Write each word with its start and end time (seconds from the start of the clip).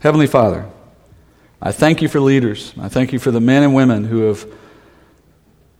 Heavenly 0.00 0.26
Father, 0.26 0.66
I 1.60 1.72
thank 1.72 2.00
you 2.00 2.08
for 2.08 2.20
leaders. 2.20 2.72
I 2.80 2.88
thank 2.88 3.12
you 3.12 3.18
for 3.18 3.30
the 3.30 3.40
men 3.40 3.62
and 3.62 3.74
women 3.74 4.04
who 4.04 4.22
have 4.22 4.50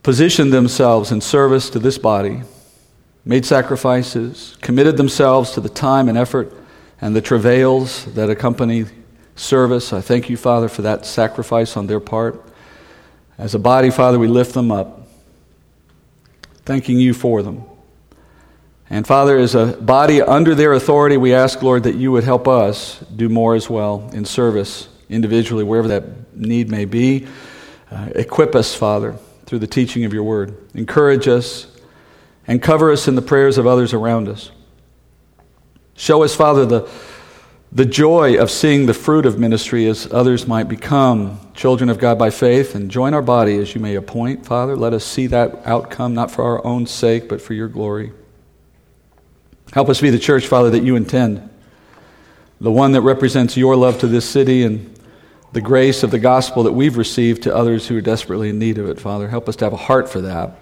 positioned 0.03 0.53
themselves 0.53 1.11
in 1.11 1.23
service 1.23 1.71
to 1.71 1.79
this 1.79 1.97
body, 1.97 2.43
made 3.25 3.47
sacrifices, 3.47 4.59
committed 4.61 4.99
themselves 4.99 5.53
to 5.53 5.63
the 5.63 5.71
time 5.71 6.07
and 6.07 6.19
effort 6.19 6.53
and 7.01 7.17
the 7.17 7.23
travails 7.23 8.05
that 8.13 8.29
accompany 8.29 8.85
service. 9.37 9.91
I 9.91 10.03
thank 10.03 10.29
you, 10.29 10.37
Father, 10.37 10.69
for 10.69 10.83
that 10.83 11.07
sacrifice 11.07 11.75
on 11.75 11.87
their 11.87 12.01
part. 12.01 12.45
As 13.39 13.55
a 13.55 13.59
body, 13.59 13.89
Father, 13.89 14.19
we 14.19 14.29
lift 14.29 14.53
them 14.53 14.71
up, 14.71 15.09
thanking 16.67 17.01
you 17.01 17.15
for 17.15 17.43
them. 17.43 17.65
And 18.93 19.07
Father, 19.07 19.39
as 19.39 19.55
a 19.55 19.67
body 19.67 20.21
under 20.21 20.57
their 20.57 20.73
authority, 20.73 21.17
we 21.17 21.33
ask, 21.33 21.63
Lord, 21.63 21.85
that 21.85 21.95
you 21.95 22.11
would 22.11 22.25
help 22.25 22.49
us 22.49 22.99
do 23.15 23.29
more 23.29 23.55
as 23.55 23.71
well 23.71 24.11
in 24.13 24.25
service, 24.25 24.89
individually, 25.09 25.63
wherever 25.63 25.87
that 25.89 26.37
need 26.37 26.69
may 26.69 26.87
be. 26.87 27.29
Uh, 27.89 28.09
equip 28.17 28.57
us, 28.57 28.75
Father, 28.75 29.17
through 29.47 29.61
the 29.61 29.69
teaching 29.69 30.05
of 30.05 30.13
your 30.13 30.25
word. 30.25 30.57
Encourage 30.75 31.29
us 31.29 31.69
and 32.49 32.61
cover 32.61 32.91
us 32.91 33.07
in 33.07 33.15
the 33.15 33.23
prayers 33.23 33.59
of 33.59 33.67
others 33.67 33.95
around 33.95 34.29
us. 34.29 34.51
Show 35.95 36.25
us, 36.25 36.35
Father, 36.35 36.67
the, 36.67 36.91
the 37.71 37.85
joy 37.85 38.41
of 38.41 38.51
seeing 38.51 38.87
the 38.87 38.95
fruit 38.95 39.25
of 39.25 39.39
ministry 39.39 39.87
as 39.87 40.13
others 40.13 40.49
might 40.49 40.65
become 40.65 41.39
children 41.55 41.91
of 41.91 41.99
God 41.99 42.19
by 42.19 42.31
faith 42.31 42.75
and 42.75 42.91
join 42.91 43.15
our 43.15 43.23
body 43.23 43.57
as 43.59 43.73
you 43.73 43.81
may 43.81 43.95
appoint, 43.95 44.47
Father. 44.47 44.75
Let 44.75 44.95
us 44.95 45.05
see 45.05 45.29
that 45.29 45.65
outcome, 45.65 46.13
not 46.13 46.33
for 46.33 46.43
our 46.43 46.65
own 46.67 46.87
sake, 46.87 47.29
but 47.29 47.41
for 47.41 47.55
your 47.55 47.69
glory. 47.69 48.13
Help 49.73 49.89
us 49.89 50.01
be 50.01 50.11
the 50.11 50.19
church, 50.19 50.47
Father, 50.47 50.71
that 50.71 50.83
you 50.83 50.97
intend, 50.97 51.49
the 52.61 52.73
one 52.73 52.93
that 52.93 53.03
represents 53.03 53.57
your 53.57 53.77
love 53.77 53.99
to 54.01 54.07
this 54.07 54.29
city 54.29 54.65
and 54.65 54.99
the 55.53 55.61
grace 55.61 56.03
of 56.03 56.11
the 56.11 56.19
gospel 56.19 56.65
that 56.65 56.73
we've 56.73 56.97
received 56.97 57.43
to 57.45 57.55
others 57.55 57.89
who 57.89 57.97
are 57.97 58.01
desperately 58.03 58.51
in 58.51 58.59
need 58.59 58.79
of 58.79 58.89
it, 58.89 59.01
Father. 59.01 59.29
Help 59.29 59.49
us 59.49 59.57
to 59.57 59.65
have 59.65 59.73
a 59.73 59.77
heart 59.79 60.09
for 60.09 60.21
that 60.21 60.57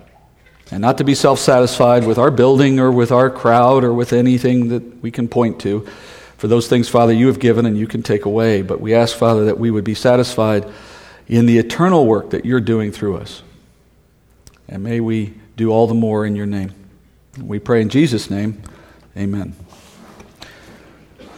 and 0.71 0.83
not 0.83 0.99
to 0.99 1.05
be 1.05 1.15
self 1.15 1.39
satisfied 1.39 2.07
with 2.07 2.19
our 2.19 2.31
building 2.31 2.79
or 2.79 2.91
with 2.91 3.11
our 3.11 3.31
crowd 3.31 3.85
or 3.85 3.93
with 3.93 4.13
anything 4.13 4.69
that 4.69 5.03
we 5.03 5.11
can 5.11 5.29
point 5.29 5.61
to. 5.61 5.87
For 6.37 6.47
those 6.47 6.69
things, 6.69 6.89
Father, 6.89 7.13
you 7.13 7.27
have 7.27 7.41
given 7.41 7.67
and 7.67 7.77
you 7.77 7.87
can 7.87 8.03
take 8.03 8.25
away. 8.25 8.63
But 8.63 8.81
we 8.81 8.95
ask, 8.95 9.17
Father, 9.17 9.47
that 9.47 9.59
we 9.59 9.71
would 9.71 9.85
be 9.85 9.95
satisfied 9.95 10.71
in 11.27 11.47
the 11.47 11.59
eternal 11.59 12.07
work 12.07 12.31
that 12.31 12.45
you're 12.45 12.61
doing 12.61 12.93
through 12.93 13.17
us. 13.17 13.43
And 14.69 14.85
may 14.85 15.01
we 15.01 15.35
do 15.57 15.71
all 15.71 15.87
the 15.87 15.95
more 15.95 16.25
in 16.25 16.37
your 16.37 16.47
name. 16.47 16.73
We 17.41 17.59
pray 17.59 17.81
in 17.81 17.89
Jesus' 17.89 18.31
name. 18.31 18.63
Amen. 19.19 19.53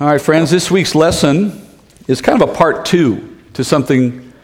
All 0.01 0.09
right, 0.09 0.21
friends, 0.21 0.51
this 0.51 0.71
week's 0.71 0.95
lesson 0.95 1.67
is 2.07 2.21
kind 2.21 2.43
of 2.43 2.51
a 2.51 2.53
part 2.53 2.85
two 2.85 3.39
to 3.55 3.65
something 3.65 4.35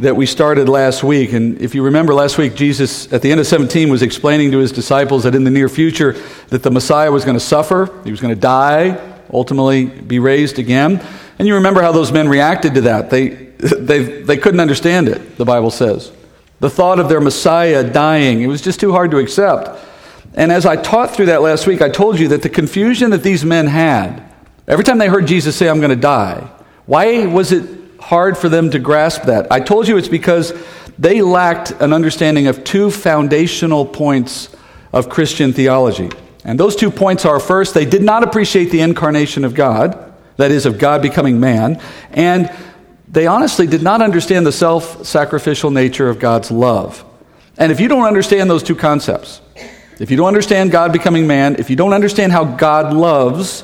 that 0.00 0.16
we 0.16 0.26
started 0.26 0.68
last 0.68 1.04
week. 1.04 1.32
And 1.32 1.60
if 1.60 1.72
you 1.72 1.84
remember 1.84 2.14
last 2.14 2.36
week, 2.36 2.56
Jesus, 2.56 3.12
at 3.12 3.22
the 3.22 3.30
end 3.30 3.38
of 3.38 3.46
17, 3.46 3.90
was 3.90 4.02
explaining 4.02 4.50
to 4.50 4.58
his 4.58 4.72
disciples 4.72 5.22
that 5.22 5.36
in 5.36 5.44
the 5.44 5.52
near 5.52 5.68
future, 5.68 6.16
that 6.48 6.64
the 6.64 6.70
Messiah 6.72 7.12
was 7.12 7.24
going 7.24 7.36
to 7.36 7.44
suffer, 7.44 7.96
he 8.02 8.10
was 8.10 8.20
going 8.20 8.34
to 8.34 8.40
die, 8.40 8.98
ultimately 9.32 9.84
be 9.84 10.18
raised 10.18 10.58
again. 10.58 11.00
And 11.38 11.46
you 11.46 11.54
remember 11.54 11.82
how 11.82 11.92
those 11.92 12.10
men 12.10 12.28
reacted 12.28 12.74
to 12.74 12.80
that. 12.80 13.08
They, 13.08 13.28
they, 13.28 14.22
they 14.22 14.36
couldn't 14.36 14.58
understand 14.58 15.08
it, 15.08 15.36
the 15.36 15.44
Bible 15.44 15.70
says. 15.70 16.10
The 16.58 16.70
thought 16.70 16.98
of 16.98 17.08
their 17.08 17.20
Messiah 17.20 17.88
dying, 17.88 18.42
it 18.42 18.48
was 18.48 18.60
just 18.60 18.80
too 18.80 18.90
hard 18.90 19.12
to 19.12 19.18
accept. 19.18 19.89
And 20.34 20.52
as 20.52 20.64
I 20.64 20.76
taught 20.76 21.14
through 21.14 21.26
that 21.26 21.42
last 21.42 21.66
week, 21.66 21.82
I 21.82 21.88
told 21.88 22.18
you 22.18 22.28
that 22.28 22.42
the 22.42 22.48
confusion 22.48 23.10
that 23.10 23.22
these 23.22 23.44
men 23.44 23.66
had, 23.66 24.22
every 24.68 24.84
time 24.84 24.98
they 24.98 25.08
heard 25.08 25.26
Jesus 25.26 25.56
say, 25.56 25.68
I'm 25.68 25.80
going 25.80 25.90
to 25.90 25.96
die, 25.96 26.48
why 26.86 27.26
was 27.26 27.52
it 27.52 27.68
hard 28.00 28.38
for 28.38 28.48
them 28.48 28.70
to 28.70 28.78
grasp 28.78 29.22
that? 29.22 29.50
I 29.50 29.60
told 29.60 29.88
you 29.88 29.96
it's 29.96 30.08
because 30.08 30.52
they 30.98 31.22
lacked 31.22 31.72
an 31.80 31.92
understanding 31.92 32.46
of 32.46 32.62
two 32.62 32.90
foundational 32.90 33.86
points 33.86 34.54
of 34.92 35.08
Christian 35.08 35.52
theology. 35.52 36.10
And 36.44 36.58
those 36.58 36.76
two 36.76 36.90
points 36.90 37.24
are 37.24 37.40
first, 37.40 37.74
they 37.74 37.84
did 37.84 38.02
not 38.02 38.22
appreciate 38.22 38.66
the 38.66 38.80
incarnation 38.80 39.44
of 39.44 39.54
God, 39.54 40.12
that 40.36 40.50
is, 40.50 40.64
of 40.64 40.78
God 40.78 41.02
becoming 41.02 41.38
man, 41.38 41.80
and 42.12 42.50
they 43.08 43.26
honestly 43.26 43.66
did 43.66 43.82
not 43.82 44.00
understand 44.00 44.46
the 44.46 44.52
self 44.52 45.04
sacrificial 45.04 45.70
nature 45.70 46.08
of 46.08 46.18
God's 46.18 46.50
love. 46.50 47.04
And 47.58 47.70
if 47.70 47.80
you 47.80 47.88
don't 47.88 48.06
understand 48.06 48.48
those 48.48 48.62
two 48.62 48.76
concepts, 48.76 49.40
if 50.00 50.10
you 50.10 50.16
don't 50.16 50.28
understand 50.28 50.70
God 50.70 50.92
becoming 50.92 51.26
man, 51.26 51.56
if 51.58 51.68
you 51.68 51.76
don't 51.76 51.92
understand 51.92 52.32
how 52.32 52.42
God 52.44 52.94
loves, 52.94 53.62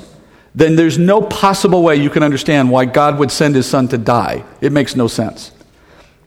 then 0.54 0.76
there's 0.76 0.98
no 0.98 1.22
possible 1.22 1.82
way 1.82 1.96
you 1.96 2.10
can 2.10 2.22
understand 2.22 2.70
why 2.70 2.84
God 2.84 3.18
would 3.18 3.30
send 3.30 3.54
his 3.54 3.66
son 3.66 3.88
to 3.88 3.98
die. 3.98 4.44
It 4.60 4.70
makes 4.70 4.94
no 4.94 5.08
sense. 5.08 5.50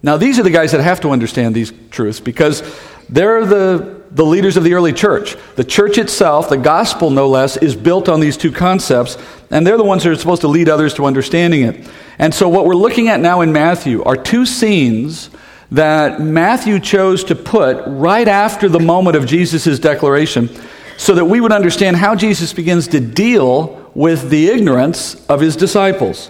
Now, 0.01 0.17
these 0.17 0.39
are 0.39 0.43
the 0.43 0.49
guys 0.49 0.71
that 0.71 0.81
have 0.81 1.01
to 1.01 1.11
understand 1.11 1.53
these 1.53 1.71
truths 1.91 2.19
because 2.19 2.63
they're 3.07 3.45
the, 3.45 4.01
the 4.09 4.25
leaders 4.25 4.57
of 4.57 4.63
the 4.63 4.73
early 4.73 4.93
church. 4.93 5.35
The 5.55 5.63
church 5.63 5.99
itself, 5.99 6.49
the 6.49 6.57
gospel 6.57 7.11
no 7.11 7.27
less, 7.27 7.57
is 7.57 7.75
built 7.75 8.09
on 8.09 8.19
these 8.19 8.35
two 8.35 8.51
concepts, 8.51 9.15
and 9.51 9.65
they're 9.65 9.77
the 9.77 9.83
ones 9.83 10.03
that 10.03 10.09
are 10.09 10.15
supposed 10.15 10.41
to 10.41 10.47
lead 10.47 10.69
others 10.69 10.95
to 10.95 11.05
understanding 11.05 11.61
it. 11.63 11.87
And 12.17 12.33
so, 12.33 12.49
what 12.49 12.65
we're 12.65 12.75
looking 12.75 13.09
at 13.09 13.19
now 13.19 13.41
in 13.41 13.51
Matthew 13.51 14.03
are 14.03 14.17
two 14.17 14.45
scenes 14.47 15.29
that 15.71 16.19
Matthew 16.19 16.79
chose 16.79 17.23
to 17.25 17.35
put 17.35 17.83
right 17.85 18.27
after 18.27 18.67
the 18.67 18.79
moment 18.79 19.15
of 19.15 19.25
Jesus' 19.25 19.79
declaration 19.79 20.49
so 20.97 21.13
that 21.15 21.25
we 21.25 21.39
would 21.39 21.51
understand 21.51 21.97
how 21.97 22.15
Jesus 22.15 22.53
begins 22.53 22.87
to 22.89 22.99
deal 22.99 23.91
with 23.93 24.29
the 24.29 24.47
ignorance 24.47 25.15
of 25.27 25.41
his 25.41 25.55
disciples. 25.55 26.29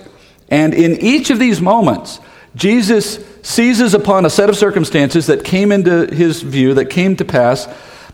And 0.50 0.74
in 0.74 0.98
each 1.02 1.30
of 1.30 1.40
these 1.40 1.62
moments, 1.62 2.20
Jesus 2.56 3.20
seizes 3.42 3.94
upon 3.94 4.26
a 4.26 4.30
set 4.30 4.50
of 4.50 4.58
circumstances 4.58 5.28
that 5.28 5.44
came 5.44 5.72
into 5.72 6.08
his 6.14 6.42
view, 6.42 6.74
that 6.74 6.86
came 6.86 7.16
to 7.16 7.26
pass, 7.26 7.68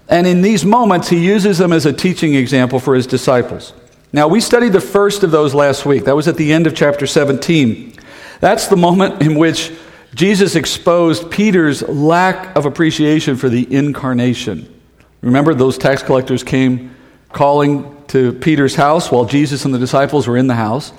and 0.07 0.27
in 0.27 0.41
these 0.41 0.63
moments, 0.63 1.09
he 1.09 1.25
uses 1.25 1.57
them 1.57 1.73
as 1.73 1.85
a 1.85 1.93
teaching 1.93 2.35
example 2.35 2.79
for 2.79 2.93
his 2.93 3.07
disciples. 3.07 3.73
Now, 4.13 4.27
we 4.27 4.39
studied 4.39 4.73
the 4.73 4.81
first 4.81 5.23
of 5.23 5.31
those 5.31 5.53
last 5.53 5.85
week. 5.85 6.05
That 6.05 6.15
was 6.15 6.27
at 6.27 6.37
the 6.37 6.53
end 6.53 6.67
of 6.67 6.75
chapter 6.75 7.07
17. 7.07 7.93
That's 8.39 8.67
the 8.67 8.77
moment 8.77 9.21
in 9.21 9.35
which 9.35 9.71
Jesus 10.15 10.55
exposed 10.55 11.29
Peter's 11.29 11.81
lack 11.83 12.55
of 12.55 12.65
appreciation 12.65 13.35
for 13.35 13.49
the 13.49 13.71
incarnation. 13.71 14.73
Remember, 15.21 15.53
those 15.53 15.77
tax 15.77 16.01
collectors 16.01 16.41
came 16.41 16.95
calling 17.33 18.01
to 18.07 18.31
Peter's 18.31 18.75
house 18.75 19.11
while 19.11 19.25
Jesus 19.25 19.65
and 19.65 19.73
the 19.73 19.77
disciples 19.77 20.25
were 20.25 20.37
in 20.37 20.47
the 20.47 20.55
house. 20.55 20.93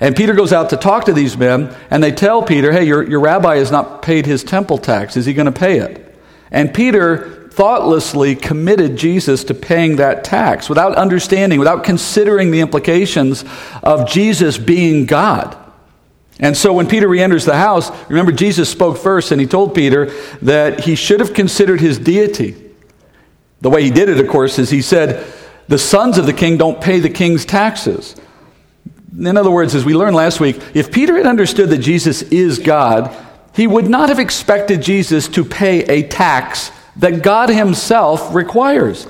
And 0.00 0.16
Peter 0.16 0.32
goes 0.32 0.50
out 0.50 0.70
to 0.70 0.78
talk 0.78 1.04
to 1.04 1.12
these 1.12 1.36
men, 1.36 1.76
and 1.90 2.02
they 2.02 2.10
tell 2.10 2.42
Peter, 2.42 2.72
Hey, 2.72 2.84
your, 2.84 3.06
your 3.06 3.20
rabbi 3.20 3.56
has 3.56 3.70
not 3.70 4.00
paid 4.00 4.24
his 4.24 4.42
temple 4.42 4.78
tax. 4.78 5.18
Is 5.18 5.26
he 5.26 5.34
going 5.34 5.46
to 5.46 5.52
pay 5.52 5.80
it? 5.80 6.16
And 6.50 6.72
Peter 6.72 7.50
thoughtlessly 7.50 8.34
committed 8.34 8.96
Jesus 8.96 9.44
to 9.44 9.54
paying 9.54 9.96
that 9.96 10.24
tax 10.24 10.70
without 10.70 10.96
understanding, 10.96 11.58
without 11.58 11.84
considering 11.84 12.50
the 12.50 12.60
implications 12.60 13.44
of 13.82 14.08
Jesus 14.08 14.56
being 14.56 15.04
God. 15.04 15.54
And 16.40 16.56
so 16.56 16.72
when 16.72 16.88
Peter 16.88 17.08
re 17.08 17.22
enters 17.22 17.44
the 17.44 17.56
house, 17.56 17.90
remember 18.08 18.32
Jesus 18.32 18.68
spoke 18.68 18.98
first 18.98 19.30
and 19.30 19.40
he 19.40 19.46
told 19.46 19.74
Peter 19.74 20.06
that 20.42 20.80
he 20.80 20.96
should 20.96 21.20
have 21.20 21.32
considered 21.32 21.80
his 21.80 21.98
deity. 21.98 22.60
The 23.60 23.70
way 23.70 23.82
he 23.82 23.90
did 23.90 24.08
it, 24.08 24.18
of 24.18 24.28
course, 24.28 24.58
is 24.58 24.70
he 24.70 24.82
said, 24.82 25.24
The 25.68 25.78
sons 25.78 26.18
of 26.18 26.26
the 26.26 26.32
king 26.32 26.56
don't 26.56 26.80
pay 26.80 26.98
the 26.98 27.08
king's 27.08 27.44
taxes. 27.44 28.16
In 29.16 29.36
other 29.36 29.50
words, 29.50 29.76
as 29.76 29.84
we 29.84 29.94
learned 29.94 30.16
last 30.16 30.40
week, 30.40 30.60
if 30.74 30.90
Peter 30.90 31.16
had 31.16 31.26
understood 31.26 31.70
that 31.70 31.78
Jesus 31.78 32.22
is 32.22 32.58
God, 32.58 33.14
he 33.54 33.68
would 33.68 33.88
not 33.88 34.08
have 34.08 34.18
expected 34.18 34.82
Jesus 34.82 35.28
to 35.28 35.44
pay 35.44 35.84
a 35.84 36.08
tax 36.08 36.72
that 36.96 37.22
God 37.22 37.48
himself 37.48 38.34
requires. 38.34 39.06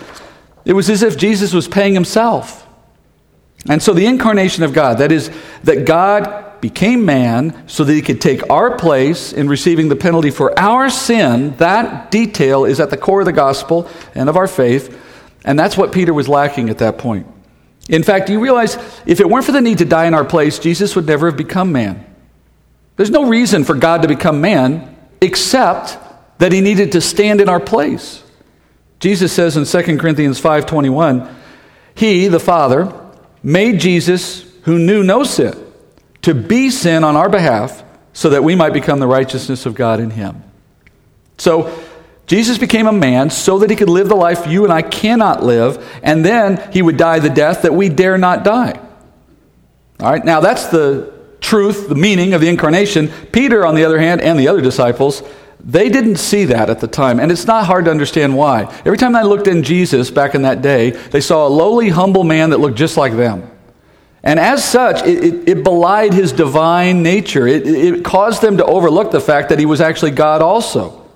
It 0.67 0.75
was 0.75 0.91
as 0.91 1.03
if 1.03 1.17
Jesus 1.17 1.55
was 1.55 1.67
paying 1.67 1.95
himself. 1.95 2.67
And 3.67 3.83
so 3.83 3.95
the 3.95 4.07
incarnation 4.07 4.63
of 4.63 4.75
God, 4.75 4.99
that 4.99 5.11
is, 5.11 5.31
that 5.63 5.87
God 5.87 6.44
became 6.65 7.05
man 7.05 7.69
so 7.69 7.85
that 7.85 7.93
he 7.93 8.01
could 8.01 8.23
take 8.23 8.49
our 8.49 8.79
place 8.79 9.35
in 9.35 9.51
receiving 9.51 9.91
the 9.91 9.97
penalty 9.97 10.31
for 10.31 10.59
our 10.59 10.89
sin. 10.89 11.55
That 11.59 12.11
detail 12.11 12.65
is 12.65 12.81
at 12.81 12.89
the 12.89 12.97
core 12.97 13.21
of 13.21 13.27
the 13.27 13.35
gospel 13.35 13.87
and 14.15 14.31
of 14.31 14.39
our 14.39 14.47
faith. 14.47 14.99
And 15.45 15.59
that's 15.59 15.77
what 15.77 15.93
Peter 15.93 16.15
was 16.15 16.27
lacking 16.27 16.71
at 16.71 16.79
that 16.79 16.97
point. 16.97 17.27
In 17.91 18.03
fact, 18.03 18.31
you 18.31 18.41
realize 18.41 18.79
if 19.05 19.21
it 19.21 19.29
weren't 19.29 19.45
for 19.45 19.53
the 19.53 19.61
need 19.61 19.77
to 19.77 19.85
die 19.85 20.07
in 20.07 20.15
our 20.15 20.25
place, 20.25 20.59
Jesus 20.59 20.97
would 20.97 21.05
never 21.05 21.27
have 21.27 21.37
become 21.37 21.71
man. 21.71 22.03
There's 22.97 23.11
no 23.11 23.29
reason 23.29 23.65
for 23.65 23.75
God 23.75 24.01
to 24.01 24.09
become 24.09 24.41
man 24.41 24.97
except 25.21 25.99
that 26.39 26.51
he 26.51 26.63
needed 26.63 26.93
to 26.93 27.03
stand 27.03 27.43
in 27.43 27.51
our 27.51 27.61
place. 27.61 28.25
Jesus 29.01 29.35
says 29.35 29.59
in 29.59 29.67
2 29.67 29.99
Corinthians 29.99 30.41
5:21, 30.41 31.29
"He, 31.95 32.27
the 32.27 32.41
Father, 32.41 32.91
made 33.43 33.81
Jesus 33.81 34.47
who 34.63 34.79
knew 34.79 35.03
no 35.03 35.25
sin 35.25 35.55
to 36.25 36.35
be 36.35 36.71
sin 36.71 37.05
on 37.05 37.17
our 37.17 37.29
behalf 37.29 37.83
so 38.13 38.31
that 38.31 38.45
we 38.45 38.55
might 38.55 38.73
become 38.73 38.99
the 38.99 39.07
righteousness 39.07 39.67
of 39.67 39.75
God 39.75 40.01
in 40.01 40.11
him. 40.11 40.43
So, 41.39 41.83
Jesus 42.27 42.57
became 42.57 42.87
a 42.87 42.93
man 42.93 43.29
so 43.29 43.59
that 43.59 43.69
he 43.69 43.77
could 43.77 43.91
live 43.91 44.09
the 44.09 44.15
life 44.15 44.47
you 44.47 44.65
and 44.65 44.73
I 44.73 44.81
cannot 44.81 45.43
live, 45.43 45.85
and 46.03 46.25
then 46.25 46.73
he 46.73 46.81
would 46.81 46.97
die 46.97 47.19
the 47.19 47.29
death 47.29 47.63
that 47.63 47.75
we 47.75 47.91
dare 47.91 48.17
not 48.17 48.45
die. 48.45 48.81
All 50.01 50.11
right, 50.11 50.25
now 50.25 50.41
that's 50.41 50.69
the 50.69 51.13
truth, 51.41 51.89
the 51.89 51.95
meaning 51.95 52.33
of 52.33 52.41
the 52.41 52.49
incarnation. 52.49 53.09
Peter, 53.31 53.67
on 53.67 53.75
the 53.75 53.85
other 53.85 53.99
hand, 53.99 54.23
and 54.23 54.39
the 54.39 54.49
other 54.49 54.63
disciples, 54.63 55.23
they 55.61 55.91
didn't 55.91 56.17
see 56.17 56.47
that 56.47 56.71
at 56.71 56.81
the 56.81 56.89
time, 56.89 57.21
and 57.21 57.31
it's 57.31 57.47
not 57.47 57.67
hard 57.67 57.85
to 57.85 57.91
understand 57.91 58.35
why. 58.35 58.63
Every 58.87 58.97
time 58.97 59.13
they 59.13 59.23
looked 59.23 59.47
in 59.47 59.63
Jesus 59.63 60.11
back 60.11 60.35
in 60.35 60.43
that 60.43 60.63
day, 60.63 60.91
they 60.91 61.21
saw 61.21 61.47
a 61.47 61.49
lowly, 61.49 61.91
humble 61.91 62.25
man 62.25 62.51
that 62.51 62.59
looked 62.59 62.79
just 62.79 62.97
like 62.97 63.13
them. 63.13 63.51
And 64.25 64.41
as 64.41 64.65
such, 64.65 65.07
it, 65.07 65.23
it, 65.23 65.49
it 65.49 65.65
belied 65.65 66.15
his 66.15 66.33
divine 66.33 67.03
nature. 67.03 67.47
It, 67.47 67.67
it 67.67 68.05
caused 68.05 68.41
them 68.41 68.57
to 68.57 68.65
overlook 68.65 69.11
the 69.11 69.21
fact 69.21 69.51
that 69.51 69.59
he 69.59 69.67
was 69.67 69.83
actually 69.83 70.13
God 70.13 70.41
also. 70.41 71.07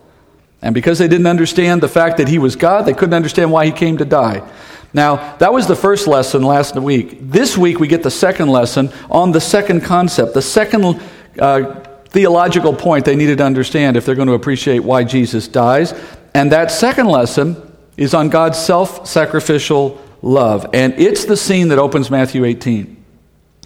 And 0.61 0.75
because 0.75 0.99
they 0.99 1.09
didn't 1.09 1.27
understand 1.27 1.81
the 1.83 1.89
fact 1.89 2.19
that 2.19 2.29
he 2.29 2.39
was 2.39 2.55
God, 2.55 2.85
they 2.85 2.93
couldn't 2.93 3.15
understand 3.15 3.51
why 3.51 3.65
he 3.65 3.73
came 3.73 3.97
to 3.97 4.05
die. 4.05 4.47
Now, 4.93 5.37
that 5.39 5.53
was 5.53 5.67
the 5.67 5.77
first 5.77 6.07
lesson 6.07 6.43
last 6.43 6.75
week. 6.75 7.19
This 7.21 7.57
week, 7.57 7.81
we 7.81 7.89
get 7.89 8.03
the 8.03 8.11
second 8.11 8.49
lesson 8.49 8.91
on 9.11 9.33
the 9.33 9.41
second 9.41 9.83
concept, 9.83 10.35
the 10.35 10.43
second 10.43 11.01
uh, 11.39 11.81
theological 12.07 12.75
point 12.75 13.07
they 13.07 13.17
needed 13.17 13.39
to 13.39 13.45
understand 13.45 13.97
if 13.97 14.05
they're 14.05 14.15
going 14.15 14.29
to 14.29 14.35
appreciate 14.35 14.81
why 14.81 15.05
Jesus 15.05 15.49
dies. 15.49 15.95
And 16.35 16.53
that 16.53 16.71
second 16.71 17.07
lesson 17.07 17.57
is 17.97 18.13
on 18.13 18.29
God's 18.29 18.59
self 18.59 19.07
sacrificial 19.07 19.99
love. 20.21 20.67
And 20.75 20.93
it's 20.95 21.25
the 21.25 21.37
scene 21.37 21.69
that 21.69 21.79
opens 21.79 22.11
Matthew 22.11 22.45
18. 22.45 22.98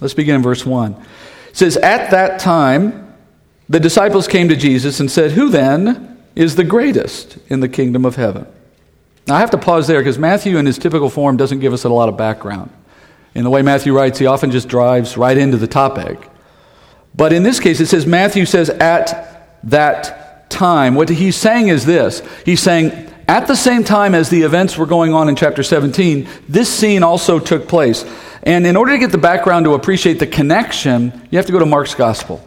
Let's 0.02 0.14
begin 0.14 0.36
in 0.36 0.42
verse 0.42 0.66
1. 0.66 0.92
It 0.92 1.56
says, 1.56 1.76
At 1.78 2.10
that 2.10 2.40
time, 2.40 3.14
the 3.68 3.80
disciples 3.80 4.28
came 4.28 4.48
to 4.48 4.56
Jesus 4.56 5.00
and 5.00 5.10
said, 5.10 5.32
Who 5.32 5.48
then 5.48 6.22
is 6.36 6.56
the 6.56 6.64
greatest 6.64 7.38
in 7.48 7.60
the 7.60 7.68
kingdom 7.68 8.04
of 8.04 8.16
heaven? 8.16 8.46
Now, 9.26 9.36
I 9.36 9.40
have 9.40 9.50
to 9.52 9.58
pause 9.58 9.86
there 9.86 10.00
because 10.00 10.18
Matthew, 10.18 10.58
in 10.58 10.66
his 10.66 10.78
typical 10.78 11.08
form, 11.08 11.36
doesn't 11.36 11.60
give 11.60 11.72
us 11.72 11.84
a 11.84 11.88
lot 11.88 12.08
of 12.08 12.16
background. 12.16 12.70
In 13.34 13.44
the 13.44 13.50
way 13.50 13.62
Matthew 13.62 13.96
writes, 13.96 14.18
he 14.18 14.26
often 14.26 14.50
just 14.50 14.68
drives 14.68 15.16
right 15.16 15.38
into 15.38 15.56
the 15.56 15.66
topic. 15.66 16.28
But 17.14 17.32
in 17.32 17.42
this 17.42 17.60
case, 17.60 17.80
it 17.80 17.86
says, 17.86 18.06
Matthew 18.06 18.44
says, 18.44 18.68
at 18.68 19.60
that 19.64 20.50
time. 20.50 20.94
What 20.94 21.08
he's 21.08 21.36
saying 21.36 21.68
is 21.68 21.86
this 21.86 22.22
He's 22.44 22.60
saying, 22.60 23.10
at 23.28 23.46
the 23.46 23.56
same 23.56 23.84
time 23.84 24.14
as 24.14 24.28
the 24.28 24.42
events 24.42 24.76
were 24.76 24.86
going 24.86 25.14
on 25.14 25.28
in 25.28 25.36
chapter 25.36 25.62
17, 25.62 26.28
this 26.48 26.72
scene 26.72 27.02
also 27.02 27.38
took 27.38 27.68
place. 27.68 28.04
And 28.42 28.66
in 28.66 28.76
order 28.76 28.92
to 28.92 28.98
get 28.98 29.12
the 29.12 29.18
background 29.18 29.66
to 29.66 29.74
appreciate 29.74 30.18
the 30.18 30.26
connection, 30.26 31.12
you 31.30 31.38
have 31.38 31.46
to 31.46 31.52
go 31.52 31.58
to 31.58 31.66
Mark's 31.66 31.94
gospel. 31.94 32.46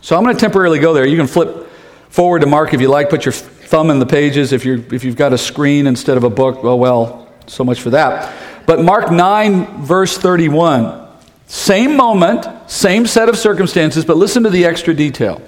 So 0.00 0.16
I'm 0.16 0.22
going 0.22 0.34
to 0.34 0.40
temporarily 0.40 0.78
go 0.78 0.94
there. 0.94 1.06
You 1.06 1.16
can 1.16 1.26
flip 1.26 1.68
forward 2.08 2.40
to 2.40 2.46
Mark 2.46 2.72
if 2.72 2.80
you 2.80 2.88
like, 2.88 3.10
put 3.10 3.24
your 3.24 3.32
thumb 3.32 3.90
in 3.90 3.98
the 3.98 4.06
pages. 4.06 4.52
If, 4.52 4.64
you're, 4.64 4.78
if 4.94 5.04
you've 5.04 5.16
got 5.16 5.32
a 5.32 5.38
screen 5.38 5.86
instead 5.86 6.16
of 6.16 6.24
a 6.24 6.30
book, 6.30 6.62
well, 6.62 6.78
well, 6.78 7.28
so 7.46 7.64
much 7.64 7.80
for 7.80 7.90
that. 7.90 8.32
But 8.66 8.80
Mark 8.80 9.10
9, 9.10 9.82
verse 9.82 10.16
31. 10.16 11.08
Same 11.46 11.96
moment, 11.96 12.46
same 12.70 13.06
set 13.06 13.28
of 13.28 13.36
circumstances, 13.36 14.04
but 14.04 14.16
listen 14.16 14.44
to 14.44 14.50
the 14.50 14.64
extra 14.64 14.94
detail. 14.94 15.42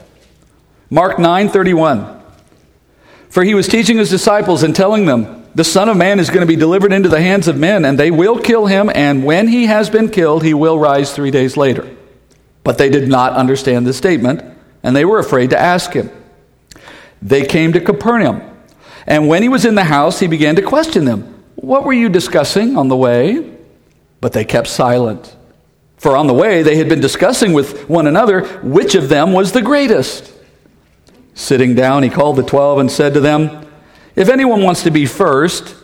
Mark 0.90 1.18
9, 1.18 1.48
31. 1.48 2.22
For 3.28 3.42
he 3.42 3.54
was 3.54 3.66
teaching 3.66 3.98
his 3.98 4.10
disciples 4.10 4.62
and 4.62 4.76
telling 4.76 5.06
them, 5.06 5.35
the 5.56 5.64
Son 5.64 5.88
of 5.88 5.96
Man 5.96 6.20
is 6.20 6.28
going 6.28 6.42
to 6.42 6.46
be 6.46 6.54
delivered 6.54 6.92
into 6.92 7.08
the 7.08 7.20
hands 7.20 7.48
of 7.48 7.56
men, 7.56 7.86
and 7.86 7.98
they 7.98 8.10
will 8.10 8.38
kill 8.38 8.66
him, 8.66 8.90
and 8.94 9.24
when 9.24 9.48
he 9.48 9.64
has 9.64 9.88
been 9.88 10.10
killed, 10.10 10.44
he 10.44 10.52
will 10.52 10.78
rise 10.78 11.14
three 11.14 11.30
days 11.30 11.56
later. 11.56 11.96
But 12.62 12.76
they 12.76 12.90
did 12.90 13.08
not 13.08 13.32
understand 13.32 13.86
the 13.86 13.94
statement, 13.94 14.42
and 14.82 14.94
they 14.94 15.06
were 15.06 15.18
afraid 15.18 15.50
to 15.50 15.58
ask 15.58 15.94
him. 15.94 16.10
They 17.22 17.46
came 17.46 17.72
to 17.72 17.80
Capernaum, 17.80 18.42
and 19.06 19.28
when 19.28 19.42
he 19.42 19.48
was 19.48 19.64
in 19.64 19.76
the 19.76 19.84
house, 19.84 20.20
he 20.20 20.26
began 20.26 20.56
to 20.56 20.62
question 20.62 21.06
them. 21.06 21.42
What 21.54 21.84
were 21.84 21.94
you 21.94 22.10
discussing 22.10 22.76
on 22.76 22.88
the 22.88 22.96
way? 22.96 23.56
But 24.20 24.34
they 24.34 24.44
kept 24.44 24.68
silent. 24.68 25.34
For 25.96 26.18
on 26.18 26.26
the 26.26 26.34
way, 26.34 26.64
they 26.64 26.76
had 26.76 26.90
been 26.90 27.00
discussing 27.00 27.54
with 27.54 27.88
one 27.88 28.06
another 28.06 28.44
which 28.58 28.94
of 28.94 29.08
them 29.08 29.32
was 29.32 29.52
the 29.52 29.62
greatest. 29.62 30.30
Sitting 31.32 31.74
down, 31.74 32.02
he 32.02 32.10
called 32.10 32.36
the 32.36 32.42
twelve 32.42 32.78
and 32.78 32.90
said 32.90 33.14
to 33.14 33.20
them, 33.20 33.65
if 34.16 34.28
anyone 34.28 34.62
wants 34.62 34.82
to 34.84 34.90
be 34.90 35.06
first, 35.06 35.76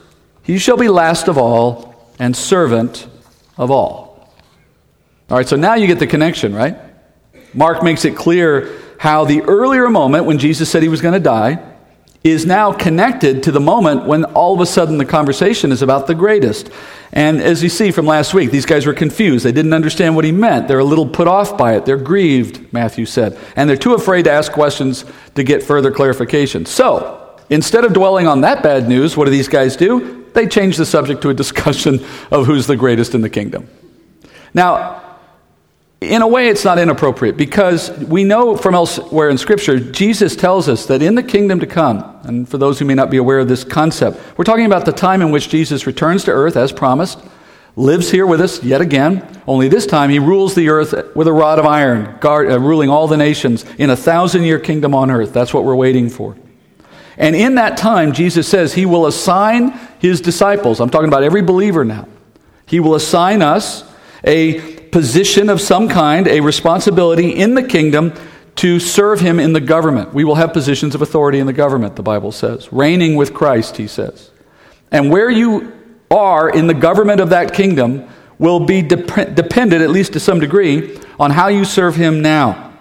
he 0.43 0.59
shall 0.59 0.77
be 0.77 0.89
last 0.89 1.29
of 1.29 1.39
all 1.39 1.95
and 2.19 2.37
servant 2.37 3.07
of 3.57 3.71
all. 3.71 4.33
All 5.31 5.37
right, 5.37 5.47
so 5.47 5.57
now 5.57 5.75
you 5.75 5.87
get 5.87 5.99
the 5.99 6.07
connection, 6.07 6.55
right? 6.55 6.77
Mark 7.55 7.83
makes 7.83 8.05
it 8.05 8.17
clear 8.17 8.81
how 8.99 9.25
the 9.25 9.43
earlier 9.43 9.89
moment 9.89 10.25
when 10.25 10.39
Jesus 10.39 10.71
said 10.71 10.83
he 10.83 10.89
was 10.89 11.01
going 11.01 11.15
to 11.15 11.21
die 11.21 11.63
is 12.25 12.47
now 12.47 12.73
connected 12.73 13.43
to 13.43 13.53
the 13.53 13.61
moment 13.61 14.07
when 14.07 14.25
all 14.25 14.55
of 14.55 14.61
a 14.61 14.67
sudden 14.67 14.97
the 14.97 15.05
conversation 15.05 15.73
is 15.73 15.83
about 15.83 16.07
the 16.07 16.15
greatest. 16.15 16.71
And 17.13 17.41
as 17.41 17.63
you 17.63 17.69
see 17.69 17.91
from 17.91 18.07
last 18.07 18.33
week, 18.33 18.51
these 18.51 18.65
guys 18.65 18.87
were 18.87 18.95
confused. 18.95 19.45
They 19.45 19.53
didn't 19.53 19.73
understand 19.73 20.15
what 20.15 20.25
he 20.25 20.33
meant. 20.33 20.69
They're 20.69 20.79
a 20.79 20.85
little 20.85 21.09
put 21.09 21.27
off 21.27 21.59
by 21.59 21.75
it. 21.75 21.85
They're 21.85 21.97
grieved, 21.97 22.73
Matthew 22.73 23.07
said. 23.07 23.37
And 23.57 23.69
they're 23.69 23.77
too 23.77 23.95
afraid 23.95 24.25
to 24.25 24.31
ask 24.31 24.53
questions 24.53 25.05
to 25.35 25.43
get 25.43 25.63
further 25.63 25.91
clarification. 25.91 26.65
So, 26.65 27.22
Instead 27.53 27.85
of 27.85 27.93
dwelling 27.93 28.27
on 28.27 28.41
that 28.41 28.63
bad 28.63 28.89
news, 28.89 29.15
what 29.15 29.27
do 29.27 29.31
these 29.31 29.47
guys 29.47 29.77
do? 29.77 30.25
They 30.33 30.47
change 30.47 30.79
the 30.79 30.87
subject 30.87 31.21
to 31.21 31.29
a 31.29 31.35
discussion 31.35 31.97
of 32.31 32.47
who's 32.47 32.67
the 32.67 32.77
greatest 32.77 33.15
in 33.15 33.21
the 33.21 33.29
kingdom. 33.29 33.69
Now, 34.55 35.19
in 36.01 36.23
a 36.23 36.27
way, 36.27 36.49
it's 36.49 36.65
not 36.65 36.79
inappropriate 36.79 37.37
because 37.37 37.91
we 37.91 38.25
know 38.25 38.57
from 38.57 38.75
elsewhere 38.75 39.29
in 39.29 39.37
Scripture, 39.37 39.79
Jesus 39.79 40.35
tells 40.35 40.67
us 40.67 40.87
that 40.87 41.03
in 41.03 41.15
the 41.15 41.23
kingdom 41.23 41.61
to 41.61 41.67
come, 41.67 42.03
and 42.23 42.49
for 42.49 42.57
those 42.57 42.79
who 42.79 42.87
may 42.87 42.95
not 42.95 43.11
be 43.11 43.19
aware 43.19 43.39
of 43.39 43.49
this 43.49 43.65
concept, 43.65 44.19
we're 44.39 44.47
talking 44.47 44.65
about 44.65 44.87
the 44.87 44.93
time 44.93 45.21
in 45.21 45.31
which 45.31 45.51
Jesus 45.51 45.87
returns 45.87 46.25
to 46.25 46.31
earth 46.31 46.57
as 46.57 46.73
promised, 46.73 47.21
lives 47.77 48.11
here 48.11 48.27
with 48.27 48.41
us 48.41 48.65
yet 48.65 48.81
again, 48.81 49.43
only 49.47 49.69
this 49.69 49.85
time 49.85 50.09
he 50.09 50.19
rules 50.19 50.55
the 50.55 50.71
earth 50.71 51.15
with 51.15 51.29
a 51.29 51.33
rod 51.33 51.59
of 51.59 51.67
iron, 51.67 52.19
guard, 52.19 52.51
uh, 52.51 52.59
ruling 52.59 52.89
all 52.89 53.07
the 53.09 53.19
nations 53.19 53.67
in 53.77 53.91
a 53.91 53.97
thousand 53.97 54.45
year 54.45 54.59
kingdom 54.59 54.95
on 54.95 55.11
earth. 55.11 55.35
That's 55.35 55.53
what 55.53 55.65
we're 55.65 55.77
waiting 55.77 56.09
for. 56.09 56.35
And 57.17 57.37
in 57.37 57.57
that 57.57 57.77
time, 57.77 58.13
Jesus 58.13 58.49
says 58.49 58.75
he 58.75 58.87
will 58.87 59.07
assign 59.07 59.73
his 59.99 60.21
disciples, 60.21 60.81
I'm 60.81 60.91
talking 60.91 61.09
about 61.09 61.23
every 61.23 61.43
believer 61.43 61.85
now, 61.85 62.09
he 62.67 62.81
will 62.81 62.95
assign 62.95 63.43
us 63.43 63.85
a 64.25 64.61
position 64.91 65.49
of 65.49 65.61
some 65.61 65.89
kind, 65.89 66.27
a 66.29 66.41
responsibility 66.41 67.31
in 67.31 67.55
the 67.55 67.63
kingdom 67.63 68.13
to 68.57 68.79
serve 68.79 69.21
him 69.21 69.41
in 69.41 69.53
the 69.53 69.61
government. 69.61 70.13
We 70.13 70.25
will 70.25 70.35
have 70.35 70.53
positions 70.53 70.95
of 70.95 71.03
authority 71.03 71.39
in 71.39 71.47
the 71.47 71.53
government, 71.53 71.97
the 71.97 72.03
Bible 72.03 72.33
says. 72.33 72.73
Reigning 72.73 73.17
with 73.17 73.33
Christ, 73.33 73.77
he 73.77 73.87
says. 73.87 74.31
And 74.91 75.11
where 75.11 75.31
you 75.31 75.73
are 76.11 76.51
in 76.51 76.67
the 76.67 76.75
government 76.75 77.21
of 77.21 77.31
that 77.31 77.55
kingdom 77.55 78.09
will 78.39 78.61
be 78.61 78.83
dep- 78.83 79.35
dependent, 79.35 79.83
at 79.83 79.91
least 79.91 80.13
to 80.13 80.21
some 80.21 80.41
degree, 80.41 80.99
on 81.19 81.31
how 81.31 81.49
you 81.49 81.65
serve 81.65 81.97
him 81.97 82.21
now. 82.21 82.72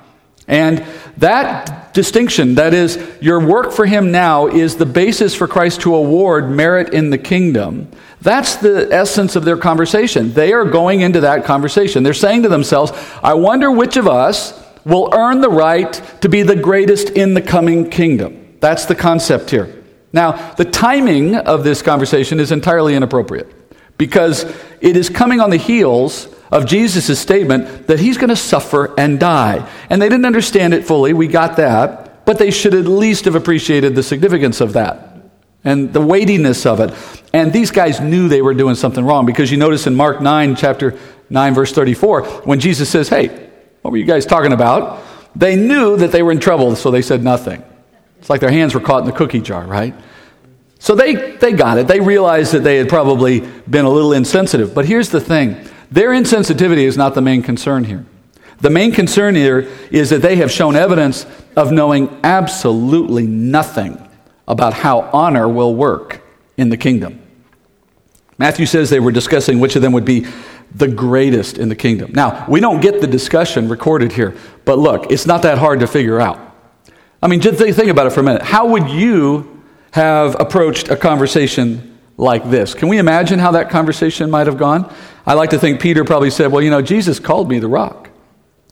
And 0.48 0.84
that 1.18 1.94
distinction. 1.94 2.56
That 2.56 2.74
is, 2.74 2.98
your 3.21 3.40
work 3.40 3.71
for 3.71 3.86
him 3.86 4.12
now 4.12 4.48
is 4.48 4.76
the 4.76 4.86
basis 4.86 5.36
for 5.36 5.48
Christ 5.48 5.81
to 5.81 5.95
award 5.95 6.50
merit 6.50 6.94
in 6.94 7.10
the 7.10 7.18
kingdom. 7.18 7.92
That's 8.21 8.56
the 8.56 8.88
essence 8.92 9.36
of 9.36 9.45
their 9.45 9.57
conversation. 9.57 10.33
They 10.33 10.54
are 10.54 10.66
going 10.66 11.02
into 11.02 11.21
that 11.21 11.45
conversation. 11.45 12.04
They're 12.04 12.14
saying 12.14 12.44
to 12.44 12.50
themselves, 12.50 12.92
I 13.24 13.33
wonder 13.33 13.71
which 13.71 13.98
of 13.98 14.07
us 14.07 14.60
will 14.86 15.10
earn 15.14 15.42
the 15.42 15.50
right 15.50 15.94
to 16.21 16.30
be 16.30 16.44
the 16.44 16.56
greatest 16.56 17.10
in 17.12 17.33
the 17.33 17.42
coming 17.42 17.90
kingdom. 17.90 18.57
That's 18.60 18.86
the 18.86 18.95
concept 18.95 19.50
here. 19.50 19.83
Now, 20.14 20.54
the 20.54 20.66
timing 20.66 21.36
of 21.36 21.64
this 21.64 21.81
conversation 21.81 22.40
is 22.40 22.52
entirely 22.52 22.95
inappropriate 22.95 23.52
because 23.98 24.44
it 24.81 24.98
is 24.98 25.10
coming 25.10 25.40
on 25.40 25.50
the 25.50 25.57
heels 25.57 26.28
of 26.52 26.66
Jesus' 26.66 27.20
statement 27.20 27.88
that 27.88 28.00
he's 28.00 28.18
going 28.18 28.30
to 28.30 28.36
suffer 28.36 28.94
and 29.00 29.20
die. 29.20 29.68
And 29.90 30.02
they 30.02 30.10
didn't 30.10 30.26
understand 30.26 30.74
it 30.74 30.86
fully, 30.86 31.14
we 31.14 31.28
got 31.28 31.58
that, 31.58 32.26
but 32.26 32.38
they 32.38 32.52
should 32.52 32.74
at 32.74 32.86
least 32.86 33.26
have 33.26 33.36
appreciated 33.36 33.96
the 33.96 34.04
significance 34.04 34.62
of 34.62 34.74
that 34.74 35.12
and 35.64 35.94
the 35.94 36.02
weightiness 36.02 36.66
of 36.66 36.80
it. 36.80 36.94
And 37.34 37.54
these 37.54 37.72
guys 37.72 38.02
knew 38.02 38.28
they 38.28 38.42
were 38.42 38.54
doing 38.54 38.76
something 38.76 39.06
wrong 39.06 39.26
because 39.26 39.52
you 39.52 39.58
notice 39.58 39.88
in 39.88 39.96
Mark 39.96 40.22
9, 40.22 40.56
chapter 40.56 40.98
9, 41.30 41.54
verse 41.54 41.72
34, 41.72 42.24
when 42.44 42.60
Jesus 42.60 42.90
says, 42.90 43.08
Hey, 43.10 43.50
what 43.81 43.92
were 43.92 43.98
you 43.98 44.06
guys 44.06 44.26
talking 44.26 44.52
about? 44.52 45.02
They 45.36 45.56
knew 45.56 45.98
that 45.98 46.12
they 46.12 46.24
were 46.24 46.31
in 46.31 46.40
trouble, 46.40 46.76
so 46.76 46.92
they 46.92 47.02
said 47.02 47.24
nothing. 47.24 47.64
It's 48.20 48.30
like 48.30 48.42
their 48.42 48.52
hands 48.52 48.76
were 48.76 48.81
caught 48.81 49.02
in 49.02 49.06
the 49.06 49.16
cookie 49.16 49.40
jar, 49.40 49.66
right? 49.66 49.96
So 50.80 50.96
they, 50.96 51.38
they 51.38 51.54
got 51.54 51.78
it. 51.78 51.88
They 51.88 52.00
realized 52.00 52.54
that 52.54 52.64
they 52.64 52.78
had 52.78 52.90
probably 52.90 53.40
been 53.40 53.86
a 53.86 53.90
little 53.90 54.14
insensitive. 54.14 54.76
But 54.76 54.86
here's 54.86 55.10
the 55.10 55.22
thing 55.22 55.70
their 55.92 56.10
insensitivity 56.10 56.83
is 56.83 56.98
not 56.98 57.14
the 57.14 57.21
main 57.21 57.44
concern 57.44 57.83
here. 57.83 58.06
The 58.60 58.69
main 58.69 58.92
concern 58.92 59.36
here 59.36 59.68
is 59.92 60.10
that 60.12 60.21
they 60.21 60.38
have 60.38 60.52
shown 60.52 60.76
evidence 60.76 61.26
of 61.56 61.71
knowing 61.71 62.19
absolutely 62.24 63.28
nothing 63.28 64.07
about 64.48 64.74
how 64.74 65.02
honor 65.14 65.50
will 65.50 65.76
work 65.76 66.21
in 66.57 66.69
the 66.69 66.78
kingdom. 66.78 67.21
Matthew 68.38 68.66
says 68.66 68.90
they 68.90 69.00
were 69.00 69.12
discussing 69.12 69.60
which 69.60 69.76
of 69.76 69.81
them 69.81 69.94
would 69.94 70.06
be 70.06 70.26
the 70.74 70.88
greatest 70.88 71.57
in 71.57 71.69
the 71.69 71.76
kingdom. 71.76 72.12
Now, 72.14 72.45
we 72.48 72.60
don't 72.60 72.80
get 72.81 73.02
the 73.02 73.07
discussion 73.07 73.68
recorded 73.68 74.14
here, 74.14 74.36
but 74.64 74.80
look, 74.80 75.12
it's 75.12 75.26
not 75.26 75.42
that 75.42 75.57
hard 75.57 75.81
to 75.81 75.88
figure 75.88 76.21
out. 76.21 76.40
I 77.21 77.28
mean, 77.28 77.42
just 77.42 77.57
think 77.60 77.90
about 77.90 78.07
it 78.07 78.12
for 78.12 78.21
a 78.21 78.24
minute. 78.24 78.42
How 78.42 78.68
would 78.68 78.90
you 78.90 79.62
have 79.92 80.40
approached 80.40 80.90
a 80.90 80.95
conversation 80.95 81.91
like 82.18 82.49
this? 82.49 82.73
Can 82.73 82.89
we 82.89 82.97
imagine 82.97 83.39
how 83.39 83.51
that 83.51 83.69
conversation 83.69 84.30
might 84.30 84.47
have 84.47 84.57
gone? 84.57 84.94
I 85.25 85.33
like 85.33 85.51
to 85.51 85.59
think 85.59 85.81
Peter 85.81 86.03
probably 86.03 86.30
said, 86.30 86.51
Well, 86.51 86.61
you 86.61 86.69
know, 86.69 86.81
Jesus 86.81 87.19
called 87.19 87.49
me 87.49 87.59
the 87.59 87.68
rock. 87.68 88.09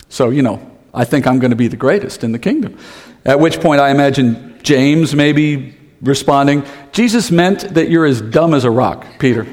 So, 0.09 0.29
you 0.29 0.41
know, 0.41 0.69
I 0.93 1.05
think 1.05 1.27
I'm 1.27 1.39
going 1.39 1.51
to 1.51 1.57
be 1.57 1.67
the 1.67 1.77
greatest 1.77 2.23
in 2.23 2.31
the 2.31 2.39
kingdom. 2.39 2.77
At 3.25 3.39
which 3.39 3.59
point 3.59 3.79
I 3.79 3.91
imagine 3.91 4.59
James 4.63 5.13
maybe 5.13 5.77
responding, 6.01 6.63
Jesus 6.91 7.31
meant 7.31 7.73
that 7.75 7.89
you're 7.89 8.05
as 8.05 8.21
dumb 8.21 8.53
as 8.53 8.63
a 8.63 8.71
rock, 8.71 9.05
Peter. 9.19 9.45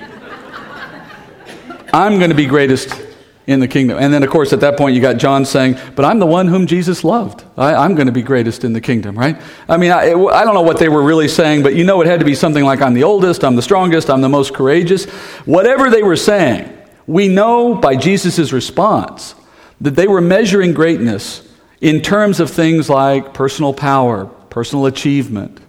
I'm 1.93 2.19
going 2.19 2.31
to 2.31 2.37
be 2.37 2.47
greatest 2.47 3.06
in 3.47 3.61
the 3.61 3.69
kingdom. 3.69 3.99
And 3.99 4.13
then, 4.13 4.23
of 4.23 4.31
course, 4.31 4.53
at 4.53 4.61
that 4.61 4.77
point, 4.77 4.95
you 4.97 5.01
got 5.01 5.19
John 5.19 5.45
saying, 5.45 5.79
But 5.95 6.05
I'm 6.05 6.19
the 6.19 6.27
one 6.27 6.49
whom 6.49 6.67
Jesus 6.67 7.05
loved. 7.05 7.45
I, 7.57 7.85
am 7.85 7.95
going 7.95 8.07
to 8.07 8.13
be 8.13 8.23
greatest 8.23 8.65
in 8.65 8.73
the 8.73 8.81
kingdom, 8.81 9.17
right? 9.17 9.41
I 9.69 9.77
mean, 9.77 9.93
I, 9.93 10.13
I, 10.13 10.45
don't 10.45 10.55
know 10.55 10.63
what 10.63 10.79
they 10.79 10.89
were 10.89 11.03
really 11.03 11.29
saying, 11.29 11.63
but 11.63 11.75
you 11.77 11.85
know 11.85 12.01
it 12.01 12.09
had 12.09 12.19
to 12.19 12.27
be 12.27 12.35
something 12.35 12.65
like, 12.65 12.83
I'm 12.83 12.95
the 12.95 13.05
oldest, 13.05 13.45
I'm 13.45 13.55
the 13.55 13.63
strongest, 13.63 14.11
I'm 14.11 14.21
the 14.21 14.29
most 14.29 14.53
courageous. 14.53 15.05
Whatever 15.45 15.91
they 15.91 16.03
were 16.03 16.17
saying, 16.17 16.73
we 17.07 17.29
know 17.29 17.75
by 17.75 17.95
Jesus' 17.95 18.53
response 18.53 19.37
that 19.81 19.95
they 19.95 20.09
were 20.09 20.21
measuring 20.21 20.73
greatness 20.73 21.49
in 21.81 22.01
terms 22.01 22.41
of 22.41 22.51
things 22.51 22.91
like 22.91 23.33
personal 23.33 23.73
power, 23.73 24.27
personal 24.51 24.87
achievement, 24.87 25.61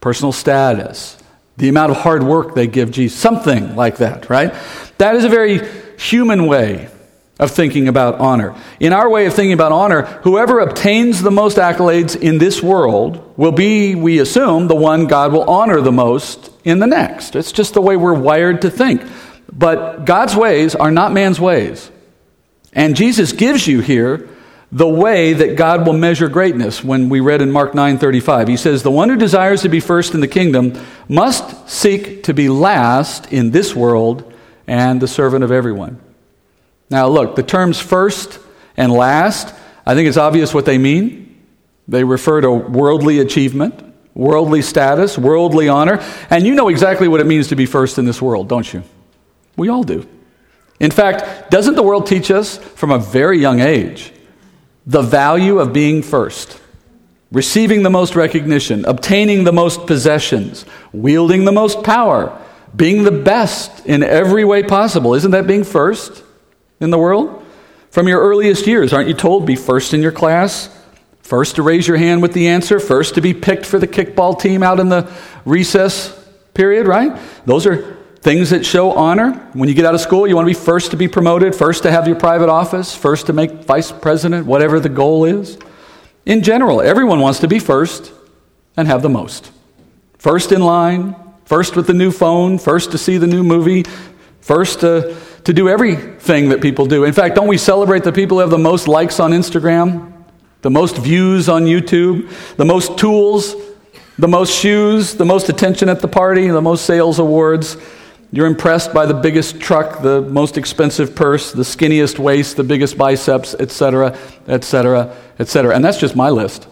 personal 0.00 0.30
status, 0.30 1.18
the 1.56 1.68
amount 1.68 1.90
of 1.90 1.96
hard 1.96 2.22
work 2.22 2.54
they 2.54 2.68
give 2.68 2.92
Jesus, 2.92 3.18
something 3.18 3.74
like 3.74 3.96
that, 3.96 4.30
right? 4.30 4.54
That 4.98 5.16
is 5.16 5.24
a 5.24 5.28
very 5.28 5.60
human 5.98 6.46
way 6.46 6.90
of 7.38 7.50
thinking 7.50 7.88
about 7.88 8.20
honor. 8.20 8.54
In 8.78 8.92
our 8.92 9.08
way 9.08 9.26
of 9.26 9.34
thinking 9.34 9.52
about 9.52 9.72
honor, 9.72 10.02
whoever 10.22 10.60
obtains 10.60 11.20
the 11.20 11.30
most 11.30 11.56
accolades 11.56 12.14
in 12.14 12.38
this 12.38 12.62
world 12.62 13.34
will 13.36 13.52
be, 13.52 13.94
we 13.94 14.20
assume, 14.20 14.68
the 14.68 14.76
one 14.76 15.06
God 15.06 15.32
will 15.32 15.48
honor 15.50 15.80
the 15.80 15.92
most 15.92 16.50
in 16.64 16.78
the 16.78 16.86
next. 16.86 17.34
It's 17.34 17.52
just 17.52 17.74
the 17.74 17.82
way 17.82 17.96
we're 17.96 18.14
wired 18.14 18.62
to 18.62 18.70
think. 18.70 19.02
But 19.52 20.04
God's 20.04 20.36
ways 20.36 20.74
are 20.74 20.92
not 20.92 21.12
man's 21.12 21.40
ways. 21.40 21.90
And 22.72 22.96
Jesus 22.96 23.32
gives 23.32 23.66
you 23.66 23.80
here 23.80 24.28
the 24.70 24.88
way 24.88 25.32
that 25.32 25.56
God 25.56 25.86
will 25.86 25.92
measure 25.92 26.28
greatness 26.28 26.82
when 26.82 27.08
we 27.08 27.20
read 27.20 27.40
in 27.40 27.52
Mark 27.52 27.74
9:35. 27.74 28.48
He 28.48 28.56
says, 28.56 28.82
"The 28.82 28.90
one 28.90 29.08
who 29.08 29.16
desires 29.16 29.62
to 29.62 29.68
be 29.68 29.78
first 29.78 30.14
in 30.14 30.20
the 30.20 30.26
kingdom 30.26 30.72
must 31.08 31.70
seek 31.70 32.24
to 32.24 32.34
be 32.34 32.48
last 32.48 33.32
in 33.32 33.52
this 33.52 33.76
world 33.76 34.24
and 34.66 35.00
the 35.00 35.06
servant 35.06 35.44
of 35.44 35.52
everyone." 35.52 35.98
Now, 36.90 37.08
look, 37.08 37.36
the 37.36 37.42
terms 37.42 37.80
first 37.80 38.38
and 38.76 38.92
last, 38.92 39.54
I 39.86 39.94
think 39.94 40.08
it's 40.08 40.16
obvious 40.16 40.52
what 40.52 40.66
they 40.66 40.78
mean. 40.78 41.42
They 41.88 42.04
refer 42.04 42.40
to 42.40 42.50
worldly 42.50 43.18
achievement, 43.18 43.74
worldly 44.14 44.62
status, 44.62 45.18
worldly 45.18 45.68
honor, 45.68 46.00
and 46.30 46.46
you 46.46 46.54
know 46.54 46.68
exactly 46.68 47.08
what 47.08 47.20
it 47.20 47.26
means 47.26 47.48
to 47.48 47.56
be 47.56 47.66
first 47.66 47.98
in 47.98 48.04
this 48.04 48.22
world, 48.22 48.48
don't 48.48 48.72
you? 48.72 48.82
We 49.56 49.68
all 49.68 49.82
do. 49.82 50.06
In 50.80 50.90
fact, 50.90 51.50
doesn't 51.50 51.74
the 51.74 51.82
world 51.82 52.06
teach 52.06 52.30
us 52.30 52.58
from 52.58 52.90
a 52.90 52.98
very 52.98 53.38
young 53.38 53.60
age 53.60 54.12
the 54.86 55.02
value 55.02 55.58
of 55.58 55.72
being 55.72 56.02
first? 56.02 56.60
Receiving 57.30 57.82
the 57.82 57.90
most 57.90 58.14
recognition, 58.14 58.84
obtaining 58.84 59.44
the 59.44 59.52
most 59.52 59.86
possessions, 59.86 60.64
wielding 60.92 61.44
the 61.44 61.52
most 61.52 61.82
power, 61.82 62.38
being 62.76 63.02
the 63.02 63.10
best 63.10 63.86
in 63.86 64.02
every 64.02 64.44
way 64.44 64.62
possible. 64.62 65.14
Isn't 65.14 65.32
that 65.32 65.46
being 65.46 65.64
first? 65.64 66.22
In 66.80 66.90
the 66.90 66.98
world? 66.98 67.44
From 67.90 68.08
your 68.08 68.20
earliest 68.20 68.66
years, 68.66 68.92
aren't 68.92 69.08
you 69.08 69.14
told 69.14 69.46
be 69.46 69.56
first 69.56 69.94
in 69.94 70.02
your 70.02 70.12
class? 70.12 70.68
First 71.22 71.56
to 71.56 71.62
raise 71.62 71.88
your 71.88 71.96
hand 71.96 72.22
with 72.22 72.32
the 72.32 72.48
answer, 72.48 72.78
first 72.78 73.14
to 73.14 73.20
be 73.20 73.32
picked 73.32 73.64
for 73.64 73.78
the 73.78 73.88
kickball 73.88 74.38
team 74.38 74.62
out 74.62 74.78
in 74.78 74.88
the 74.88 75.10
recess 75.44 76.12
period, 76.52 76.86
right? 76.86 77.18
Those 77.46 77.66
are 77.66 77.96
things 78.20 78.50
that 78.50 78.66
show 78.66 78.92
honor. 78.92 79.32
When 79.52 79.68
you 79.68 79.74
get 79.74 79.84
out 79.84 79.94
of 79.94 80.00
school, 80.00 80.26
you 80.26 80.34
want 80.34 80.46
to 80.48 80.54
be 80.54 80.58
first 80.58 80.90
to 80.90 80.96
be 80.96 81.08
promoted, 81.08 81.54
first 81.54 81.82
to 81.84 81.90
have 81.90 82.06
your 82.06 82.16
private 82.16 82.48
office, 82.48 82.94
first 82.94 83.26
to 83.26 83.32
make 83.32 83.50
vice 83.64 83.92
president, 83.92 84.46
whatever 84.46 84.80
the 84.80 84.88
goal 84.88 85.24
is. 85.24 85.58
In 86.26 86.42
general, 86.42 86.80
everyone 86.80 87.20
wants 87.20 87.38
to 87.40 87.48
be 87.48 87.58
first 87.58 88.12
and 88.76 88.88
have 88.88 89.02
the 89.02 89.08
most. 89.08 89.50
First 90.18 90.52
in 90.52 90.62
line, 90.62 91.14
first 91.44 91.76
with 91.76 91.86
the 91.86 91.94
new 91.94 92.10
phone, 92.10 92.58
first 92.58 92.92
to 92.92 92.98
see 92.98 93.18
the 93.18 93.26
new 93.26 93.44
movie, 93.44 93.84
first 94.40 94.80
to 94.80 95.14
to 95.44 95.52
do 95.52 95.68
everything 95.68 96.48
that 96.48 96.60
people 96.60 96.86
do. 96.86 97.04
In 97.04 97.12
fact, 97.12 97.34
don't 97.34 97.48
we 97.48 97.58
celebrate 97.58 98.02
the 98.02 98.12
people 98.12 98.38
who 98.38 98.40
have 98.40 98.50
the 98.50 98.58
most 98.58 98.88
likes 98.88 99.20
on 99.20 99.32
Instagram, 99.32 100.12
the 100.62 100.70
most 100.70 100.96
views 100.96 101.48
on 101.48 101.64
YouTube, 101.64 102.30
the 102.56 102.64
most 102.64 102.98
tools, 102.98 103.54
the 104.18 104.28
most 104.28 104.58
shoes, 104.58 105.14
the 105.14 105.24
most 105.24 105.48
attention 105.48 105.88
at 105.88 106.00
the 106.00 106.08
party, 106.08 106.48
the 106.48 106.62
most 106.62 106.86
sales 106.86 107.18
awards? 107.18 107.76
You're 108.32 108.46
impressed 108.46 108.92
by 108.92 109.06
the 109.06 109.14
biggest 109.14 109.60
truck, 109.60 110.02
the 110.02 110.22
most 110.22 110.56
expensive 110.56 111.14
purse, 111.14 111.52
the 111.52 111.62
skinniest 111.62 112.18
waist, 112.18 112.56
the 112.56 112.64
biggest 112.64 112.98
biceps, 112.98 113.54
etc., 113.54 114.18
etc., 114.48 115.14
etc. 115.38 115.74
And 115.74 115.84
that's 115.84 115.98
just 115.98 116.16
my 116.16 116.30
list. 116.30 116.66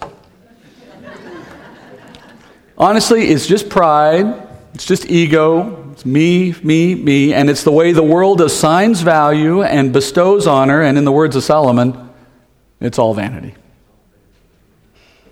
Honestly, 2.77 3.29
it's 3.29 3.47
just 3.47 3.69
pride, 3.69 4.49
it's 4.75 4.87
just 4.87 5.09
ego, 5.09 5.82
it's 6.03 6.07
me, 6.07 6.53
me, 6.65 6.97
me, 6.97 7.33
and 7.33 7.49
it's 7.49 7.63
the 7.63 7.71
way 7.71 7.93
the 7.93 8.03
world 8.03 8.41
assigns 8.41 9.03
value 9.03 9.63
and 9.63 9.93
bestows 9.93 10.49
honor, 10.49 10.83
and 10.83 10.99
in 10.99 11.05
the 11.05 11.13
words 11.13 11.37
of 11.37 11.45
Solomon, 11.45 12.11
it's 12.81 12.99
all 12.99 13.15
vanity. 13.15 13.55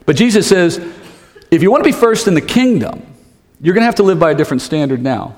But 0.06 0.14
Jesus 0.14 0.48
says, 0.48 0.78
if 1.50 1.62
you 1.62 1.72
want 1.72 1.82
to 1.82 1.88
be 1.88 1.96
first 1.96 2.28
in 2.28 2.34
the 2.34 2.40
kingdom, 2.40 3.02
you're 3.60 3.74
going 3.74 3.82
to 3.82 3.86
have 3.86 3.96
to 3.96 4.04
live 4.04 4.20
by 4.20 4.30
a 4.30 4.34
different 4.34 4.62
standard 4.62 5.02
now. 5.02 5.36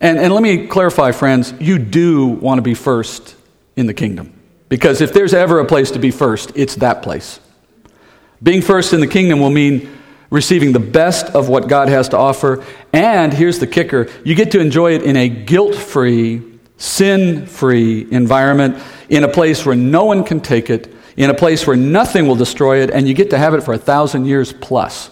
And, 0.00 0.18
and 0.18 0.32
let 0.32 0.42
me 0.42 0.66
clarify, 0.66 1.12
friends, 1.12 1.52
you 1.60 1.78
do 1.78 2.28
want 2.28 2.56
to 2.56 2.62
be 2.62 2.74
first 2.74 3.36
in 3.76 3.86
the 3.86 3.94
kingdom. 3.94 4.32
Because 4.70 5.02
if 5.02 5.12
there's 5.12 5.34
ever 5.34 5.58
a 5.58 5.66
place 5.66 5.90
to 5.90 5.98
be 5.98 6.10
first, 6.10 6.50
it's 6.54 6.76
that 6.76 7.02
place. 7.02 7.40
Being 8.42 8.62
first 8.62 8.94
in 8.94 9.00
the 9.00 9.06
kingdom 9.06 9.38
will 9.38 9.50
mean 9.50 9.90
receiving 10.32 10.72
the 10.72 10.80
best 10.80 11.26
of 11.34 11.50
what 11.50 11.68
God 11.68 11.90
has 11.90 12.08
to 12.08 12.16
offer. 12.16 12.64
And 12.92 13.34
here's 13.34 13.58
the 13.58 13.66
kicker 13.66 14.08
you 14.24 14.34
get 14.34 14.50
to 14.52 14.60
enjoy 14.60 14.94
it 14.94 15.02
in 15.02 15.14
a 15.14 15.28
guilt 15.28 15.76
free, 15.76 16.42
sin 16.78 17.46
free 17.46 18.10
environment, 18.10 18.82
in 19.10 19.24
a 19.24 19.28
place 19.28 19.64
where 19.64 19.76
no 19.76 20.06
one 20.06 20.24
can 20.24 20.40
take 20.40 20.70
it, 20.70 20.92
in 21.18 21.28
a 21.28 21.34
place 21.34 21.66
where 21.66 21.76
nothing 21.76 22.26
will 22.26 22.34
destroy 22.34 22.82
it, 22.82 22.90
and 22.90 23.06
you 23.06 23.12
get 23.12 23.30
to 23.30 23.38
have 23.38 23.52
it 23.52 23.60
for 23.60 23.74
a 23.74 23.78
thousand 23.78 24.24
years 24.24 24.54
plus. 24.54 25.10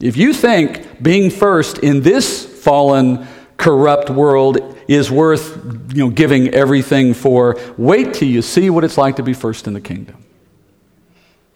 If 0.00 0.16
you 0.16 0.34
think 0.34 1.00
being 1.00 1.30
first 1.30 1.78
in 1.78 2.02
this 2.02 2.44
fallen, 2.44 3.28
corrupt 3.56 4.10
world 4.10 4.76
is 4.88 5.08
worth 5.08 5.56
you 5.94 6.04
know, 6.04 6.10
giving 6.10 6.48
everything 6.48 7.14
for, 7.14 7.56
wait 7.76 8.14
till 8.14 8.28
you 8.28 8.42
see 8.42 8.70
what 8.70 8.82
it's 8.82 8.98
like 8.98 9.16
to 9.16 9.22
be 9.22 9.34
first 9.34 9.68
in 9.68 9.72
the 9.72 9.80
kingdom. 9.80 10.24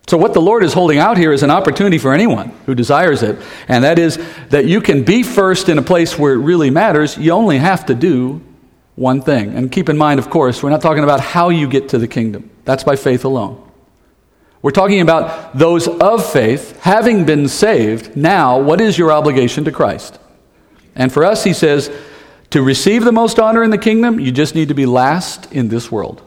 So, 0.08 0.18
what 0.18 0.34
the 0.34 0.42
Lord 0.42 0.64
is 0.64 0.72
holding 0.72 0.98
out 0.98 1.16
here 1.16 1.32
is 1.32 1.42
an 1.42 1.50
opportunity 1.50 1.98
for 1.98 2.12
anyone 2.12 2.50
who 2.66 2.74
desires 2.74 3.22
it, 3.22 3.38
and 3.68 3.84
that 3.84 3.98
is 3.98 4.18
that 4.50 4.66
you 4.66 4.80
can 4.80 5.04
be 5.04 5.22
first 5.22 5.68
in 5.68 5.78
a 5.78 5.82
place 5.82 6.18
where 6.18 6.34
it 6.34 6.38
really 6.38 6.70
matters. 6.70 7.16
You 7.16 7.32
only 7.32 7.58
have 7.58 7.86
to 7.86 7.94
do 7.94 8.42
one 8.94 9.22
thing. 9.22 9.54
And 9.54 9.70
keep 9.70 9.88
in 9.88 9.96
mind, 9.96 10.18
of 10.18 10.28
course, 10.28 10.62
we're 10.62 10.70
not 10.70 10.82
talking 10.82 11.04
about 11.04 11.20
how 11.20 11.48
you 11.48 11.68
get 11.68 11.90
to 11.90 11.98
the 11.98 12.08
kingdom, 12.08 12.50
that's 12.64 12.84
by 12.84 12.96
faith 12.96 13.24
alone. 13.24 13.68
We're 14.60 14.70
talking 14.70 15.00
about 15.00 15.58
those 15.58 15.88
of 15.88 16.30
faith, 16.30 16.78
having 16.80 17.24
been 17.24 17.48
saved. 17.48 18.16
Now, 18.16 18.60
what 18.60 18.80
is 18.80 18.96
your 18.96 19.10
obligation 19.10 19.64
to 19.64 19.72
Christ? 19.72 20.20
And 20.94 21.12
for 21.12 21.24
us, 21.24 21.42
he 21.42 21.52
says, 21.52 21.90
to 22.50 22.62
receive 22.62 23.04
the 23.04 23.12
most 23.12 23.40
honor 23.40 23.64
in 23.64 23.70
the 23.70 23.78
kingdom, 23.78 24.20
you 24.20 24.30
just 24.30 24.54
need 24.54 24.68
to 24.68 24.74
be 24.74 24.86
last 24.86 25.50
in 25.52 25.68
this 25.68 25.90
world. 25.90 26.22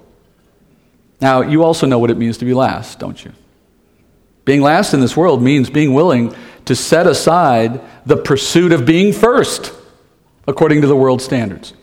Now, 1.22 1.42
you 1.42 1.64
also 1.64 1.86
know 1.86 2.00
what 2.00 2.12
it 2.12 2.18
means 2.18 2.40
to 2.40 2.46
be 2.46 2.54
last, 2.54 3.00
don't 3.00 3.24
you? 3.24 3.32
Being 4.46 4.62
last 4.62 4.94
in 4.94 5.00
this 5.00 5.18
world 5.18 5.42
means 5.42 5.72
being 5.72 5.94
willing 5.94 6.34
to 6.66 6.76
set 6.76 7.08
aside 7.08 7.82
the 8.06 8.16
pursuit 8.16 8.72
of 8.72 8.86
being 8.86 9.12
first, 9.12 9.74
according 10.48 10.82
to 10.82 10.88
the 10.88 10.96
world 10.96 11.22
standards. 11.22 11.74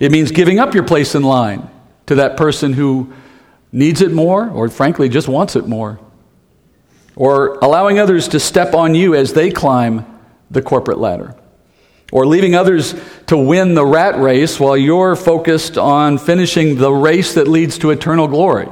It 0.00 0.10
means 0.10 0.32
giving 0.32 0.58
up 0.58 0.74
your 0.74 0.82
place 0.82 1.14
in 1.14 1.22
line 1.22 1.70
to 2.06 2.16
that 2.16 2.36
person 2.36 2.72
who 2.72 3.12
needs 3.70 4.00
it 4.00 4.12
more, 4.12 4.50
or 4.50 4.68
frankly, 4.68 5.08
just 5.08 5.28
wants 5.28 5.54
it 5.54 5.66
more. 5.66 6.00
Or 7.16 7.58
allowing 7.62 8.00
others 8.00 8.26
to 8.28 8.40
step 8.40 8.74
on 8.74 8.96
you 8.96 9.14
as 9.14 9.32
they 9.32 9.50
climb 9.50 10.04
the 10.50 10.62
corporate 10.62 10.98
ladder. 10.98 11.36
Or 12.10 12.26
leaving 12.26 12.56
others 12.56 12.94
to 13.26 13.36
win 13.36 13.74
the 13.74 13.86
rat 13.86 14.18
race 14.18 14.58
while 14.58 14.76
you're 14.76 15.14
focused 15.14 15.78
on 15.78 16.18
finishing 16.18 16.76
the 16.76 16.92
race 16.92 17.34
that 17.34 17.46
leads 17.46 17.78
to 17.78 17.90
eternal 17.90 18.26
glory 18.26 18.68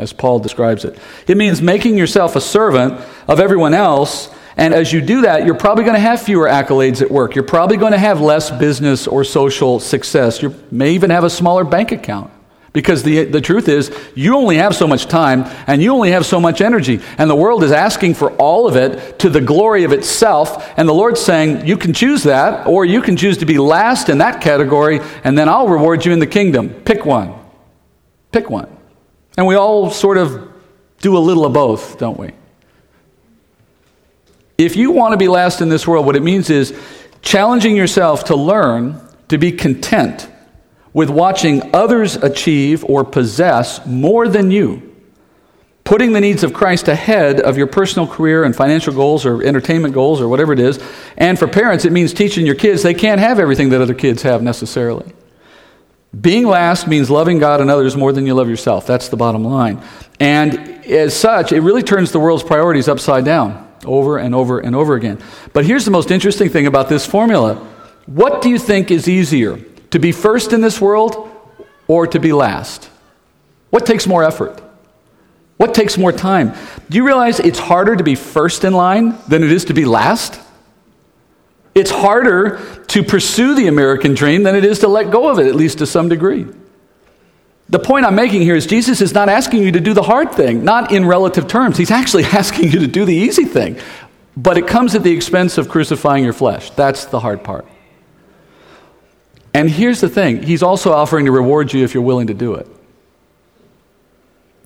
as 0.00 0.12
Paul 0.12 0.38
describes 0.38 0.84
it. 0.84 0.98
It 1.26 1.36
means 1.36 1.60
making 1.62 1.96
yourself 1.96 2.34
a 2.34 2.40
servant 2.40 3.00
of 3.28 3.38
everyone 3.38 3.74
else. 3.74 4.30
And 4.56 4.74
as 4.74 4.92
you 4.92 5.00
do 5.00 5.22
that, 5.22 5.46
you're 5.46 5.54
probably 5.54 5.84
going 5.84 5.94
to 5.94 6.00
have 6.00 6.20
fewer 6.20 6.48
accolades 6.48 7.00
at 7.00 7.10
work. 7.10 7.34
You're 7.34 7.44
probably 7.44 7.76
going 7.76 7.92
to 7.92 7.98
have 7.98 8.20
less 8.20 8.50
business 8.50 9.06
or 9.06 9.24
social 9.24 9.78
success. 9.78 10.42
You 10.42 10.54
may 10.70 10.92
even 10.92 11.10
have 11.10 11.24
a 11.24 11.30
smaller 11.30 11.64
bank 11.64 11.92
account. 11.92 12.30
Because 12.72 13.02
the, 13.02 13.24
the 13.24 13.40
truth 13.40 13.68
is, 13.68 13.90
you 14.14 14.36
only 14.36 14.56
have 14.56 14.76
so 14.76 14.86
much 14.86 15.06
time 15.06 15.44
and 15.66 15.82
you 15.82 15.92
only 15.92 16.12
have 16.12 16.24
so 16.24 16.40
much 16.40 16.60
energy. 16.60 17.00
And 17.18 17.28
the 17.28 17.34
world 17.34 17.64
is 17.64 17.72
asking 17.72 18.14
for 18.14 18.30
all 18.36 18.68
of 18.68 18.76
it 18.76 19.18
to 19.20 19.28
the 19.28 19.40
glory 19.40 19.82
of 19.82 19.92
itself. 19.92 20.72
And 20.76 20.88
the 20.88 20.94
Lord's 20.94 21.20
saying, 21.20 21.66
you 21.66 21.76
can 21.76 21.92
choose 21.92 22.22
that, 22.24 22.68
or 22.68 22.84
you 22.84 23.02
can 23.02 23.16
choose 23.16 23.38
to 23.38 23.46
be 23.46 23.58
last 23.58 24.08
in 24.08 24.18
that 24.18 24.40
category, 24.40 25.00
and 25.24 25.36
then 25.36 25.48
I'll 25.48 25.68
reward 25.68 26.06
you 26.06 26.12
in 26.12 26.20
the 26.20 26.28
kingdom. 26.28 26.70
Pick 26.70 27.04
one. 27.04 27.34
Pick 28.30 28.48
one. 28.48 28.68
And 29.36 29.46
we 29.46 29.54
all 29.54 29.90
sort 29.90 30.18
of 30.18 30.50
do 31.00 31.16
a 31.16 31.18
little 31.18 31.44
of 31.44 31.52
both, 31.52 31.98
don't 31.98 32.18
we? 32.18 32.32
If 34.58 34.76
you 34.76 34.90
want 34.90 35.12
to 35.12 35.16
be 35.16 35.28
last 35.28 35.60
in 35.60 35.68
this 35.68 35.86
world, 35.86 36.04
what 36.04 36.16
it 36.16 36.22
means 36.22 36.50
is 36.50 36.78
challenging 37.22 37.76
yourself 37.76 38.24
to 38.24 38.36
learn 38.36 39.00
to 39.28 39.38
be 39.38 39.52
content 39.52 40.28
with 40.92 41.08
watching 41.08 41.74
others 41.74 42.16
achieve 42.16 42.84
or 42.84 43.04
possess 43.04 43.84
more 43.86 44.28
than 44.28 44.50
you 44.50 44.90
putting 45.90 46.12
the 46.12 46.20
needs 46.20 46.44
of 46.44 46.52
Christ 46.52 46.86
ahead 46.86 47.40
of 47.40 47.58
your 47.58 47.66
personal 47.66 48.06
career 48.06 48.44
and 48.44 48.54
financial 48.54 48.94
goals 48.94 49.26
or 49.26 49.42
entertainment 49.42 49.92
goals 49.92 50.20
or 50.20 50.28
whatever 50.28 50.52
it 50.52 50.60
is. 50.60 50.78
And 51.16 51.36
for 51.36 51.48
parents, 51.48 51.84
it 51.84 51.90
means 51.90 52.14
teaching 52.14 52.46
your 52.46 52.54
kids 52.54 52.84
they 52.84 52.94
can't 52.94 53.20
have 53.20 53.40
everything 53.40 53.70
that 53.70 53.80
other 53.80 53.94
kids 53.94 54.22
have 54.22 54.40
necessarily. 54.40 55.12
Being 56.18 56.46
last 56.46 56.88
means 56.88 57.08
loving 57.08 57.38
God 57.38 57.60
and 57.60 57.70
others 57.70 57.96
more 57.96 58.12
than 58.12 58.26
you 58.26 58.34
love 58.34 58.48
yourself. 58.48 58.86
That's 58.86 59.08
the 59.08 59.16
bottom 59.16 59.44
line. 59.44 59.80
And 60.18 60.84
as 60.84 61.14
such, 61.14 61.52
it 61.52 61.60
really 61.60 61.82
turns 61.82 62.10
the 62.10 62.18
world's 62.18 62.42
priorities 62.42 62.88
upside 62.88 63.24
down 63.24 63.68
over 63.84 64.18
and 64.18 64.34
over 64.34 64.58
and 64.58 64.74
over 64.74 64.94
again. 64.94 65.18
But 65.52 65.64
here's 65.64 65.84
the 65.84 65.90
most 65.90 66.10
interesting 66.10 66.48
thing 66.48 66.66
about 66.66 66.88
this 66.88 67.06
formula 67.06 67.66
what 68.06 68.42
do 68.42 68.48
you 68.48 68.58
think 68.58 68.90
is 68.90 69.08
easier, 69.08 69.58
to 69.90 69.98
be 70.00 70.10
first 70.10 70.52
in 70.52 70.60
this 70.60 70.80
world 70.80 71.30
or 71.86 72.08
to 72.08 72.18
be 72.18 72.32
last? 72.32 72.90
What 73.70 73.86
takes 73.86 74.06
more 74.06 74.24
effort? 74.24 74.60
What 75.58 75.74
takes 75.74 75.96
more 75.96 76.10
time? 76.10 76.54
Do 76.88 76.96
you 76.96 77.06
realize 77.06 77.38
it's 77.38 77.58
harder 77.58 77.94
to 77.94 78.02
be 78.02 78.16
first 78.16 78.64
in 78.64 78.72
line 78.72 79.16
than 79.28 79.44
it 79.44 79.52
is 79.52 79.66
to 79.66 79.74
be 79.74 79.84
last? 79.84 80.40
It's 81.74 81.90
harder 81.90 82.58
to 82.88 83.02
pursue 83.02 83.54
the 83.54 83.68
American 83.68 84.14
dream 84.14 84.42
than 84.42 84.56
it 84.56 84.64
is 84.64 84.80
to 84.80 84.88
let 84.88 85.10
go 85.10 85.28
of 85.28 85.38
it, 85.38 85.46
at 85.46 85.54
least 85.54 85.78
to 85.78 85.86
some 85.86 86.08
degree. 86.08 86.46
The 87.68 87.78
point 87.78 88.04
I'm 88.04 88.16
making 88.16 88.42
here 88.42 88.56
is 88.56 88.66
Jesus 88.66 89.00
is 89.00 89.14
not 89.14 89.28
asking 89.28 89.62
you 89.62 89.70
to 89.72 89.80
do 89.80 89.94
the 89.94 90.02
hard 90.02 90.32
thing, 90.32 90.64
not 90.64 90.90
in 90.90 91.06
relative 91.06 91.46
terms. 91.46 91.76
He's 91.76 91.92
actually 91.92 92.24
asking 92.32 92.72
you 92.72 92.80
to 92.80 92.88
do 92.88 93.04
the 93.04 93.14
easy 93.14 93.44
thing. 93.44 93.78
But 94.36 94.58
it 94.58 94.66
comes 94.66 94.94
at 94.94 95.02
the 95.02 95.12
expense 95.12 95.58
of 95.58 95.68
crucifying 95.68 96.24
your 96.24 96.32
flesh. 96.32 96.70
That's 96.70 97.04
the 97.04 97.20
hard 97.20 97.44
part. 97.44 97.66
And 99.54 99.68
here's 99.70 100.00
the 100.00 100.08
thing 100.08 100.42
He's 100.42 100.62
also 100.62 100.92
offering 100.92 101.26
to 101.26 101.32
reward 101.32 101.72
you 101.72 101.84
if 101.84 101.94
you're 101.94 102.02
willing 102.02 102.28
to 102.28 102.34
do 102.34 102.54
it. 102.54 102.66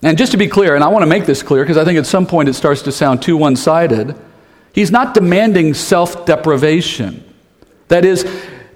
And 0.02 0.18
just 0.18 0.32
to 0.32 0.38
be 0.38 0.48
clear, 0.48 0.74
and 0.74 0.84
I 0.84 0.88
want 0.88 1.02
to 1.02 1.06
make 1.06 1.24
this 1.24 1.42
clear 1.42 1.62
because 1.62 1.78
I 1.78 1.84
think 1.84 1.98
at 1.98 2.06
some 2.06 2.26
point 2.26 2.48
it 2.48 2.54
starts 2.54 2.82
to 2.82 2.92
sound 2.92 3.22
too 3.22 3.36
one 3.36 3.56
sided, 3.56 4.14
he's 4.74 4.90
not 4.90 5.14
demanding 5.14 5.72
self 5.72 6.26
deprivation. 6.26 7.24
That 7.88 8.04
is, 8.04 8.24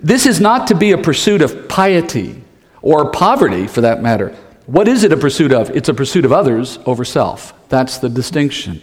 this 0.01 0.25
is 0.25 0.41
not 0.41 0.69
to 0.69 0.75
be 0.75 0.93
a 0.93 0.99
pursuit 0.99 1.43
of 1.43 1.69
piety 1.69 2.43
or 2.81 3.11
poverty 3.11 3.67
for 3.67 3.83
that 3.83 4.01
matter. 4.01 4.35
What 4.67 4.87
is 4.89 5.03
it 5.03 5.13
a 5.13 5.17
pursuit 5.17 5.53
of? 5.53 5.71
It's 5.71 5.89
a 5.89 5.95
pursuit 5.95 6.25
of 6.25 6.33
others 6.33 6.79
over 6.87 7.05
self. 7.05 7.55
That's 7.69 7.99
the 7.99 8.09
distinction. 8.09 8.83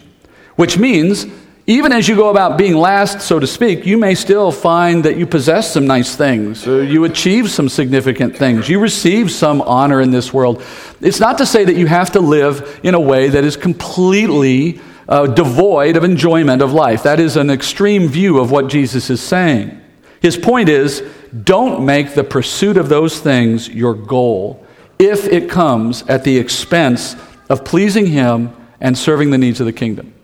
Which 0.56 0.78
means 0.78 1.26
even 1.68 1.90
as 1.90 2.06
you 2.08 2.14
go 2.14 2.30
about 2.30 2.56
being 2.56 2.76
last, 2.76 3.20
so 3.20 3.40
to 3.40 3.46
speak, 3.46 3.84
you 3.84 3.98
may 3.98 4.14
still 4.14 4.52
find 4.52 5.04
that 5.04 5.16
you 5.16 5.26
possess 5.26 5.72
some 5.72 5.84
nice 5.84 6.14
things, 6.14 6.64
uh, 6.64 6.76
you 6.76 7.02
achieve 7.04 7.50
some 7.50 7.68
significant 7.68 8.36
things, 8.36 8.68
you 8.68 8.78
receive 8.78 9.32
some 9.32 9.60
honor 9.62 10.00
in 10.00 10.12
this 10.12 10.32
world. 10.32 10.62
It's 11.00 11.18
not 11.18 11.38
to 11.38 11.46
say 11.46 11.64
that 11.64 11.74
you 11.74 11.88
have 11.88 12.12
to 12.12 12.20
live 12.20 12.80
in 12.84 12.94
a 12.94 13.00
way 13.00 13.30
that 13.30 13.42
is 13.42 13.56
completely 13.56 14.80
uh, 15.08 15.26
devoid 15.26 15.96
of 15.96 16.04
enjoyment 16.04 16.62
of 16.62 16.72
life. 16.72 17.02
That 17.02 17.20
is 17.20 17.36
an 17.36 17.50
extreme 17.50 18.08
view 18.08 18.38
of 18.38 18.50
what 18.50 18.68
Jesus 18.68 19.10
is 19.10 19.22
saying. 19.22 19.80
His 20.20 20.36
point 20.36 20.68
is 20.68 21.02
don't 21.44 21.84
make 21.84 22.14
the 22.14 22.24
pursuit 22.24 22.76
of 22.76 22.88
those 22.88 23.20
things 23.20 23.68
your 23.68 23.94
goal 23.94 24.64
if 24.98 25.26
it 25.26 25.50
comes 25.50 26.02
at 26.04 26.24
the 26.24 26.38
expense 26.38 27.16
of 27.48 27.64
pleasing 27.64 28.06
Him 28.06 28.54
and 28.80 28.96
serving 28.96 29.30
the 29.30 29.38
needs 29.38 29.60
of 29.60 29.66
the 29.66 29.72
kingdom. 29.72 30.14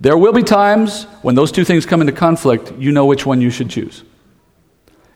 There 0.00 0.16
will 0.16 0.32
be 0.32 0.42
times 0.42 1.04
when 1.22 1.34
those 1.34 1.50
two 1.50 1.64
things 1.64 1.86
come 1.86 2.00
into 2.00 2.12
conflict, 2.12 2.72
you 2.78 2.92
know 2.92 3.06
which 3.06 3.24
one 3.24 3.40
you 3.40 3.50
should 3.50 3.70
choose. 3.70 4.04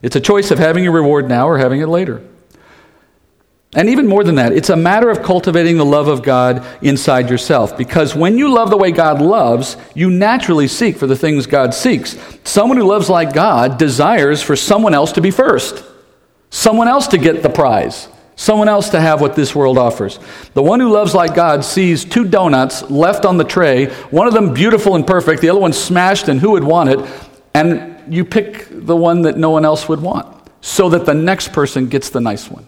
It's 0.01 0.15
a 0.15 0.21
choice 0.21 0.49
of 0.51 0.57
having 0.57 0.83
your 0.83 0.93
reward 0.93 1.29
now 1.29 1.47
or 1.47 1.57
having 1.57 1.81
it 1.81 1.87
later. 1.87 2.23
And 3.73 3.89
even 3.89 4.05
more 4.05 4.25
than 4.25 4.35
that, 4.35 4.51
it's 4.51 4.69
a 4.69 4.75
matter 4.75 5.09
of 5.09 5.23
cultivating 5.23 5.77
the 5.77 5.85
love 5.85 6.09
of 6.09 6.23
God 6.23 6.65
inside 6.81 7.29
yourself. 7.29 7.77
Because 7.77 8.13
when 8.13 8.37
you 8.37 8.53
love 8.53 8.69
the 8.69 8.77
way 8.77 8.91
God 8.91 9.21
loves, 9.21 9.77
you 9.95 10.09
naturally 10.09 10.67
seek 10.67 10.97
for 10.97 11.07
the 11.07 11.15
things 11.15 11.47
God 11.47 11.73
seeks. 11.73 12.17
Someone 12.43 12.77
who 12.77 12.83
loves 12.83 13.09
like 13.09 13.33
God 13.33 13.77
desires 13.77 14.41
for 14.41 14.57
someone 14.57 14.93
else 14.93 15.13
to 15.13 15.21
be 15.21 15.31
first, 15.31 15.85
someone 16.49 16.89
else 16.89 17.07
to 17.07 17.17
get 17.17 17.43
the 17.43 17.49
prize, 17.49 18.09
someone 18.35 18.67
else 18.67 18.89
to 18.89 18.99
have 18.99 19.21
what 19.21 19.37
this 19.37 19.55
world 19.55 19.77
offers. 19.77 20.19
The 20.53 20.63
one 20.63 20.81
who 20.81 20.91
loves 20.91 21.15
like 21.15 21.33
God 21.33 21.63
sees 21.63 22.03
two 22.03 22.25
donuts 22.25 22.89
left 22.89 23.23
on 23.23 23.37
the 23.37 23.45
tray, 23.45 23.85
one 24.09 24.27
of 24.27 24.33
them 24.33 24.53
beautiful 24.53 24.95
and 24.95 25.07
perfect, 25.07 25.41
the 25.41 25.49
other 25.49 25.61
one 25.61 25.71
smashed, 25.71 26.27
and 26.27 26.41
who 26.41 26.51
would 26.51 26.65
want 26.65 26.89
it? 26.89 26.99
And 27.53 28.13
you 28.13 28.25
pick 28.25 28.67
the 28.69 28.97
one 28.97 29.21
that 29.21 29.37
no 29.37 29.51
one 29.51 29.63
else 29.63 29.87
would 29.87 30.01
want 30.01 30.27
so 30.59 30.89
that 30.89 31.05
the 31.05 31.13
next 31.13 31.53
person 31.53 31.87
gets 31.87 32.09
the 32.09 32.19
nice 32.19 32.49
one. 32.49 32.67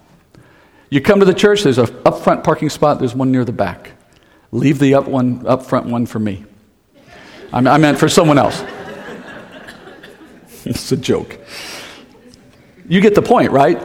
You 0.93 1.01
come 1.01 1.19
to 1.21 1.25
the 1.25 1.33
church, 1.33 1.63
there's 1.63 1.79
a 1.79 1.91
up 2.05 2.19
front 2.19 2.43
parking 2.43 2.69
spot, 2.69 2.99
there's 2.99 3.15
one 3.15 3.31
near 3.31 3.43
the 3.43 3.51
back. 3.51 3.93
Leave 4.51 4.77
the 4.77 4.93
up 4.93 5.07
one 5.07 5.43
up 5.47 5.65
front 5.65 5.87
one 5.87 6.05
for 6.05 6.19
me. 6.19 6.45
I 7.51 7.79
meant 7.79 7.97
for 7.97 8.07
someone 8.07 8.37
else. 8.37 8.63
it's 10.65 10.91
a 10.91 10.97
joke. 10.97 11.39
You 12.87 13.01
get 13.01 13.15
the 13.15 13.23
point, 13.23 13.49
right? 13.49 13.81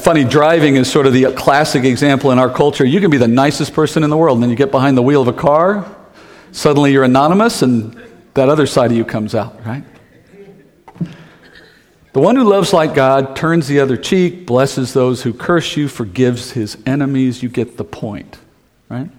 Funny, 0.00 0.24
driving 0.24 0.74
is 0.74 0.90
sort 0.90 1.06
of 1.06 1.12
the 1.12 1.32
classic 1.32 1.84
example 1.84 2.32
in 2.32 2.40
our 2.40 2.50
culture. 2.50 2.84
You 2.84 2.98
can 2.98 3.12
be 3.12 3.18
the 3.18 3.28
nicest 3.28 3.72
person 3.72 4.02
in 4.02 4.10
the 4.10 4.16
world, 4.16 4.38
and 4.38 4.42
then 4.42 4.50
you 4.50 4.56
get 4.56 4.72
behind 4.72 4.96
the 4.96 5.02
wheel 5.02 5.22
of 5.22 5.28
a 5.28 5.32
car, 5.32 5.86
suddenly 6.50 6.90
you're 6.90 7.04
anonymous, 7.04 7.62
and 7.62 7.96
that 8.34 8.48
other 8.48 8.66
side 8.66 8.90
of 8.90 8.96
you 8.96 9.04
comes 9.04 9.32
out, 9.32 9.64
right? 9.64 9.84
The 12.12 12.20
one 12.20 12.36
who 12.36 12.44
loves 12.44 12.72
like 12.72 12.94
God 12.94 13.34
turns 13.36 13.68
the 13.68 13.80
other 13.80 13.96
cheek, 13.96 14.46
blesses 14.46 14.92
those 14.92 15.22
who 15.22 15.32
curse 15.32 15.76
you, 15.76 15.88
forgives 15.88 16.52
his 16.52 16.76
enemies. 16.84 17.42
You 17.42 17.48
get 17.48 17.76
the 17.76 17.84
point, 17.84 18.38
right? 18.88 19.10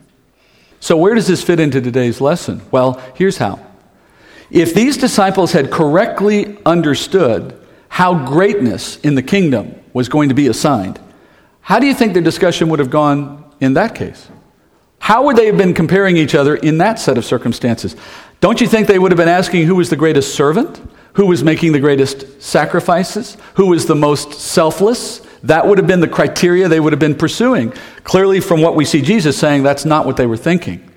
So, 0.80 0.98
where 0.98 1.16
does 1.16 1.28
this 1.28 1.44
fit 1.44 1.60
into 1.60 1.82
today's 1.82 2.22
lesson? 2.22 2.62
Well, 2.70 3.02
here's 3.16 3.38
how. 3.38 3.60
If 4.52 4.74
these 4.76 4.98
disciples 4.98 5.54
had 5.54 5.72
correctly 5.72 6.58
understood 6.66 7.60
how 7.94 8.26
greatness 8.26 8.98
in 9.02 9.14
the 9.14 9.22
kingdom 9.22 9.76
was 9.94 10.10
going 10.10 10.30
to 10.30 10.36
be 10.36 10.48
assigned. 10.48 11.00
How 11.62 11.78
do 11.78 11.86
you 11.86 11.94
think 11.94 12.16
the 12.16 12.22
discussion 12.22 12.70
would 12.70 12.80
have 12.80 12.90
gone 12.90 13.54
in 13.60 13.76
that 13.76 13.94
case? 13.94 14.28
How 14.98 15.26
would 15.26 15.36
they 15.36 15.46
have 15.46 15.58
been 15.58 15.76
comparing 15.76 16.18
each 16.18 16.34
other 16.34 16.56
in 16.56 16.80
that 16.80 16.98
set 16.98 17.20
of 17.20 17.24
circumstances? 17.24 17.96
Don't 18.40 18.60
you 18.60 18.68
think 18.68 18.88
they 18.88 18.98
would 18.98 19.12
have 19.12 19.18
been 19.18 19.28
asking 19.28 19.68
who 19.68 19.76
was 19.76 19.92
the 19.92 19.96
greatest 19.96 20.34
servant? 20.34 20.82
Who 21.14 21.28
was 21.28 21.44
making 21.44 21.74
the 21.74 21.80
greatest 21.80 22.42
sacrifices? 22.42 23.38
Who 23.56 23.68
was 23.68 23.86
the 23.86 23.96
most 23.96 24.34
selfless? 24.34 25.20
That 25.44 25.68
would 25.68 25.78
have 25.78 25.88
been 25.88 26.00
the 26.00 26.08
criteria 26.08 26.68
they 26.68 26.80
would 26.80 26.94
have 26.94 27.00
been 27.00 27.16
pursuing. 27.16 27.72
Clearly, 28.04 28.40
from 28.40 28.62
what 28.62 28.76
we 28.76 28.86
see 28.86 29.02
Jesus 29.02 29.38
saying, 29.38 29.64
that's 29.64 29.86
not 29.86 30.06
what 30.06 30.18
they 30.18 30.26
were 30.26 30.38
thinking. 30.38 30.90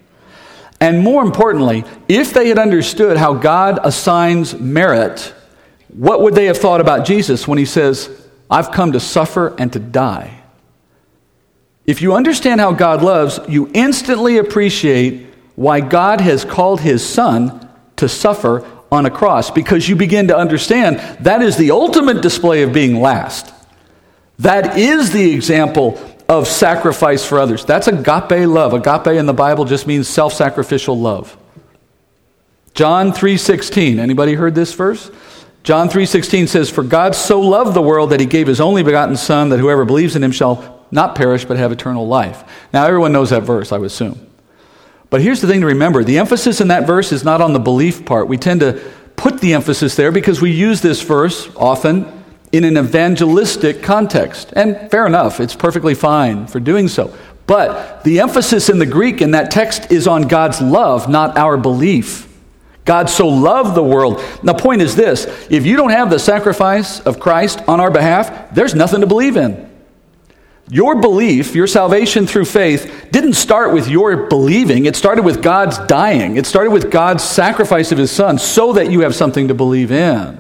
And 0.81 1.01
more 1.01 1.23
importantly, 1.23 1.85
if 2.09 2.33
they 2.33 2.49
had 2.49 2.59
understood 2.59 3.17
how 3.17 3.35
God 3.35 3.79
assigns 3.83 4.59
merit, 4.59 5.35
what 5.89 6.23
would 6.23 6.35
they 6.35 6.47
have 6.47 6.59
thought 6.59 6.81
about 6.81 7.07
Jesus 7.07 7.49
when 7.49 7.59
he 7.59 7.65
says, 7.65 8.11
I've 8.51 8.71
come 8.71 8.93
to 8.93 9.01
suffer 9.01 9.55
and 9.59 9.73
to 9.73 9.79
die. 9.79 10.43
If 11.85 12.03
you 12.03 12.15
understand 12.15 12.61
how 12.61 12.73
God 12.73 13.03
loves, 13.03 13.41
you 13.49 13.71
instantly 13.73 14.39
appreciate 14.39 15.27
why 15.55 15.81
God 15.81 16.21
has 16.21 16.45
called 16.45 16.81
his 16.81 17.05
son 17.05 17.69
to 17.97 18.09
suffer 18.09 18.65
on 18.97 19.07
a 19.07 19.11
cross 19.11 19.51
because 19.51 19.89
you 19.89 19.95
begin 19.95 20.29
to 20.29 20.37
understand 20.37 20.99
that 21.25 21.43
is 21.43 21.57
the 21.57 21.71
ultimate 21.71 22.23
display 22.23 22.63
of 22.63 22.73
being 22.73 23.01
last. 23.01 23.53
That 24.41 24.77
is 24.77 25.13
the 25.13 25.33
example 25.33 26.01
of 26.29 26.49
sacrifice 26.49 27.25
for 27.25 27.39
others. 27.39 27.65
That's 27.65 27.87
agape 27.87 28.49
love. 28.49 28.75
Agape 28.75 29.17
in 29.19 29.27
the 29.27 29.35
Bible 29.35 29.65
just 29.65 29.87
means 29.87 30.09
self-sacrificial 30.09 30.99
love. 30.99 31.37
John 32.75 33.13
3:16. 33.13 33.99
Anybody 33.99 34.35
heard 34.35 34.55
this 34.55 34.75
verse? 34.75 35.11
John 35.63 35.89
3:16 35.89 36.47
says 36.47 36.69
for 36.69 36.83
God 36.83 37.15
so 37.15 37.41
loved 37.41 37.75
the 37.75 37.83
world 37.83 38.11
that 38.11 38.21
he 38.21 38.27
gave 38.27 38.47
his 38.47 38.61
only 38.61 38.83
begotten 38.83 39.17
son 39.17 39.49
that 39.49 39.59
whoever 39.59 39.85
believes 39.85 40.15
in 40.15 40.23
him 40.23 40.33
shall 40.33 40.85
not 40.91 41.15
perish 41.15 41.45
but 41.45 41.57
have 41.57 41.73
eternal 41.73 42.07
life. 42.07 42.45
Now 42.73 42.85
everyone 42.87 43.13
knows 43.13 43.31
that 43.31 43.43
verse, 43.43 43.73
I 43.73 43.79
would 43.79 43.87
assume. 43.87 44.21
But 45.11 45.21
here's 45.21 45.41
the 45.41 45.47
thing 45.47 45.61
to 45.61 45.67
remember, 45.67 46.03
the 46.03 46.19
emphasis 46.19 46.61
in 46.61 46.69
that 46.69 46.87
verse 46.87 47.13
is 47.13 47.25
not 47.25 47.41
on 47.41 47.53
the 47.53 47.59
belief 47.59 48.05
part. 48.05 48.29
We 48.29 48.39
tend 48.39 48.61
to 48.61 48.83
put 49.17 49.41
the 49.41 49.55
emphasis 49.55 49.95
there 49.95 50.13
because 50.13 50.41
we 50.41 50.51
use 50.51 50.81
this 50.81 51.03
verse 51.03 51.49
often 51.57 52.25
in 52.53 52.65
an 52.65 52.77
evangelistic 52.77 53.83
context. 53.83 54.53
And 54.55 54.91
fair 54.91 55.07
enough, 55.07 55.41
it's 55.41 55.55
perfectly 55.55 55.95
fine 55.95 56.47
for 56.47 56.61
doing 56.61 56.89
so. 56.89 57.15
But 57.47 58.03
the 58.03 58.21
emphasis 58.21 58.69
in 58.69 58.79
the 58.79 58.87
Greek 58.87 59.21
in 59.21 59.33
that 59.33 59.51
text 59.51 59.93
is 59.93 60.07
on 60.07 60.23
God's 60.23 60.61
love, 60.61 61.09
not 61.09 61.39
our 61.39 61.57
belief. 61.57 62.27
God 62.85 63.11
so 63.11 63.29
loved 63.29 63.75
the 63.75 63.83
world. 63.83 64.23
The 64.43 64.55
point 64.55 64.81
is 64.81 64.97
this 64.97 65.27
if 65.51 65.67
you 65.67 65.77
don't 65.77 65.91
have 65.91 66.11
the 66.11 66.19
sacrifice 66.19 67.01
of 67.01 67.21
Christ 67.21 67.61
on 67.69 67.81
our 67.81 67.91
behalf, 67.91 68.55
there's 68.55 68.75
nothing 68.75 69.01
to 69.01 69.07
believe 69.07 69.37
in. 69.37 69.66
Your 70.69 70.97
belief, 70.97 71.55
your 71.55 71.69
salvation 71.69 72.27
through 72.27 72.47
faith, 72.47 73.09
didn't 73.13 73.35
start 73.35 73.73
with 73.73 73.89
your 73.89 74.27
believing. 74.29 74.87
It 74.87 74.97
started 74.97 75.25
with 75.25 75.43
God's 75.43 75.79
dying. 75.79 76.37
It 76.37 76.47
started 76.47 76.71
with 76.71 76.91
God's 76.91 77.23
sacrifice 77.23 77.93
of 77.93 77.99
his 77.99 78.11
son 78.11 78.39
so 78.39 78.73
that 78.73 78.91
you 78.91 79.03
have 79.03 79.15
something 79.15 79.49
to 79.49 79.55
believe 79.55 79.93
in. 79.93 80.39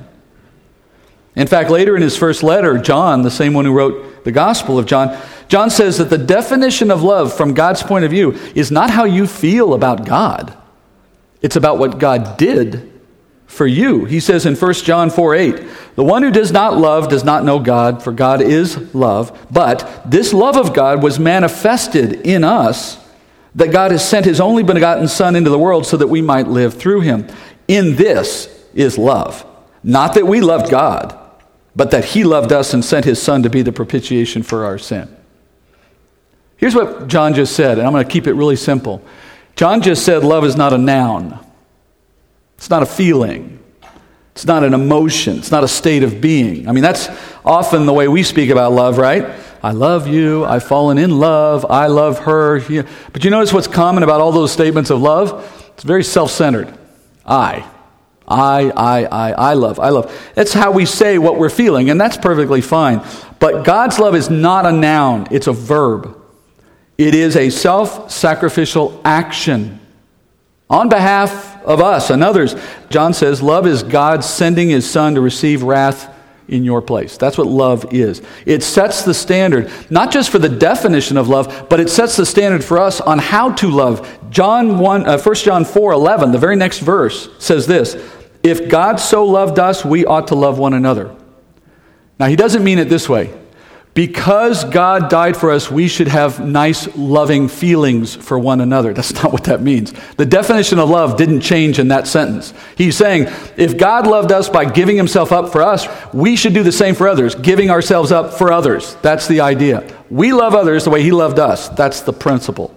In 1.37 1.47
fact, 1.47 1.71
later 1.71 1.95
in 1.95 2.03
his 2.03 2.17
first 2.17 2.43
letter, 2.43 2.79
John, 2.79 3.23
the 3.23 3.31
same 3.31 3.55
one 3.55 3.67
who 3.67 3.73
wrote 3.73 4.25
the 4.25 4.33
Gospel 4.33 4.79
of 4.79 4.87
John, 4.87 5.17
John 5.49 5.71
says 5.71 5.99
that 5.99 6.11
the 6.11 6.19
definition 6.19 6.91
of 6.91 7.03
love 7.03 7.33
from 7.33 7.55
God's 7.55 7.83
point 7.83 8.05
of 8.05 8.11
view 8.11 8.33
is 8.55 8.73
not 8.73 8.91
how 8.91 9.05
you 9.05 9.29
feel 9.29 9.75
about 9.75 10.07
God, 10.07 10.57
it's 11.41 11.57
about 11.57 11.79
what 11.79 11.99
God 11.99 12.37
did 12.37 12.95
for 13.46 13.66
you. 13.66 14.04
He 14.04 14.20
says 14.20 14.44
in 14.44 14.54
1 14.54 14.74
John 14.74 15.11
4 15.11 15.35
8, 15.35 15.64
the 15.94 16.04
one 16.04 16.22
who 16.22 16.30
does 16.30 16.52
not 16.52 16.76
love 16.76 17.09
does 17.09 17.24
not 17.24 17.44
know 17.44 17.59
God, 17.59 18.02
for 18.02 18.12
God 18.12 18.42
is 18.42 18.94
love. 18.94 19.46
But 19.50 20.02
this 20.04 20.32
love 20.32 20.56
of 20.56 20.74
God 20.74 21.02
was 21.02 21.18
manifested 21.18 22.26
in 22.26 22.44
us, 22.44 22.98
that 23.54 23.72
God 23.72 23.92
has 23.92 24.06
sent 24.06 24.26
his 24.26 24.40
only 24.40 24.62
begotten 24.62 25.09
Son 25.09 25.37
into 25.37 25.50
the 25.50 25.59
world 25.59 25.87
so 25.87 25.96
that 25.96 26.09
we 26.09 26.20
might 26.20 26.48
live 26.48 26.74
through 26.74 27.00
him. 27.00 27.26
In 27.68 27.96
this 27.96 28.64
is 28.74 28.98
love. 28.98 29.44
Not 29.82 30.14
that 30.14 30.26
we 30.26 30.40
loved 30.40 30.70
God, 30.70 31.18
but 31.74 31.90
that 31.92 32.04
he 32.04 32.24
loved 32.24 32.52
us 32.52 32.74
and 32.74 32.85
sent 32.85 33.04
his 33.04 33.22
Son 33.22 33.42
to 33.42 33.50
be 33.50 33.62
the 33.62 33.72
propitiation 33.72 34.42
for 34.42 34.64
our 34.64 34.78
sin. 34.78 35.14
Here's 36.56 36.74
what 36.74 37.06
John 37.06 37.35
just 37.35 37.54
said, 37.54 37.78
and 37.78 37.87
I'm 37.87 37.92
going 37.92 38.04
to 38.04 38.11
keep 38.11 38.26
it 38.26 38.32
really 38.32 38.56
simple. 38.56 39.04
John 39.56 39.82
just 39.82 40.04
said 40.04 40.24
love 40.24 40.44
is 40.44 40.56
not 40.56 40.72
a 40.72 40.78
noun. 40.78 41.45
It's 42.57 42.71
not 42.71 42.83
a 42.83 42.87
feeling. 42.87 43.59
It's 44.33 44.47
not 44.47 44.64
an 44.64 44.75
emotion. 44.75 45.38
It's 45.38 45.51
not 45.51 45.64
a 45.64 45.69
state 45.69 46.03
of 46.03 46.21
being. 46.21 46.69
I 46.69 46.73
mean, 46.73 46.83
that's 46.83 47.09
often 47.45 47.87
the 47.87 47.92
way 47.92 48.07
we 48.09 48.23
speak 48.23 48.51
about 48.51 48.73
love, 48.73 48.99
right? 48.99 49.27
I 49.62 49.73
love 49.73 50.07
you. 50.07 50.45
I've 50.45 50.64
fallen 50.64 50.99
in 50.99 51.19
love. 51.19 51.64
I 51.69 51.87
love 51.87 52.21
her. 52.21 52.61
But 53.12 53.25
you 53.25 53.31
notice 53.31 53.53
what's 53.53 53.66
common 53.66 54.03
about 54.03 54.21
all 54.21 54.33
those 54.33 54.53
statements 54.53 54.90
of 54.90 55.01
love? 55.01 55.71
It's 55.75 55.85
very 55.85 56.05
self 56.05 56.31
centered. 56.31 56.77
I. 57.25 57.66
I, 58.29 58.73
I, 58.77 59.05
I, 59.05 59.33
I 59.33 59.55
love, 59.55 59.79
I 59.79 59.90
love. 59.90 60.33
That's 60.35 60.53
how 60.53 60.73
we 60.73 60.85
say 60.85 61.16
what 61.16 61.38
we're 61.38 61.49
feeling, 61.49 61.90
and 61.90 62.01
that's 62.01 62.16
perfectly 62.16 62.61
fine. 62.61 63.05
But 63.38 63.64
God's 63.64 63.99
love 64.01 64.16
is 64.16 64.29
not 64.29 64.66
a 64.66 64.73
noun, 64.73 65.29
it's 65.31 65.47
a 65.47 65.53
verb. 65.53 66.21
It 66.99 67.14
is 67.14 67.37
a 67.37 67.51
self 67.51 68.11
sacrificial 68.11 69.01
action 69.05 69.81
on 70.68 70.88
behalf 70.88 71.62
of 71.64 71.81
us 71.81 72.11
and 72.11 72.22
others. 72.22 72.55
John 72.90 73.12
says, 73.14 73.42
Love 73.42 73.66
is 73.66 73.83
God 73.83 74.24
sending 74.24 74.68
his 74.68 74.88
Son 74.88 75.14
to 75.14 75.20
receive 75.20 75.62
wrath 75.62 76.12
in 76.48 76.64
your 76.64 76.81
place. 76.81 77.16
That's 77.16 77.37
what 77.37 77.46
love 77.46 77.92
is. 77.92 78.22
It 78.44 78.62
sets 78.62 79.02
the 79.02 79.14
standard, 79.14 79.70
not 79.90 80.12
just 80.12 80.31
for 80.31 80.38
the 80.38 80.48
definition 80.48 81.16
of 81.16 81.29
love, 81.29 81.66
but 81.68 81.81
it 81.81 81.90
sets 81.90 82.16
the 82.16 82.26
standard 82.26 82.64
for 82.64 82.79
us 82.79 83.00
on 83.00 83.18
how 83.18 83.52
to 83.55 83.70
love. 83.70 84.18
John 84.31 84.79
1, 84.79 85.07
uh, 85.07 85.18
1 85.18 85.35
John 85.37 85.64
4 85.64 85.92
11, 85.92 86.33
the 86.33 86.38
very 86.38 86.57
next 86.57 86.79
verse, 86.81 87.29
says 87.38 87.66
this 87.66 87.96
If 88.42 88.68
God 88.68 89.00
so 89.00 89.24
loved 89.24 89.59
us, 89.59 89.85
we 89.85 90.05
ought 90.07 90.29
to 90.29 90.35
love 90.35 90.59
one 90.59 90.74
another. 90.74 91.14
Now, 92.18 92.26
he 92.26 92.37
doesn't 92.37 92.64
mean 92.64 92.79
it 92.79 92.88
this 92.88 93.09
way 93.09 93.35
because 93.96 94.62
God 94.64 95.09
died 95.09 95.38
for 95.38 95.50
us, 95.50 95.70
we 95.70 95.88
should 95.88 96.09
have 96.09 96.38
nice, 96.46 96.94
loving 96.98 97.48
feelings 97.48 98.14
for 98.14 98.38
one 98.38 98.61
another. 98.61 98.92
That's 98.92 99.14
not 99.14 99.32
what 99.32 99.44
that 99.44 99.62
means. 99.62 99.94
The 100.18 100.26
definition 100.26 100.78
of 100.78 100.90
love 100.90 101.16
didn't 101.16 101.40
change 101.40 101.78
in 101.78 101.88
that 101.88 102.06
sentence. 102.06 102.52
He's 102.76 102.94
saying, 102.94 103.28
if 103.56 103.78
God 103.78 104.06
loved 104.06 104.32
us 104.32 104.50
by 104.50 104.66
giving 104.66 104.98
himself 104.98 105.32
up 105.32 105.50
for 105.50 105.62
us, 105.62 105.88
we 106.12 106.37
should 106.37 106.52
do 106.52 106.62
the 106.62 106.72
same 106.72 106.94
for 106.94 107.09
others, 107.09 107.35
giving 107.37 107.70
ourselves 107.70 108.12
up 108.12 108.35
for 108.35 108.52
others. 108.52 108.96
That's 108.96 109.28
the 109.28 109.40
idea. 109.40 109.90
We 110.11 110.35
love 110.35 110.54
others 110.54 110.85
the 110.85 110.90
way 110.90 111.02
he 111.02 111.11
loved 111.11 111.38
us. 111.38 111.70
That's 111.70 112.02
the 112.02 112.12
principle. 112.12 112.76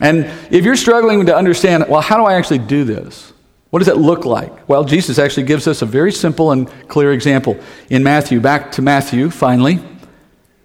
And 0.00 0.24
if 0.52 0.64
you're 0.64 0.74
struggling 0.74 1.26
to 1.26 1.36
understand, 1.36 1.84
well, 1.88 2.00
how 2.00 2.16
do 2.16 2.24
I 2.24 2.34
actually 2.34 2.58
do 2.58 2.82
this? 2.82 3.32
What 3.74 3.80
does 3.80 3.88
that 3.88 3.98
look 3.98 4.24
like? 4.24 4.68
Well, 4.68 4.84
Jesus 4.84 5.18
actually 5.18 5.46
gives 5.46 5.66
us 5.66 5.82
a 5.82 5.86
very 5.86 6.12
simple 6.12 6.52
and 6.52 6.70
clear 6.86 7.12
example 7.12 7.58
in 7.90 8.04
Matthew. 8.04 8.38
Back 8.38 8.70
to 8.70 8.82
Matthew, 8.82 9.30
finally. 9.30 9.80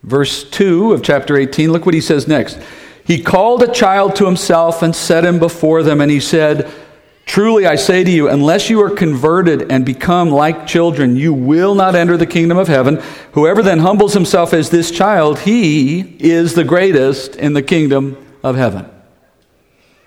Verse 0.03 0.43
2 0.43 0.93
of 0.93 1.01
chapter 1.01 1.35
18. 1.35 1.71
Look 1.71 1.87
what 1.87 1.95
he 1.95 2.01
says 2.01 2.27
next. 2.27 2.59
He 3.03 3.19
called 3.23 3.63
a 3.63 3.71
child 3.71 4.15
to 4.17 4.27
himself 4.27 4.83
and 4.83 4.95
set 4.95 5.25
him 5.25 5.39
before 5.39 5.81
them, 5.81 6.01
and 6.01 6.11
he 6.11 6.19
said, 6.19 6.71
Truly 7.25 7.65
I 7.65 7.77
say 7.77 8.03
to 8.03 8.11
you, 8.11 8.29
unless 8.29 8.69
you 8.69 8.79
are 8.83 8.91
converted 8.91 9.71
and 9.71 9.83
become 9.83 10.29
like 10.29 10.67
children, 10.67 11.15
you 11.15 11.33
will 11.33 11.73
not 11.73 11.95
enter 11.95 12.15
the 12.15 12.27
kingdom 12.27 12.59
of 12.59 12.67
heaven. 12.67 13.01
Whoever 13.31 13.63
then 13.63 13.79
humbles 13.79 14.13
himself 14.13 14.53
as 14.53 14.69
this 14.69 14.91
child, 14.91 15.39
he 15.39 16.15
is 16.19 16.53
the 16.53 16.63
greatest 16.63 17.37
in 17.37 17.53
the 17.53 17.63
kingdom 17.63 18.23
of 18.43 18.55
heaven. 18.55 18.87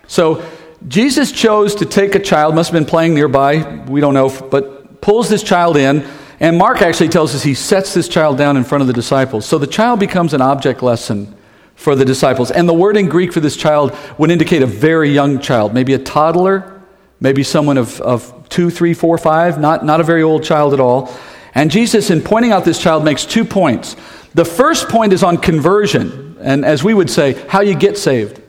So, 0.07 0.41
Jesus 0.87 1.31
chose 1.31 1.75
to 1.75 1.85
take 1.85 2.15
a 2.15 2.19
child, 2.19 2.55
must 2.55 2.71
have 2.71 2.79
been 2.79 2.89
playing 2.89 3.13
nearby, 3.13 3.83
we 3.87 4.01
don't 4.01 4.13
know, 4.13 4.29
but 4.29 5.01
pulls 5.01 5.29
this 5.29 5.43
child 5.43 5.77
in. 5.77 6.05
And 6.39 6.57
Mark 6.57 6.81
actually 6.81 7.09
tells 7.09 7.33
us 7.33 7.43
he 7.43 7.53
sets 7.53 7.93
this 7.93 8.09
child 8.09 8.37
down 8.37 8.57
in 8.57 8.63
front 8.63 8.81
of 8.81 8.87
the 8.87 8.93
disciples. 8.93 9.45
So 9.45 9.57
the 9.57 9.67
child 9.67 9.99
becomes 9.99 10.33
an 10.33 10.41
object 10.41 10.83
lesson 10.83 11.35
for 11.75 11.95
the 11.95 12.05
disciples. 12.05 12.51
And 12.51 12.67
the 12.67 12.73
word 12.73 12.97
in 12.97 13.07
Greek 13.07 13.31
for 13.31 13.39
this 13.39 13.55
child 13.55 13.97
would 14.17 14.29
indicate 14.29 14.61
a 14.61 14.67
very 14.67 15.09
young 15.09 15.39
child, 15.39 15.73
maybe 15.73 15.93
a 15.93 15.99
toddler, 15.99 16.81
maybe 17.19 17.43
someone 17.43 17.77
of, 17.77 18.01
of 18.01 18.49
two, 18.49 18.69
three, 18.69 18.93
four, 18.93 19.17
five, 19.17 19.59
not, 19.59 19.85
not 19.85 20.01
a 20.01 20.03
very 20.03 20.21
old 20.21 20.43
child 20.43 20.73
at 20.73 20.79
all. 20.79 21.13
And 21.55 21.71
Jesus, 21.71 22.09
in 22.09 22.21
pointing 22.21 22.51
out 22.51 22.65
this 22.65 22.79
child, 22.79 23.05
makes 23.05 23.25
two 23.25 23.45
points. 23.45 23.95
The 24.33 24.45
first 24.45 24.89
point 24.89 25.13
is 25.13 25.23
on 25.23 25.37
conversion, 25.37 26.37
and 26.41 26.65
as 26.65 26.83
we 26.83 26.93
would 26.93 27.09
say, 27.09 27.33
how 27.47 27.61
you 27.61 27.75
get 27.75 27.97
saved. 27.97 28.42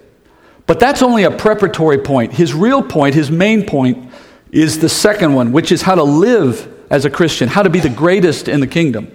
But 0.66 0.81
that's 0.81 1.03
only 1.03 1.24
a 1.24 1.31
preparatory 1.31 1.98
point. 1.98 2.33
His 2.33 2.55
real 2.55 2.83
point, 2.83 3.14
his 3.14 3.31
main 3.31 3.66
point, 3.66 4.11
is 4.50 4.79
the 4.79 4.88
second 4.88 5.35
one, 5.35 5.53
which 5.53 5.72
is 5.72 5.83
how 5.83 5.94
to 5.94 6.03
live 6.03 6.72
as 6.90 7.05
a 7.05 7.11
Christian, 7.11 7.48
how 7.48 7.62
to 7.62 7.70
be 7.70 7.81
the 7.81 7.90
greatest 7.90 8.48
in 8.48 8.61
the 8.61 8.66
kingdom. 8.66 9.11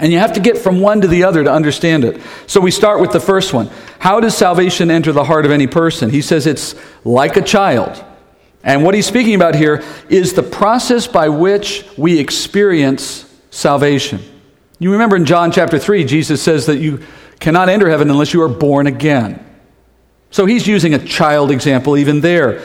And 0.00 0.12
you 0.12 0.18
have 0.18 0.32
to 0.32 0.40
get 0.40 0.56
from 0.56 0.80
one 0.80 1.02
to 1.02 1.08
the 1.08 1.24
other 1.24 1.44
to 1.44 1.52
understand 1.52 2.04
it. 2.04 2.20
So 2.46 2.60
we 2.60 2.70
start 2.70 3.00
with 3.00 3.12
the 3.12 3.20
first 3.20 3.52
one. 3.52 3.70
How 3.98 4.18
does 4.18 4.36
salvation 4.36 4.90
enter 4.90 5.12
the 5.12 5.24
heart 5.24 5.44
of 5.44 5.50
any 5.50 5.66
person? 5.66 6.10
He 6.10 6.22
says 6.22 6.46
it's 6.46 6.74
like 7.04 7.36
a 7.36 7.42
child. 7.42 8.02
And 8.62 8.84
what 8.84 8.94
he's 8.94 9.06
speaking 9.06 9.34
about 9.34 9.54
here 9.54 9.82
is 10.08 10.32
the 10.32 10.42
process 10.42 11.06
by 11.06 11.28
which 11.28 11.86
we 11.96 12.18
experience 12.18 13.26
salvation. 13.50 14.20
You 14.78 14.92
remember 14.92 15.16
in 15.16 15.26
John 15.26 15.52
chapter 15.52 15.78
3, 15.78 16.04
Jesus 16.04 16.42
says 16.42 16.66
that 16.66 16.78
you 16.78 17.02
cannot 17.38 17.68
enter 17.68 17.88
heaven 17.88 18.10
unless 18.10 18.32
you 18.32 18.42
are 18.42 18.48
born 18.48 18.86
again. 18.86 19.44
So 20.30 20.46
he's 20.46 20.66
using 20.66 20.94
a 20.94 20.98
child 20.98 21.50
example 21.50 21.96
even 21.96 22.20
there. 22.20 22.62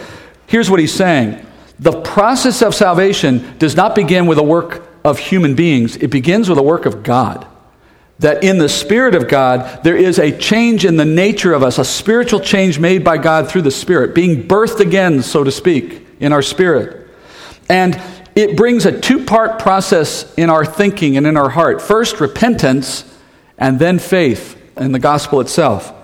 Here's 0.48 0.70
what 0.70 0.80
he's 0.80 0.94
saying 0.94 1.46
The 1.80 2.02
process 2.02 2.62
of 2.62 2.76
salvation 2.76 3.58
does 3.58 3.76
not 3.76 3.96
begin 3.96 4.28
with 4.28 4.38
a 4.38 4.44
work 4.44 4.88
of 5.04 5.20
human 5.20 5.56
beings, 5.56 5.96
it 5.98 6.10
begins 6.10 6.50
with 6.50 6.58
a 6.58 6.64
work 6.64 6.86
of 6.86 7.04
God. 7.04 7.48
That 8.20 8.46
in 8.46 8.60
the 8.60 8.70
Spirit 8.70 9.14
of 9.14 9.28
God, 9.28 9.84
there 9.84 9.98
is 9.98 10.20
a 10.20 10.36
change 10.38 10.86
in 10.86 10.96
the 10.96 11.04
nature 11.04 11.54
of 11.54 11.64
us, 11.64 11.80
a 11.80 11.84
spiritual 11.84 12.40
change 12.40 12.80
made 12.80 13.04
by 13.04 13.18
God 13.18 13.50
through 13.50 13.64
the 13.64 13.72
Spirit, 13.72 14.16
being 14.16 14.48
birthed 14.48 14.80
again, 14.80 15.22
so 15.22 15.44
to 15.44 15.52
speak, 15.52 16.08
in 16.22 16.32
our 16.32 16.42
spirit. 16.42 17.10
And 17.68 18.02
it 18.36 18.56
brings 18.58 18.86
a 18.86 19.00
two 19.00 19.26
part 19.26 19.60
process 19.60 20.34
in 20.36 20.50
our 20.50 20.66
thinking 20.66 21.18
and 21.18 21.26
in 21.26 21.38
our 21.38 21.50
heart. 21.50 21.82
First, 21.82 22.20
repentance, 22.20 23.04
and 23.58 23.80
then 23.80 24.00
faith 24.00 24.62
in 24.78 24.92
the 24.92 25.00
gospel 25.00 25.40
itself. 25.42 25.95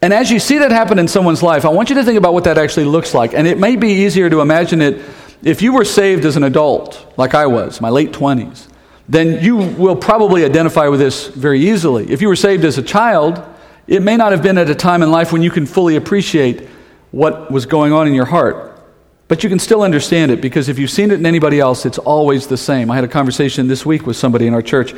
And 0.00 0.12
as 0.12 0.30
you 0.30 0.38
see 0.38 0.58
that 0.58 0.70
happen 0.70 0.98
in 0.98 1.08
someone's 1.08 1.42
life, 1.42 1.64
I 1.64 1.70
want 1.70 1.88
you 1.88 1.96
to 1.96 2.04
think 2.04 2.18
about 2.18 2.34
what 2.34 2.44
that 2.44 2.56
actually 2.56 2.86
looks 2.86 3.14
like. 3.14 3.34
And 3.34 3.46
it 3.46 3.58
may 3.58 3.76
be 3.76 3.88
easier 4.04 4.30
to 4.30 4.40
imagine 4.40 4.80
it 4.80 5.02
if 5.42 5.62
you 5.62 5.72
were 5.72 5.84
saved 5.84 6.24
as 6.24 6.36
an 6.36 6.44
adult, 6.44 7.14
like 7.16 7.34
I 7.34 7.46
was, 7.46 7.80
my 7.80 7.90
late 7.90 8.12
20s, 8.12 8.68
then 9.08 9.42
you 9.42 9.56
will 9.56 9.96
probably 9.96 10.44
identify 10.44 10.88
with 10.88 11.00
this 11.00 11.28
very 11.28 11.60
easily. 11.68 12.10
If 12.10 12.20
you 12.20 12.28
were 12.28 12.36
saved 12.36 12.64
as 12.64 12.76
a 12.78 12.82
child, 12.82 13.42
it 13.86 14.02
may 14.02 14.16
not 14.16 14.32
have 14.32 14.42
been 14.42 14.58
at 14.58 14.68
a 14.68 14.74
time 14.74 15.02
in 15.02 15.10
life 15.10 15.32
when 15.32 15.42
you 15.42 15.50
can 15.50 15.64
fully 15.64 15.96
appreciate 15.96 16.68
what 17.10 17.50
was 17.50 17.66
going 17.66 17.92
on 17.92 18.06
in 18.06 18.14
your 18.14 18.26
heart. 18.26 18.80
But 19.28 19.42
you 19.42 19.48
can 19.48 19.58
still 19.58 19.82
understand 19.82 20.30
it 20.30 20.40
because 20.40 20.68
if 20.68 20.78
you've 20.78 20.90
seen 20.90 21.10
it 21.10 21.18
in 21.18 21.26
anybody 21.26 21.60
else, 21.60 21.86
it's 21.86 21.98
always 21.98 22.46
the 22.46 22.56
same. 22.56 22.90
I 22.90 22.96
had 22.96 23.04
a 23.04 23.08
conversation 23.08 23.68
this 23.68 23.84
week 23.86 24.06
with 24.06 24.16
somebody 24.16 24.46
in 24.46 24.54
our 24.54 24.62
church 24.62 24.94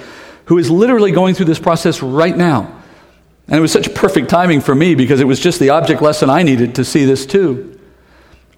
who 0.47 0.59
is 0.59 0.71
literally 0.71 1.13
going 1.13 1.35
through 1.35 1.47
this 1.47 1.59
process 1.59 2.03
right 2.03 2.37
now. 2.37 2.80
And 3.51 3.59
it 3.59 3.61
was 3.61 3.73
such 3.73 3.93
perfect 3.95 4.31
timing 4.31 4.61
for 4.61 4.75
me 4.75 4.95
because 4.95 5.21
it 5.21 5.27
was 5.27 5.41
just 5.41 5.59
the 5.59 5.71
object 5.71 6.01
lesson 6.01 6.31
I 6.31 6.45
needed 6.45 6.77
to 6.77 6.85
see 6.85 7.05
this 7.05 7.27
too. 7.27 7.79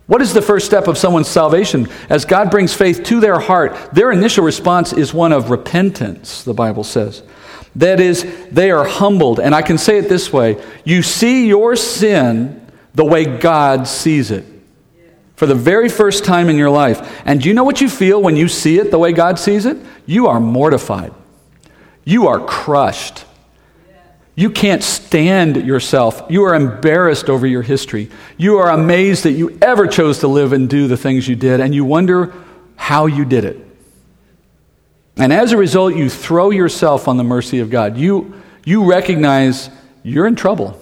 What 0.07 0.21
is 0.21 0.35
the 0.35 0.43
first 0.43 0.67
step 0.67 0.87
of 0.87 0.99
someone's 0.99 1.29
salvation? 1.29 1.89
As 2.11 2.27
God 2.27 2.51
brings 2.51 2.75
faith 2.75 3.03
to 3.05 3.19
their 3.19 3.39
heart, 3.39 3.75
their 3.95 4.13
initial 4.13 4.45
response 4.45 4.93
is 4.93 5.15
one 5.15 5.33
of 5.33 5.49
repentance, 5.49 6.45
the 6.45 6.53
Bible 6.53 6.85
says. 6.85 7.23
That 7.77 8.01
is, 8.01 8.27
they 8.51 8.71
are 8.71 8.85
humbled. 8.85 9.41
And 9.41 9.55
I 9.55 9.63
can 9.63 9.79
say 9.79 9.97
it 9.97 10.11
this 10.11 10.31
way 10.33 10.63
you 10.85 11.03
see 11.03 11.47
your 11.49 11.75
sin 11.75 12.71
the 12.95 13.05
way 13.05 13.25
God 13.25 13.89
sees 13.89 14.31
it 14.31 14.45
for 15.37 15.47
the 15.47 15.55
very 15.55 15.89
first 15.89 16.25
time 16.25 16.51
in 16.51 16.57
your 16.57 16.71
life. 16.71 17.23
And 17.25 17.41
do 17.41 17.49
you 17.49 17.55
know 17.55 17.65
what 17.65 17.81
you 17.81 17.89
feel 17.89 18.21
when 18.21 18.37
you 18.37 18.49
see 18.49 18.79
it 18.79 18.91
the 18.91 18.99
way 18.99 19.13
God 19.13 19.39
sees 19.39 19.65
it? 19.65 19.79
You 20.05 20.27
are 20.27 20.39
mortified, 20.39 21.15
you 22.05 22.29
are 22.29 22.39
crushed. 22.39 23.25
You 24.35 24.51
can't 24.51 24.83
stand 24.83 25.57
yourself. 25.57 26.23
You 26.31 26.45
are 26.45 26.55
embarrassed 26.55 27.29
over 27.29 27.47
your 27.47 27.63
history. 27.63 28.11
You 28.39 28.59
are 28.59 28.71
amazed 28.71 29.25
that 29.25 29.33
you 29.33 29.59
ever 29.61 29.87
chose 29.87 30.21
to 30.21 30.29
live 30.29 30.53
and 30.53 30.71
do 30.71 30.89
the 30.89 30.97
things 30.97 31.29
you 31.29 31.37
did, 31.37 31.61
and 31.61 31.75
you 31.75 31.85
wonder 31.85 32.33
how 32.77 33.07
you 33.07 33.25
did 33.25 33.45
it. 33.45 33.59
And 35.17 35.33
as 35.33 35.53
a 35.53 35.59
result, 35.59 35.95
you 35.95 36.09
throw 36.09 36.51
yourself 36.51 37.09
on 37.09 37.19
the 37.19 37.25
mercy 37.25 37.59
of 37.59 37.69
God. 37.69 37.99
You, 37.99 38.43
you 38.65 38.91
recognize 38.91 39.69
you're 40.03 40.27
in 40.27 40.37
trouble. 40.37 40.81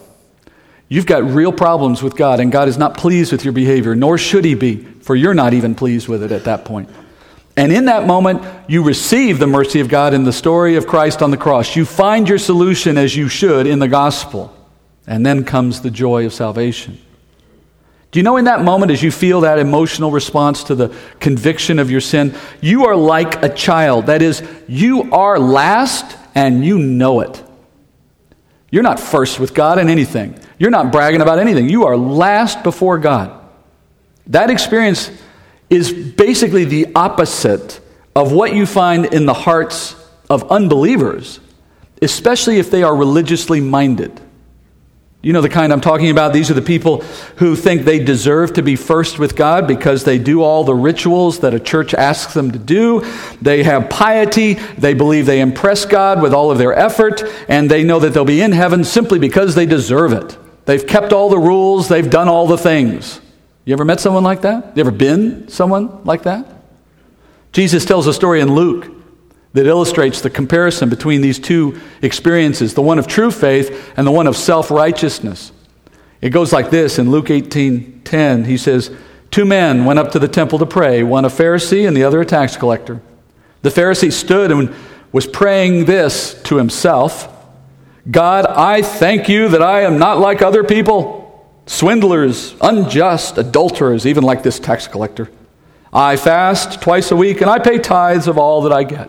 You've 0.88 1.06
got 1.06 1.24
real 1.24 1.52
problems 1.52 2.02
with 2.02 2.16
God, 2.16 2.38
and 2.38 2.52
God 2.52 2.68
is 2.68 2.78
not 2.78 2.96
pleased 2.96 3.32
with 3.32 3.44
your 3.44 3.52
behavior, 3.52 3.96
nor 3.96 4.16
should 4.16 4.44
He 4.44 4.54
be, 4.54 4.76
for 4.76 5.16
you're 5.16 5.34
not 5.34 5.54
even 5.54 5.74
pleased 5.74 6.06
with 6.06 6.22
it 6.22 6.30
at 6.30 6.44
that 6.44 6.64
point. 6.64 6.88
And 7.60 7.70
in 7.70 7.84
that 7.84 8.06
moment, 8.06 8.42
you 8.68 8.82
receive 8.82 9.38
the 9.38 9.46
mercy 9.46 9.80
of 9.80 9.88
God 9.88 10.14
in 10.14 10.24
the 10.24 10.32
story 10.32 10.76
of 10.76 10.86
Christ 10.86 11.20
on 11.20 11.30
the 11.30 11.36
cross. 11.36 11.76
You 11.76 11.84
find 11.84 12.26
your 12.26 12.38
solution 12.38 12.96
as 12.96 13.14
you 13.14 13.28
should 13.28 13.66
in 13.66 13.80
the 13.80 13.86
gospel. 13.86 14.56
And 15.06 15.26
then 15.26 15.44
comes 15.44 15.82
the 15.82 15.90
joy 15.90 16.24
of 16.24 16.32
salvation. 16.32 16.98
Do 18.12 18.18
you 18.18 18.22
know 18.22 18.38
in 18.38 18.46
that 18.46 18.62
moment, 18.64 18.92
as 18.92 19.02
you 19.02 19.12
feel 19.12 19.42
that 19.42 19.58
emotional 19.58 20.10
response 20.10 20.64
to 20.64 20.74
the 20.74 20.96
conviction 21.20 21.78
of 21.78 21.90
your 21.90 22.00
sin, 22.00 22.34
you 22.62 22.86
are 22.86 22.96
like 22.96 23.44
a 23.44 23.50
child. 23.50 24.06
That 24.06 24.22
is, 24.22 24.42
you 24.66 25.12
are 25.12 25.38
last 25.38 26.16
and 26.34 26.64
you 26.64 26.78
know 26.78 27.20
it. 27.20 27.44
You're 28.70 28.82
not 28.82 28.98
first 28.98 29.38
with 29.38 29.52
God 29.52 29.78
in 29.78 29.90
anything, 29.90 30.38
you're 30.58 30.70
not 30.70 30.92
bragging 30.92 31.20
about 31.20 31.38
anything. 31.38 31.68
You 31.68 31.84
are 31.84 31.96
last 31.98 32.62
before 32.62 32.96
God. 32.98 33.38
That 34.28 34.48
experience 34.48 35.10
is 35.70 35.92
basically 35.92 36.64
the 36.64 36.88
opposite 36.94 37.80
of 38.14 38.32
what 38.32 38.54
you 38.54 38.66
find 38.66 39.06
in 39.06 39.24
the 39.24 39.34
hearts 39.34 39.94
of 40.28 40.50
unbelievers, 40.50 41.40
especially 42.02 42.58
if 42.58 42.70
they 42.70 42.82
are 42.82 42.94
religiously 42.94 43.60
minded. 43.60 44.20
You 45.22 45.34
know 45.34 45.42
the 45.42 45.50
kind 45.50 45.70
I'm 45.70 45.82
talking 45.82 46.08
about? 46.08 46.32
These 46.32 46.50
are 46.50 46.54
the 46.54 46.62
people 46.62 47.02
who 47.36 47.54
think 47.54 47.82
they 47.82 48.02
deserve 48.02 48.54
to 48.54 48.62
be 48.62 48.74
first 48.74 49.18
with 49.18 49.36
God 49.36 49.68
because 49.68 50.04
they 50.04 50.18
do 50.18 50.42
all 50.42 50.64
the 50.64 50.74
rituals 50.74 51.40
that 51.40 51.52
a 51.52 51.60
church 51.60 51.92
asks 51.92 52.32
them 52.32 52.50
to 52.52 52.58
do. 52.58 53.04
They 53.42 53.62
have 53.62 53.90
piety. 53.90 54.54
They 54.54 54.94
believe 54.94 55.26
they 55.26 55.40
impress 55.40 55.84
God 55.84 56.22
with 56.22 56.32
all 56.32 56.50
of 56.50 56.56
their 56.56 56.72
effort, 56.72 57.22
and 57.48 57.70
they 57.70 57.84
know 57.84 58.00
that 58.00 58.14
they'll 58.14 58.24
be 58.24 58.40
in 58.40 58.52
heaven 58.52 58.82
simply 58.82 59.18
because 59.18 59.54
they 59.54 59.66
deserve 59.66 60.14
it. 60.14 60.38
They've 60.64 60.86
kept 60.86 61.12
all 61.12 61.28
the 61.28 61.38
rules, 61.38 61.88
they've 61.88 62.08
done 62.08 62.28
all 62.28 62.46
the 62.46 62.58
things. 62.58 63.20
You 63.70 63.74
ever 63.74 63.84
met 63.84 64.00
someone 64.00 64.24
like 64.24 64.40
that? 64.40 64.76
You 64.76 64.80
ever 64.80 64.90
been 64.90 65.46
someone 65.46 66.02
like 66.02 66.24
that? 66.24 66.44
Jesus 67.52 67.84
tells 67.84 68.08
a 68.08 68.12
story 68.12 68.40
in 68.40 68.52
Luke 68.52 68.90
that 69.52 69.64
illustrates 69.64 70.20
the 70.20 70.28
comparison 70.28 70.88
between 70.88 71.20
these 71.20 71.38
two 71.38 71.80
experiences 72.02 72.74
the 72.74 72.82
one 72.82 72.98
of 72.98 73.06
true 73.06 73.30
faith 73.30 73.92
and 73.96 74.04
the 74.04 74.10
one 74.10 74.26
of 74.26 74.36
self 74.36 74.72
righteousness. 74.72 75.52
It 76.20 76.30
goes 76.30 76.52
like 76.52 76.70
this 76.70 76.98
in 76.98 77.12
Luke 77.12 77.30
18 77.30 78.00
10. 78.02 78.44
He 78.46 78.56
says, 78.56 78.90
Two 79.30 79.44
men 79.44 79.84
went 79.84 80.00
up 80.00 80.10
to 80.10 80.18
the 80.18 80.26
temple 80.26 80.58
to 80.58 80.66
pray, 80.66 81.04
one 81.04 81.24
a 81.24 81.28
Pharisee 81.28 81.86
and 81.86 81.96
the 81.96 82.02
other 82.02 82.22
a 82.22 82.26
tax 82.26 82.56
collector. 82.56 83.00
The 83.62 83.70
Pharisee 83.70 84.12
stood 84.12 84.50
and 84.50 84.74
was 85.12 85.28
praying 85.28 85.84
this 85.84 86.42
to 86.42 86.56
himself 86.56 87.28
God, 88.10 88.46
I 88.46 88.82
thank 88.82 89.28
you 89.28 89.50
that 89.50 89.62
I 89.62 89.82
am 89.82 89.96
not 89.96 90.18
like 90.18 90.42
other 90.42 90.64
people, 90.64 91.19
swindlers, 91.70 92.56
unjust, 92.60 93.38
adulterers, 93.38 94.04
even 94.04 94.24
like 94.24 94.42
this 94.42 94.58
tax 94.58 94.88
collector. 94.88 95.30
I 95.92 96.16
fast 96.16 96.82
twice 96.82 97.12
a 97.12 97.16
week 97.16 97.40
and 97.40 97.48
I 97.48 97.60
pay 97.60 97.78
tithes 97.78 98.26
of 98.26 98.38
all 98.38 98.62
that 98.62 98.72
I 98.72 98.82
get. 98.82 99.08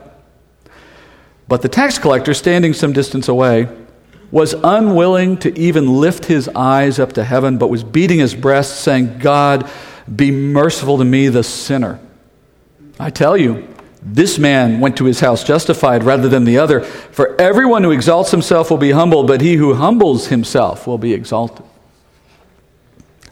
But 1.47 1.63
the 1.63 1.69
tax 1.69 1.97
collector, 1.97 2.35
standing 2.35 2.73
some 2.73 2.93
distance 2.93 3.27
away, 3.27 3.67
was 4.29 4.53
unwilling 4.53 5.37
to 5.37 5.59
even 5.59 5.99
lift 5.99 6.25
his 6.25 6.47
eyes 6.49 6.99
up 6.99 7.13
to 7.13 7.23
heaven, 7.23 7.57
but 7.57 7.67
was 7.67 7.83
beating 7.83 8.19
his 8.19 8.35
breast, 8.35 8.81
saying, 8.81 9.17
God, 9.17 9.67
be 10.15 10.29
merciful 10.29 10.99
to 10.99 11.03
me, 11.03 11.29
the 11.29 11.43
sinner. 11.43 11.99
I 12.99 13.09
tell 13.09 13.35
you, 13.35 13.67
this 14.03 14.37
man 14.37 14.79
went 14.79 14.97
to 14.97 15.05
his 15.05 15.19
house 15.19 15.43
justified 15.43 16.03
rather 16.03 16.29
than 16.29 16.43
the 16.43 16.59
other. 16.59 16.81
For 16.81 17.35
everyone 17.41 17.83
who 17.83 17.91
exalts 17.91 18.29
himself 18.29 18.69
will 18.69 18.77
be 18.77 18.91
humbled, 18.91 19.25
but 19.25 19.41
he 19.41 19.55
who 19.55 19.73
humbles 19.73 20.27
himself 20.27 20.85
will 20.85 20.99
be 20.99 21.13
exalted. 21.13 21.65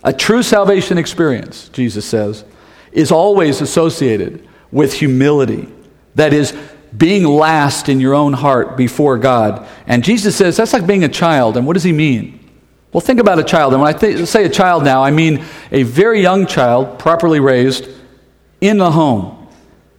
A 0.03 0.13
true 0.13 0.43
salvation 0.43 0.97
experience, 0.97 1.69
Jesus 1.69 2.05
says, 2.05 2.43
is 2.91 3.11
always 3.11 3.61
associated 3.61 4.47
with 4.71 4.93
humility. 4.93 5.67
That 6.15 6.33
is, 6.33 6.53
being 6.97 7.23
last 7.23 7.89
in 7.89 7.99
your 7.99 8.13
own 8.13 8.33
heart 8.33 8.75
before 8.75 9.17
God. 9.17 9.67
And 9.85 10.03
Jesus 10.03 10.35
says 10.35 10.57
that's 10.57 10.73
like 10.73 10.87
being 10.87 11.03
a 11.03 11.09
child. 11.09 11.57
And 11.57 11.67
what 11.67 11.73
does 11.73 11.83
he 11.83 11.91
mean? 11.91 12.39
Well, 12.91 13.01
think 13.01 13.19
about 13.19 13.37
a 13.37 13.43
child. 13.43 13.73
And 13.73 13.81
when 13.81 13.93
I 13.93 13.97
th- 13.97 14.27
say 14.27 14.45
a 14.45 14.49
child 14.49 14.83
now, 14.83 15.03
I 15.03 15.11
mean 15.11 15.45
a 15.71 15.83
very 15.83 16.21
young 16.21 16.47
child, 16.47 16.97
properly 16.97 17.39
raised, 17.39 17.87
in 18.61 18.77
the 18.77 18.91
home. 18.91 19.47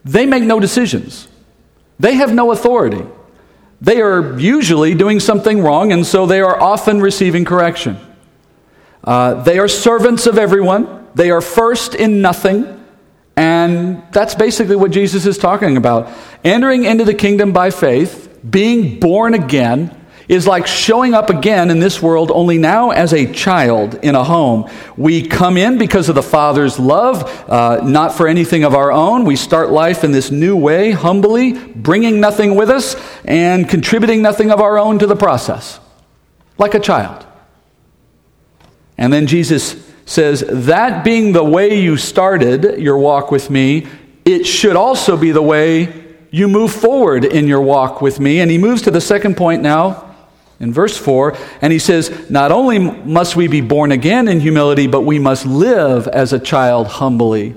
They 0.05 0.27
make 0.27 0.43
no 0.43 0.61
decisions, 0.61 1.29
they 1.99 2.15
have 2.15 2.35
no 2.35 2.53
authority. 2.53 3.05
They 3.83 4.03
are 4.03 4.39
usually 4.39 4.95
doing 4.95 5.21
something 5.21 5.63
wrong, 5.63 5.91
and 5.91 6.05
so 6.05 6.27
they 6.27 6.43
are 6.43 6.61
often 6.61 7.01
receiving 7.01 7.47
correction. 7.47 7.97
Uh, 9.03 9.43
they 9.43 9.59
are 9.59 9.69
servants 9.69 10.27
of 10.27 10.39
everyone, 10.39 11.09
they 11.15 11.31
are 11.31 11.41
first 11.41 11.95
in 11.95 12.21
nothing. 12.21 12.77
And 13.37 14.03
that's 14.13 14.35
basically 14.35 14.77
what 14.77 14.91
Jesus 14.91 15.25
is 15.25 15.39
talking 15.39 15.79
about. 15.79 16.13
Entering 16.45 16.85
into 16.85 17.05
the 17.05 17.15
kingdom 17.15 17.53
by 17.53 17.71
faith, 17.71 18.39
being 18.49 19.01
born 19.01 19.33
again, 19.33 19.97
is 20.29 20.47
like 20.47 20.67
showing 20.67 21.13
up 21.13 21.29
again 21.29 21.71
in 21.71 21.81
this 21.81 22.01
world, 22.01 22.31
only 22.31 22.57
now 22.57 22.91
as 22.91 23.13
a 23.13 23.33
child 23.33 23.97
in 23.97 24.15
a 24.15 24.23
home. 24.23 24.71
We 24.97 25.27
come 25.27 25.57
in 25.57 25.77
because 25.77 26.09
of 26.09 26.15
the 26.15 26.23
Father's 26.23 26.79
love, 26.79 27.25
uh, 27.51 27.81
not 27.83 28.15
for 28.15 28.29
anything 28.29 28.63
of 28.63 28.75
our 28.75 28.93
own. 28.93 29.25
We 29.25 29.35
start 29.35 29.71
life 29.71 30.05
in 30.05 30.13
this 30.13 30.31
new 30.31 30.57
way, 30.57 30.93
humbly, 30.93 31.55
bringing 31.55 32.21
nothing 32.21 32.55
with 32.55 32.71
us 32.71 32.95
and 33.25 33.69
contributing 33.69 34.23
nothing 34.23 34.53
of 34.53 34.61
our 34.61 34.79
own 34.79 35.01
to 35.01 35.07
the 35.07 35.17
process, 35.17 35.81
like 36.59 36.75
a 36.75 36.81
child. 36.81 37.27
And 39.01 39.11
then 39.13 39.27
Jesus 39.27 39.91
says, 40.05 40.45
That 40.47 41.03
being 41.03 41.33
the 41.33 41.43
way 41.43 41.81
you 41.81 41.97
started 41.97 42.79
your 42.79 42.99
walk 42.99 43.33
with 43.33 43.51
me, 43.51 43.89
it 44.25 44.45
should 44.45 44.77
also 44.77 45.17
be 45.17 45.33
the 45.33 45.43
way 45.43 46.05
you 46.31 46.47
move 46.47 46.73
forward 46.73 47.25
in 47.25 47.49
your 47.49 47.63
walk 47.63 48.01
with 48.01 48.21
me. 48.21 48.39
And 48.39 48.51
he 48.51 48.59
moves 48.59 48.83
to 48.83 48.91
the 48.93 49.01
second 49.01 49.37
point 49.37 49.63
now 49.63 50.15
in 50.61 50.75
verse 50.75 50.97
4, 50.97 51.35
and 51.63 51.73
he 51.73 51.79
says, 51.79 52.31
Not 52.31 52.53
only 52.53 52.79
must 52.79 53.35
we 53.35 53.49
be 53.49 53.63
born 53.63 53.91
again 53.91 54.29
in 54.29 54.41
humility, 54.41 54.87
but 54.87 55.01
we 55.01 55.19
must 55.19 55.47
live 55.47 56.07
as 56.07 56.35
a 56.35 56.39
child 56.39 56.87
humbly, 56.87 57.55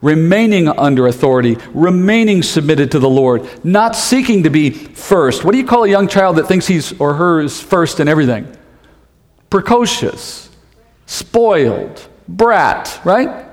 remaining 0.00 0.66
under 0.66 1.06
authority, 1.06 1.56
remaining 1.72 2.42
submitted 2.42 2.90
to 2.90 2.98
the 2.98 3.08
Lord, 3.08 3.48
not 3.64 3.94
seeking 3.94 4.42
to 4.42 4.50
be 4.50 4.70
first. 4.70 5.44
What 5.44 5.52
do 5.52 5.58
you 5.58 5.66
call 5.66 5.84
a 5.84 5.88
young 5.88 6.08
child 6.08 6.36
that 6.36 6.48
thinks 6.48 6.66
he's 6.66 6.98
or 7.00 7.14
her 7.14 7.40
is 7.40 7.60
first 7.60 8.00
in 8.00 8.08
everything? 8.08 8.52
Precocious 9.48 10.41
spoiled, 11.12 12.08
brat, 12.26 13.00
right? 13.04 13.46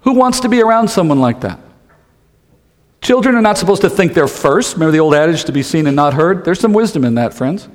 Who 0.00 0.14
wants 0.14 0.40
to 0.40 0.48
be 0.48 0.60
around 0.60 0.88
someone 0.88 1.20
like 1.20 1.42
that? 1.42 1.60
Children 3.00 3.36
are 3.36 3.40
not 3.40 3.56
supposed 3.56 3.82
to 3.82 3.90
think 3.90 4.14
they're 4.14 4.26
first. 4.26 4.74
Remember 4.74 4.90
the 4.90 4.98
old 4.98 5.14
adage 5.14 5.44
to 5.44 5.52
be 5.52 5.62
seen 5.62 5.86
and 5.86 5.94
not 5.94 6.14
heard? 6.14 6.44
There's 6.44 6.58
some 6.58 6.72
wisdom 6.72 7.04
in 7.04 7.14
that, 7.14 7.32
friends. 7.32 7.68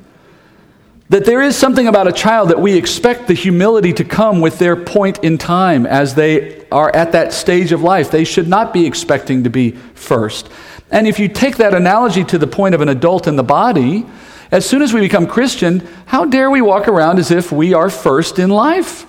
That 1.07 1.25
there 1.25 1.41
is 1.41 1.55
something 1.55 1.87
about 1.87 2.07
a 2.07 2.11
child 2.11 2.49
that 2.49 2.59
we 2.59 2.75
expect 2.75 3.27
the 3.27 3.33
humility 3.33 3.93
to 3.93 4.03
come 4.03 4.41
with 4.41 4.59
their 4.59 4.75
point 4.75 5.23
in 5.23 5.37
time 5.37 5.85
as 5.85 6.15
they 6.15 6.67
are 6.69 6.93
at 6.93 7.13
that 7.13 7.31
stage 7.31 7.71
of 7.71 7.81
life. 7.81 8.11
They 8.11 8.25
should 8.25 8.49
not 8.49 8.73
be 8.73 8.85
expecting 8.85 9.45
to 9.45 9.49
be 9.49 9.71
first. 9.71 10.49
And 10.91 11.07
if 11.07 11.17
you 11.17 11.29
take 11.29 11.57
that 11.57 11.73
analogy 11.73 12.25
to 12.25 12.37
the 12.37 12.47
point 12.47 12.75
of 12.75 12.81
an 12.81 12.89
adult 12.89 13.27
in 13.27 13.37
the 13.37 13.43
body, 13.43 14.05
as 14.51 14.65
soon 14.67 14.81
as 14.81 14.93
we 14.93 14.99
become 14.99 15.27
Christian, 15.27 15.87
how 16.07 16.25
dare 16.25 16.51
we 16.51 16.61
walk 16.61 16.89
around 16.89 17.19
as 17.19 17.31
if 17.31 17.51
we 17.51 17.73
are 17.73 17.89
first 17.89 18.37
in 18.37 18.49
life? 18.49 19.05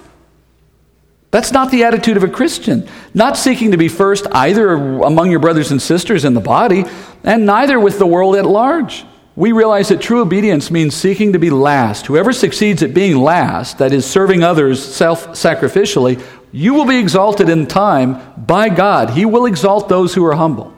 That's 1.35 1.51
not 1.51 1.73
the 1.73 1.83
attitude 1.83 2.17
of 2.17 2.23
a 2.23 2.29
Christian. 2.29 2.89
Not 3.13 3.37
seeking 3.37 3.73
to 3.73 3.77
be 3.77 3.89
first 3.89 4.25
either 4.31 4.73
among 4.73 5.33
your 5.33 5.41
brothers 5.41 5.73
and 5.73 5.83
sisters 5.83 6.25
in 6.25 6.35
the 6.35 6.41
body, 6.41 6.85
and 7.25 7.45
neither 7.45 7.81
with 7.81 7.99
the 7.99 8.07
world 8.07 8.37
at 8.37 8.47
large. 8.47 9.05
We 9.35 9.51
realize 9.51 9.89
that 9.89 10.01
true 10.01 10.21
obedience 10.21 10.71
means 10.71 10.95
seeking 10.95 11.33
to 11.33 11.41
be 11.41 11.51
last. 11.51 12.07
Whoever 12.07 12.33
succeeds 12.33 12.85
at 12.85 12.95
being 12.95 13.17
last, 13.17 13.79
that 13.79 13.93
is, 13.93 14.07
serving 14.07 14.45
others 14.45 14.81
self 14.81 15.27
sacrificially, 15.31 16.25
you 16.53 16.73
will 16.73 16.87
be 16.87 17.01
exalted 17.01 17.49
in 17.49 17.67
time 17.67 18.23
by 18.37 18.69
God. 18.69 19.11
He 19.11 19.25
will 19.25 19.47
exalt 19.47 19.89
those 19.89 20.15
who 20.15 20.25
are 20.27 20.37
humble. 20.37 20.73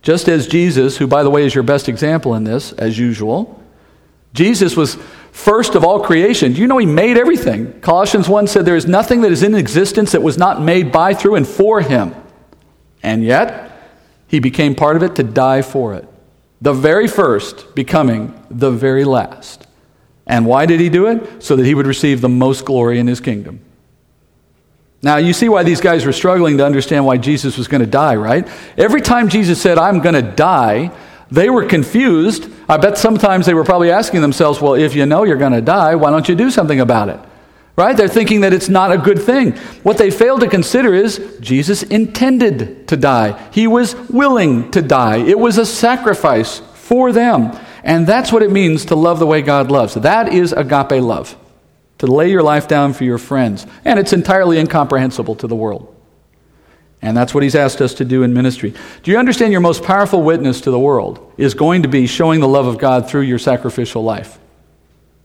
Just 0.00 0.30
as 0.30 0.46
Jesus, 0.46 0.96
who, 0.96 1.06
by 1.06 1.22
the 1.22 1.28
way, 1.28 1.44
is 1.44 1.54
your 1.54 1.62
best 1.62 1.90
example 1.90 2.34
in 2.36 2.44
this, 2.44 2.72
as 2.72 2.98
usual, 2.98 3.62
Jesus 4.32 4.76
was 4.76 4.96
first 5.36 5.74
of 5.74 5.84
all 5.84 6.00
creation. 6.00 6.54
Do 6.54 6.60
you 6.62 6.66
know 6.66 6.78
he 6.78 6.86
made 6.86 7.18
everything? 7.18 7.78
Colossians 7.80 8.28
1 8.28 8.46
said, 8.46 8.64
There 8.64 8.74
is 8.74 8.86
nothing 8.86 9.20
that 9.20 9.30
is 9.30 9.42
in 9.42 9.54
existence 9.54 10.12
that 10.12 10.22
was 10.22 10.38
not 10.38 10.62
made 10.62 10.90
by, 10.90 11.12
through, 11.12 11.34
and 11.34 11.46
for 11.46 11.82
him. 11.82 12.14
And 13.02 13.22
yet, 13.22 13.70
he 14.26 14.40
became 14.40 14.74
part 14.74 14.96
of 14.96 15.02
it 15.02 15.14
to 15.16 15.22
die 15.22 15.62
for 15.62 15.92
it. 15.94 16.08
The 16.62 16.72
very 16.72 17.06
first 17.06 17.74
becoming 17.74 18.34
the 18.50 18.70
very 18.70 19.04
last. 19.04 19.66
And 20.26 20.46
why 20.46 20.64
did 20.64 20.80
he 20.80 20.88
do 20.88 21.06
it? 21.06 21.42
So 21.42 21.54
that 21.54 21.66
he 21.66 21.74
would 21.74 21.86
receive 21.86 22.22
the 22.22 22.30
most 22.30 22.64
glory 22.64 22.98
in 22.98 23.06
his 23.06 23.20
kingdom. 23.20 23.60
Now, 25.02 25.18
you 25.18 25.34
see 25.34 25.50
why 25.50 25.62
these 25.62 25.82
guys 25.82 26.06
were 26.06 26.12
struggling 26.12 26.56
to 26.56 26.64
understand 26.64 27.04
why 27.04 27.18
Jesus 27.18 27.58
was 27.58 27.68
going 27.68 27.82
to 27.82 27.86
die, 27.86 28.16
right? 28.16 28.48
Every 28.78 29.02
time 29.02 29.28
Jesus 29.28 29.60
said, 29.60 29.76
I'm 29.76 30.00
going 30.00 30.14
to 30.14 30.22
die, 30.22 30.90
they 31.30 31.50
were 31.50 31.66
confused. 31.66 32.50
I 32.68 32.76
bet 32.76 32.98
sometimes 32.98 33.46
they 33.46 33.54
were 33.54 33.64
probably 33.64 33.90
asking 33.90 34.20
themselves, 34.20 34.60
well, 34.60 34.74
if 34.74 34.94
you 34.94 35.06
know 35.06 35.24
you're 35.24 35.36
going 35.36 35.52
to 35.52 35.60
die, 35.60 35.94
why 35.94 36.10
don't 36.10 36.28
you 36.28 36.34
do 36.34 36.50
something 36.50 36.80
about 36.80 37.08
it? 37.08 37.20
Right? 37.76 37.96
They're 37.96 38.08
thinking 38.08 38.40
that 38.40 38.54
it's 38.54 38.68
not 38.68 38.90
a 38.90 38.96
good 38.96 39.20
thing. 39.20 39.52
What 39.82 39.98
they 39.98 40.10
fail 40.10 40.38
to 40.38 40.48
consider 40.48 40.94
is 40.94 41.38
Jesus 41.40 41.82
intended 41.82 42.88
to 42.88 42.96
die. 42.96 43.50
He 43.52 43.66
was 43.66 43.94
willing 44.08 44.70
to 44.70 44.80
die. 44.80 45.18
It 45.18 45.38
was 45.38 45.58
a 45.58 45.66
sacrifice 45.66 46.60
for 46.74 47.12
them. 47.12 47.56
And 47.82 48.06
that's 48.06 48.32
what 48.32 48.42
it 48.42 48.50
means 48.50 48.86
to 48.86 48.94
love 48.94 49.18
the 49.18 49.26
way 49.26 49.42
God 49.42 49.70
loves. 49.70 49.94
That 49.94 50.32
is 50.32 50.52
agape 50.52 51.02
love. 51.02 51.36
To 51.98 52.06
lay 52.06 52.30
your 52.30 52.42
life 52.42 52.66
down 52.66 52.92
for 52.92 53.04
your 53.04 53.18
friends. 53.18 53.66
And 53.84 53.98
it's 53.98 54.12
entirely 54.12 54.58
incomprehensible 54.58 55.36
to 55.36 55.46
the 55.46 55.56
world. 55.56 55.95
And 57.06 57.16
that's 57.16 57.32
what 57.32 57.44
he's 57.44 57.54
asked 57.54 57.80
us 57.80 57.94
to 57.94 58.04
do 58.04 58.24
in 58.24 58.34
ministry. 58.34 58.74
Do 59.04 59.12
you 59.12 59.18
understand 59.18 59.52
your 59.52 59.60
most 59.60 59.84
powerful 59.84 60.22
witness 60.22 60.60
to 60.62 60.72
the 60.72 60.78
world 60.78 61.32
is 61.36 61.54
going 61.54 61.82
to 61.82 61.88
be 61.88 62.08
showing 62.08 62.40
the 62.40 62.48
love 62.48 62.66
of 62.66 62.78
God 62.78 63.08
through 63.08 63.22
your 63.22 63.38
sacrificial 63.38 64.02
life? 64.02 64.40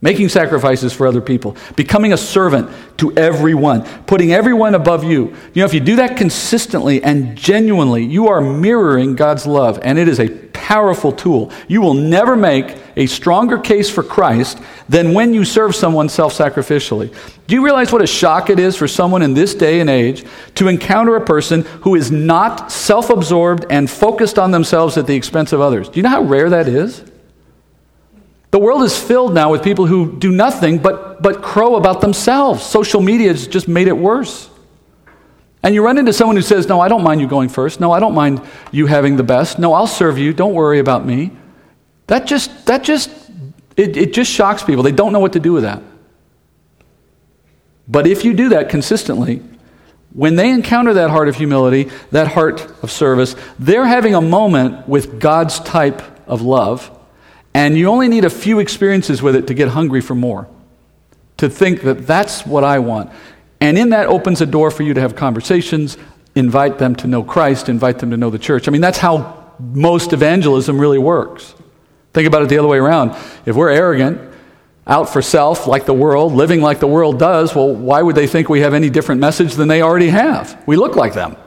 making 0.01 0.27
sacrifices 0.27 0.91
for 0.91 1.05
other 1.05 1.21
people, 1.21 1.55
becoming 1.75 2.11
a 2.11 2.17
servant 2.17 2.67
to 2.97 3.15
everyone, 3.15 3.83
putting 4.05 4.33
everyone 4.33 4.73
above 4.73 5.03
you. 5.03 5.27
You 5.53 5.61
know, 5.61 5.65
if 5.65 5.75
you 5.75 5.79
do 5.79 5.97
that 5.97 6.17
consistently 6.17 7.03
and 7.03 7.37
genuinely, 7.37 8.03
you 8.03 8.27
are 8.27 8.41
mirroring 8.41 9.15
God's 9.15 9.45
love, 9.45 9.79
and 9.83 9.99
it 9.99 10.07
is 10.07 10.19
a 10.19 10.27
powerful 10.71 11.11
tool. 11.11 11.51
You 11.67 11.81
will 11.81 11.93
never 11.93 12.37
make 12.37 12.77
a 12.95 13.05
stronger 13.05 13.57
case 13.57 13.89
for 13.89 14.03
Christ 14.03 14.57
than 14.87 15.13
when 15.13 15.33
you 15.33 15.43
serve 15.43 15.75
someone 15.75 16.07
self 16.07 16.33
sacrificially. 16.33 17.13
Do 17.47 17.55
you 17.55 17.65
realize 17.65 17.91
what 17.91 18.01
a 18.01 18.07
shock 18.07 18.49
it 18.49 18.57
is 18.57 18.77
for 18.77 18.87
someone 18.87 19.21
in 19.21 19.33
this 19.33 19.53
day 19.53 19.81
and 19.81 19.89
age 19.89 20.23
to 20.55 20.69
encounter 20.69 21.17
a 21.17 21.25
person 21.25 21.63
who 21.81 21.95
is 21.95 22.09
not 22.09 22.71
self 22.71 23.09
absorbed 23.09 23.65
and 23.69 23.89
focused 23.89 24.39
on 24.39 24.51
themselves 24.51 24.95
at 24.95 25.07
the 25.07 25.15
expense 25.15 25.51
of 25.51 25.59
others? 25.59 25.89
Do 25.89 25.99
you 25.99 26.03
know 26.03 26.09
how 26.09 26.21
rare 26.21 26.49
that 26.51 26.69
is? 26.69 27.03
The 28.51 28.59
world 28.59 28.83
is 28.83 28.97
filled 28.97 29.33
now 29.33 29.51
with 29.51 29.63
people 29.63 29.87
who 29.87 30.17
do 30.19 30.31
nothing 30.31 30.77
but, 30.77 31.21
but 31.21 31.41
crow 31.41 31.75
about 31.75 31.99
themselves. 31.99 32.65
Social 32.65 33.01
media 33.01 33.27
has 33.27 33.45
just 33.45 33.67
made 33.67 33.89
it 33.89 33.97
worse. 33.97 34.49
And 35.63 35.75
you 35.75 35.83
run 35.83 35.97
into 35.97 36.13
someone 36.13 36.35
who 36.35 36.41
says, 36.41 36.67
No, 36.67 36.79
I 36.79 36.87
don't 36.87 37.03
mind 37.03 37.21
you 37.21 37.27
going 37.27 37.49
first. 37.49 37.79
No, 37.79 37.91
I 37.91 37.99
don't 37.99 38.15
mind 38.15 38.41
you 38.71 38.87
having 38.87 39.15
the 39.15 39.23
best. 39.23 39.59
No, 39.59 39.73
I'll 39.73 39.87
serve 39.87 40.17
you. 40.17 40.33
Don't 40.33 40.53
worry 40.53 40.79
about 40.79 41.05
me. 41.05 41.31
That 42.07 42.25
just, 42.25 42.65
that 42.65 42.83
just, 42.83 43.09
it, 43.77 43.95
it 43.95 44.13
just 44.13 44.31
shocks 44.31 44.63
people. 44.63 44.83
They 44.83 44.91
don't 44.91 45.13
know 45.13 45.19
what 45.19 45.33
to 45.33 45.39
do 45.39 45.53
with 45.53 45.63
that. 45.63 45.81
But 47.87 48.07
if 48.07 48.25
you 48.25 48.33
do 48.33 48.49
that 48.49 48.69
consistently, 48.69 49.41
when 50.13 50.35
they 50.35 50.49
encounter 50.49 50.93
that 50.95 51.09
heart 51.09 51.29
of 51.29 51.35
humility, 51.35 51.89
that 52.11 52.27
heart 52.27 52.61
of 52.83 52.91
service, 52.91 53.35
they're 53.59 53.85
having 53.85 54.15
a 54.15 54.21
moment 54.21 54.87
with 54.87 55.19
God's 55.19 55.59
type 55.59 56.01
of 56.27 56.41
love 56.41 56.97
and 57.53 57.77
you 57.77 57.87
only 57.87 58.07
need 58.07 58.25
a 58.25 58.29
few 58.29 58.59
experiences 58.59 59.21
with 59.21 59.35
it 59.35 59.47
to 59.47 59.53
get 59.53 59.69
hungry 59.69 60.01
for 60.01 60.15
more, 60.15 60.47
to 61.37 61.49
think 61.49 61.81
that 61.81 62.07
that's 62.07 62.45
what 62.45 62.63
I 62.63 62.79
want. 62.79 63.11
And 63.61 63.77
in 63.77 63.89
that 63.91 64.07
opens 64.07 64.41
a 64.41 64.45
door 64.45 64.71
for 64.71 64.83
you 64.83 64.93
to 64.93 64.99
have 64.99 65.15
conversations, 65.15 65.97
invite 66.35 66.79
them 66.79 66.95
to 66.97 67.07
know 67.07 67.23
Christ, 67.23 67.69
invite 67.69 67.99
them 67.99 68.11
to 68.11 68.17
know 68.17 68.29
the 68.29 68.39
church. 68.39 68.67
I 68.67 68.71
mean, 68.71 68.81
that's 68.81 68.97
how 68.97 69.53
most 69.59 70.11
evangelism 70.11 70.79
really 70.79 70.97
works. 70.97 71.55
Think 72.13 72.27
about 72.27 72.41
it 72.41 72.49
the 72.49 72.57
other 72.57 72.67
way 72.67 72.79
around. 72.79 73.11
If 73.45 73.55
we're 73.55 73.69
arrogant, 73.69 74.29
out 74.87 75.07
for 75.07 75.21
self 75.21 75.67
like 75.67 75.85
the 75.85 75.93
world, 75.93 76.33
living 76.33 76.59
like 76.59 76.79
the 76.79 76.87
world 76.87 77.19
does, 77.19 77.55
well, 77.55 77.73
why 77.73 78.01
would 78.01 78.15
they 78.15 78.27
think 78.27 78.49
we 78.49 78.61
have 78.61 78.73
any 78.73 78.89
different 78.89 79.21
message 79.21 79.53
than 79.53 79.67
they 79.67 79.81
already 79.81 80.09
have? 80.09 80.61
We 80.65 80.75
look 80.75 80.95
like 80.95 81.13
them. 81.13 81.37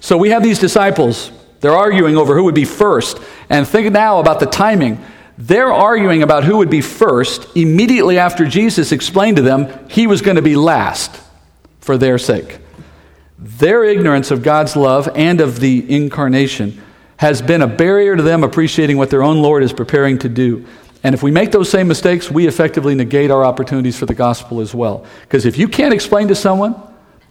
So 0.00 0.18
we 0.18 0.30
have 0.30 0.42
these 0.42 0.58
disciples 0.58 1.32
they're 1.60 1.76
arguing 1.76 2.16
over 2.16 2.34
who 2.34 2.44
would 2.44 2.54
be 2.54 2.64
first. 2.64 3.18
And 3.48 3.66
think 3.66 3.90
now 3.92 4.20
about 4.20 4.40
the 4.40 4.46
timing. 4.46 5.02
They're 5.38 5.72
arguing 5.72 6.22
about 6.22 6.44
who 6.44 6.58
would 6.58 6.70
be 6.70 6.80
first 6.80 7.56
immediately 7.56 8.18
after 8.18 8.46
Jesus 8.46 8.92
explained 8.92 9.36
to 9.36 9.42
them 9.42 9.88
he 9.88 10.06
was 10.06 10.22
going 10.22 10.36
to 10.36 10.42
be 10.42 10.56
last 10.56 11.20
for 11.80 11.98
their 11.98 12.18
sake. 12.18 12.58
Their 13.38 13.84
ignorance 13.84 14.30
of 14.30 14.42
God's 14.42 14.76
love 14.76 15.08
and 15.14 15.40
of 15.40 15.60
the 15.60 15.94
incarnation 15.94 16.82
has 17.18 17.42
been 17.42 17.62
a 17.62 17.66
barrier 17.66 18.16
to 18.16 18.22
them 18.22 18.44
appreciating 18.44 18.96
what 18.96 19.10
their 19.10 19.22
own 19.22 19.42
Lord 19.42 19.62
is 19.62 19.72
preparing 19.72 20.18
to 20.20 20.28
do. 20.28 20.66
And 21.02 21.14
if 21.14 21.22
we 21.22 21.30
make 21.30 21.52
those 21.52 21.70
same 21.70 21.86
mistakes, 21.86 22.30
we 22.30 22.46
effectively 22.46 22.94
negate 22.94 23.30
our 23.30 23.44
opportunities 23.44 23.98
for 23.98 24.06
the 24.06 24.14
gospel 24.14 24.60
as 24.60 24.74
well. 24.74 25.06
Because 25.22 25.44
if 25.44 25.58
you 25.58 25.68
can't 25.68 25.94
explain 25.94 26.28
to 26.28 26.34
someone 26.34 26.72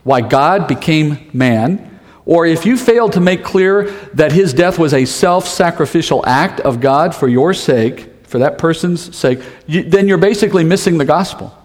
why 0.03 0.21
God 0.21 0.67
became 0.67 1.29
man, 1.33 1.94
or 2.25 2.45
if 2.45 2.65
you 2.65 2.75
failed 2.75 3.13
to 3.13 3.19
make 3.19 3.43
clear 3.43 3.91
that 4.15 4.31
his 4.31 4.53
death 4.53 4.79
was 4.79 4.93
a 4.93 5.05
self 5.05 5.47
sacrificial 5.47 6.25
act 6.25 6.59
of 6.59 6.81
God 6.81 7.13
for 7.13 7.27
your 7.27 7.53
sake, 7.53 8.11
for 8.23 8.39
that 8.39 8.57
person's 8.57 9.15
sake, 9.15 9.39
you, 9.67 9.83
then 9.83 10.07
you're 10.07 10.17
basically 10.17 10.63
missing 10.63 10.97
the 10.97 11.05
gospel. 11.05 11.55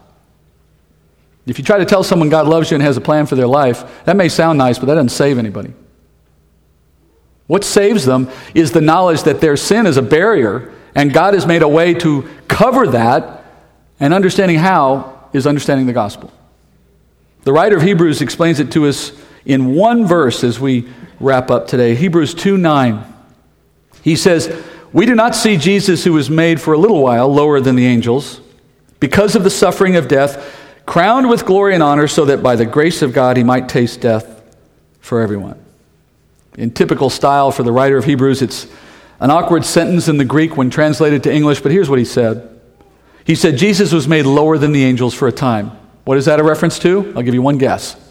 If 1.46 1.58
you 1.58 1.64
try 1.64 1.78
to 1.78 1.86
tell 1.86 2.04
someone 2.04 2.28
God 2.28 2.46
loves 2.46 2.70
you 2.70 2.76
and 2.76 2.82
has 2.82 2.96
a 2.96 3.00
plan 3.00 3.26
for 3.26 3.34
their 3.34 3.46
life, 3.46 4.04
that 4.04 4.16
may 4.16 4.28
sound 4.28 4.58
nice, 4.58 4.78
but 4.78 4.86
that 4.86 4.94
doesn't 4.94 5.08
save 5.08 5.38
anybody. 5.38 5.72
What 7.46 7.64
saves 7.64 8.04
them 8.04 8.30
is 8.54 8.70
the 8.70 8.80
knowledge 8.80 9.24
that 9.24 9.40
their 9.40 9.56
sin 9.56 9.86
is 9.86 9.96
a 9.96 10.02
barrier, 10.02 10.72
and 10.94 11.12
God 11.12 11.34
has 11.34 11.46
made 11.46 11.62
a 11.62 11.68
way 11.68 11.94
to 11.94 12.28
cover 12.46 12.86
that, 12.88 13.44
and 13.98 14.14
understanding 14.14 14.58
how 14.58 15.28
is 15.32 15.46
understanding 15.46 15.86
the 15.86 15.92
gospel. 15.92 16.32
The 17.42 17.52
writer 17.52 17.76
of 17.76 17.82
Hebrews 17.82 18.20
explains 18.20 18.60
it 18.60 18.70
to 18.72 18.86
us 18.86 19.12
in 19.44 19.74
one 19.74 20.06
verse 20.06 20.44
as 20.44 20.60
we 20.60 20.88
wrap 21.18 21.50
up 21.50 21.66
today 21.66 21.94
Hebrews 21.94 22.34
2 22.34 22.56
9. 22.56 23.04
He 24.02 24.16
says, 24.16 24.64
We 24.92 25.06
do 25.06 25.14
not 25.14 25.34
see 25.34 25.56
Jesus, 25.56 26.04
who 26.04 26.12
was 26.12 26.30
made 26.30 26.60
for 26.60 26.74
a 26.74 26.78
little 26.78 27.02
while 27.02 27.32
lower 27.32 27.60
than 27.60 27.76
the 27.76 27.86
angels, 27.86 28.40
because 28.98 29.36
of 29.36 29.44
the 29.44 29.50
suffering 29.50 29.96
of 29.96 30.08
death, 30.08 30.56
crowned 30.86 31.28
with 31.28 31.44
glory 31.44 31.74
and 31.74 31.82
honor, 31.82 32.08
so 32.08 32.24
that 32.24 32.42
by 32.42 32.56
the 32.56 32.66
grace 32.66 33.02
of 33.02 33.12
God 33.12 33.36
he 33.36 33.44
might 33.44 33.68
taste 33.68 34.00
death 34.00 34.42
for 35.00 35.20
everyone. 35.20 35.62
In 36.56 36.70
typical 36.70 37.10
style 37.10 37.52
for 37.52 37.62
the 37.62 37.72
writer 37.72 37.96
of 37.96 38.04
Hebrews, 38.04 38.42
it's 38.42 38.66
an 39.20 39.30
awkward 39.30 39.64
sentence 39.64 40.08
in 40.08 40.16
the 40.16 40.24
Greek 40.24 40.56
when 40.56 40.70
translated 40.70 41.22
to 41.24 41.32
English, 41.32 41.60
but 41.60 41.72
here's 41.72 41.90
what 41.90 41.98
he 41.98 42.04
said. 42.04 42.60
He 43.24 43.34
said, 43.34 43.58
Jesus 43.58 43.92
was 43.92 44.08
made 44.08 44.24
lower 44.24 44.58
than 44.58 44.72
the 44.72 44.82
angels 44.82 45.14
for 45.14 45.28
a 45.28 45.32
time. 45.32 45.70
What 46.04 46.16
is 46.16 46.24
that 46.24 46.40
a 46.40 46.42
reference 46.42 46.78
to? 46.80 47.12
I'll 47.14 47.22
give 47.22 47.34
you 47.34 47.42
one 47.42 47.58
guess 47.58 48.09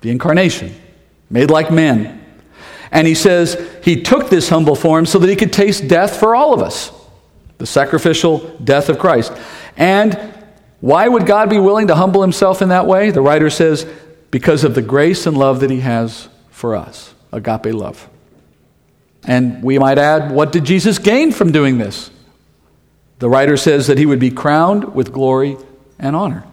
the 0.00 0.10
incarnation, 0.10 0.74
made 1.28 1.50
like 1.50 1.70
men. 1.70 2.24
And 2.92 3.06
he 3.06 3.14
says 3.14 3.60
he 3.84 4.02
took 4.02 4.30
this 4.30 4.48
humble 4.48 4.74
form 4.74 5.06
so 5.06 5.18
that 5.18 5.28
he 5.28 5.36
could 5.36 5.52
taste 5.52 5.86
death 5.86 6.18
for 6.18 6.34
all 6.34 6.52
of 6.52 6.60
us, 6.60 6.92
the 7.58 7.66
sacrificial 7.66 8.38
death 8.58 8.88
of 8.88 8.98
Christ. 8.98 9.32
And 9.76 10.18
why 10.80 11.06
would 11.06 11.26
God 11.26 11.50
be 11.50 11.58
willing 11.58 11.88
to 11.88 11.94
humble 11.94 12.22
himself 12.22 12.62
in 12.62 12.70
that 12.70 12.86
way? 12.86 13.10
The 13.10 13.20
writer 13.20 13.50
says, 13.50 13.86
because 14.30 14.64
of 14.64 14.74
the 14.74 14.82
grace 14.82 15.26
and 15.26 15.36
love 15.36 15.60
that 15.60 15.70
he 15.70 15.80
has 15.80 16.28
for 16.50 16.74
us, 16.74 17.14
agape 17.32 17.74
love. 17.74 18.08
And 19.24 19.62
we 19.62 19.78
might 19.78 19.98
add, 19.98 20.32
what 20.32 20.52
did 20.52 20.64
Jesus 20.64 20.98
gain 20.98 21.32
from 21.32 21.52
doing 21.52 21.78
this? 21.78 22.10
The 23.18 23.28
writer 23.28 23.56
says 23.56 23.86
that 23.88 23.98
he 23.98 24.06
would 24.06 24.18
be 24.18 24.30
crowned 24.30 24.94
with 24.94 25.12
glory 25.12 25.56
and 25.98 26.16
honor. 26.16 26.44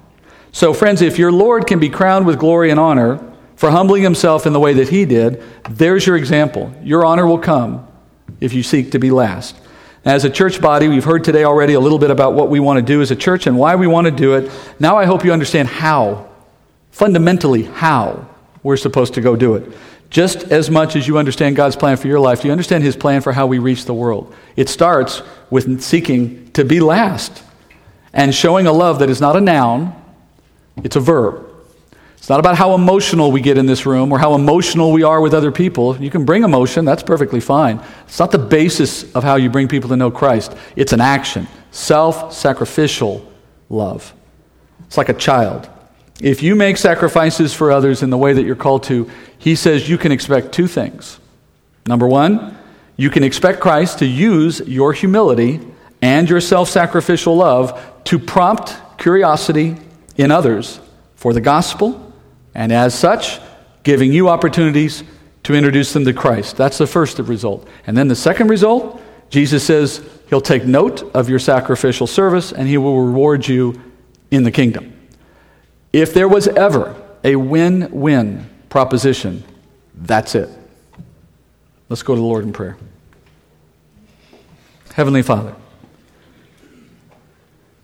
So, 0.51 0.73
friends, 0.73 1.01
if 1.01 1.17
your 1.17 1.31
Lord 1.31 1.65
can 1.65 1.79
be 1.79 1.89
crowned 1.89 2.25
with 2.25 2.39
glory 2.39 2.69
and 2.69 2.79
honor, 2.79 3.23
for 3.58 3.72
humbling 3.72 4.04
himself 4.04 4.46
in 4.46 4.54
the 4.54 4.60
way 4.60 4.74
that 4.76 4.89
he 4.89 5.04
did, 5.04 5.43
there's 5.70 6.06
your 6.06 6.15
example. 6.15 6.74
Your 6.84 7.04
honor 7.04 7.26
will 7.26 7.39
come 7.39 7.88
if 8.39 8.54
you 8.54 8.62
seek 8.62 8.91
to 8.91 9.00
be 9.00 9.10
last. 9.10 9.60
As 10.05 10.24
a 10.24 10.30
church 10.30 10.62
body, 10.62 10.88
we've 10.88 11.03
heard 11.03 11.24
today 11.24 11.43
already 11.43 11.74
a 11.74 11.80
little 11.80 11.97
bit 11.97 12.12
about 12.12 12.34
what 12.34 12.49
we 12.49 12.60
want 12.60 12.78
to 12.78 12.86
do 12.86 13.01
as 13.01 13.10
a 13.10 13.16
church 13.16 13.47
and 13.47 13.58
why 13.58 13.76
we 13.76 13.88
want 13.88 14.05
to 14.05 14.12
do 14.12 14.36
it. 14.36 14.51
Now 14.80 14.95
I 14.95 15.05
hope 15.05 15.26
you 15.26 15.34
understand 15.34 15.68
how, 15.68 16.30
fundamentally, 16.91 17.64
how 17.64 18.30
we're 18.62 18.78
supposed 18.78 19.16
to 19.16 19.22
go 19.22 19.36
do 19.36 19.55
it. 19.55 19.70
Just 20.12 20.43
as 20.51 20.70
much 20.70 20.95
as 20.95 21.08
you 21.08 21.18
understand 21.18 21.55
God's 21.55 21.76
plan 21.76 21.97
for 21.97 22.08
your 22.08 22.20
life, 22.20 22.45
you 22.45 22.51
understand 22.51 22.84
His 22.84 22.95
plan 22.95 23.22
for 23.22 23.34
how 23.34 23.47
we 23.47 23.58
reach 23.58 23.86
the 23.86 23.93
world? 23.93 24.34
It 24.55 24.70
starts 24.70 25.24
with 25.49 25.82
seeking 25.82 26.51
to 26.51 26.64
be 26.64 26.80
last 26.80 27.43
and 28.14 28.34
showing 28.34 28.68
a 28.68 28.72
love 28.72 28.99
that 28.99 29.10
is 29.10 29.20
not 29.20 29.36
a 29.36 29.41
noun, 29.41 29.99
it's 30.84 30.95
a 30.95 30.99
verb. 30.99 31.47
It's 32.28 32.30
not 32.30 32.41
about 32.41 32.57
how 32.57 32.75
emotional 32.75 33.32
we 33.32 33.39
get 33.39 33.57
in 33.57 33.67
this 33.67 33.86
room 33.86 34.11
or 34.11 34.19
how 34.19 34.36
emotional 34.36 34.91
we 34.91 35.01
are 35.01 35.21
with 35.21 35.34
other 35.34 35.49
people. 35.49 35.95
You 35.95 36.09
can 36.09 36.25
bring 36.25 36.43
emotion, 36.43 36.84
that's 36.84 37.01
perfectly 37.01 37.39
fine. 37.39 37.82
It's 38.05 38.19
not 38.19 38.32
the 38.32 38.38
basis 38.38 39.09
of 39.15 39.23
how 39.23 39.38
you 39.38 39.49
bring 39.49 39.69
people 39.69 39.88
to 39.91 39.95
know 39.95 40.11
Christ. 40.11 40.53
It's 40.75 40.91
an 40.91 40.99
action, 40.99 41.47
self 41.71 42.34
sacrificial 42.34 43.25
love. 43.69 44.13
It's 44.88 44.97
like 44.97 45.07
a 45.07 45.13
child. 45.13 45.69
If 46.21 46.43
you 46.43 46.57
make 46.57 46.75
sacrifices 46.75 47.53
for 47.53 47.71
others 47.71 48.03
in 48.03 48.09
the 48.09 48.17
way 48.17 48.34
that 48.34 48.43
you're 48.43 48.57
called 48.57 48.84
to, 48.84 49.09
he 49.38 49.55
says 49.55 49.88
you 49.88 49.97
can 49.97 50.11
expect 50.11 50.51
two 50.51 50.67
things. 50.67 51.21
Number 51.86 52.09
one, 52.09 52.57
you 52.97 53.09
can 53.09 53.23
expect 53.23 53.61
Christ 53.61 53.99
to 53.99 54.05
use 54.05 54.59
your 54.67 54.91
humility 54.91 55.61
and 56.01 56.30
your 56.30 56.41
self 56.41 56.67
sacrificial 56.67 57.38
love 57.38 57.82
to 58.03 58.19
prompt 58.19 58.75
curiosity 58.97 59.78
in 60.17 60.30
others 60.30 60.82
for 61.15 61.32
the 61.32 61.39
gospel, 61.39 62.03
and 62.58 62.74
as 62.74 62.97
such, 62.97 63.39
giving 63.84 64.12
you 64.12 64.28
opportunities 64.28 65.03
to 65.43 65.53
introduce 65.53 65.93
them 65.93 66.03
to 66.03 66.12
Christ. 66.12 66.58
That's 66.58 66.80
the 66.80 66.88
first 66.88 67.20
result. 67.20 67.66
And 67.86 67.95
then 67.95 68.10
the 68.10 68.16
second 68.16 68.49
result, 68.49 68.99
Jesus 69.30 69.64
says 69.64 70.03
he'll 70.30 70.41
take 70.41 70.66
note 70.66 71.03
of 71.16 71.30
your 71.30 71.38
sacrificial 71.39 72.08
service 72.08 72.51
and 72.51 72.68
he 72.68 72.78
will 72.78 72.99
reward 72.99 73.47
you 73.47 73.80
in 74.32 74.43
the 74.43 74.51
kingdom. 74.51 74.93
If 75.93 76.14
there 76.16 76.28
was 76.28 76.47
ever 76.47 77.01
a 77.24 77.36
win 77.36 77.89
win 77.91 78.49
proposition, 78.70 79.43
that's 79.95 80.34
it. 80.34 80.49
Let's 81.89 82.03
go 82.03 82.16
to 82.16 82.20
the 82.20 82.26
Lord 82.26 82.43
in 82.43 82.53
prayer. 82.53 82.76
Heavenly 84.95 85.22
Father, 85.22 85.55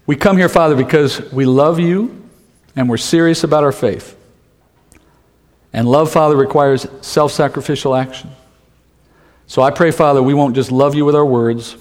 we 0.08 0.16
come 0.16 0.38
here, 0.38 0.50
Father, 0.50 0.76
because 0.76 1.32
we 1.32 1.46
love 1.46 1.80
you 1.80 2.28
and 2.76 2.90
we're 2.90 2.98
serious 2.98 3.44
about 3.44 3.64
our 3.64 3.72
faith. 3.72 4.18
And 5.74 5.90
love, 5.90 6.12
Father, 6.12 6.38
requires 6.38 6.88
self 7.02 7.32
sacrificial 7.32 7.96
action. 7.96 8.30
So 9.48 9.62
I 9.62 9.72
pray, 9.72 9.92
Father, 9.92 10.22
we 10.22 10.34
won't 10.34 10.56
just 10.56 10.72
love 10.72 10.96
you 10.96 11.04
with 11.04 11.16
our 11.16 11.26
words, 11.26 11.76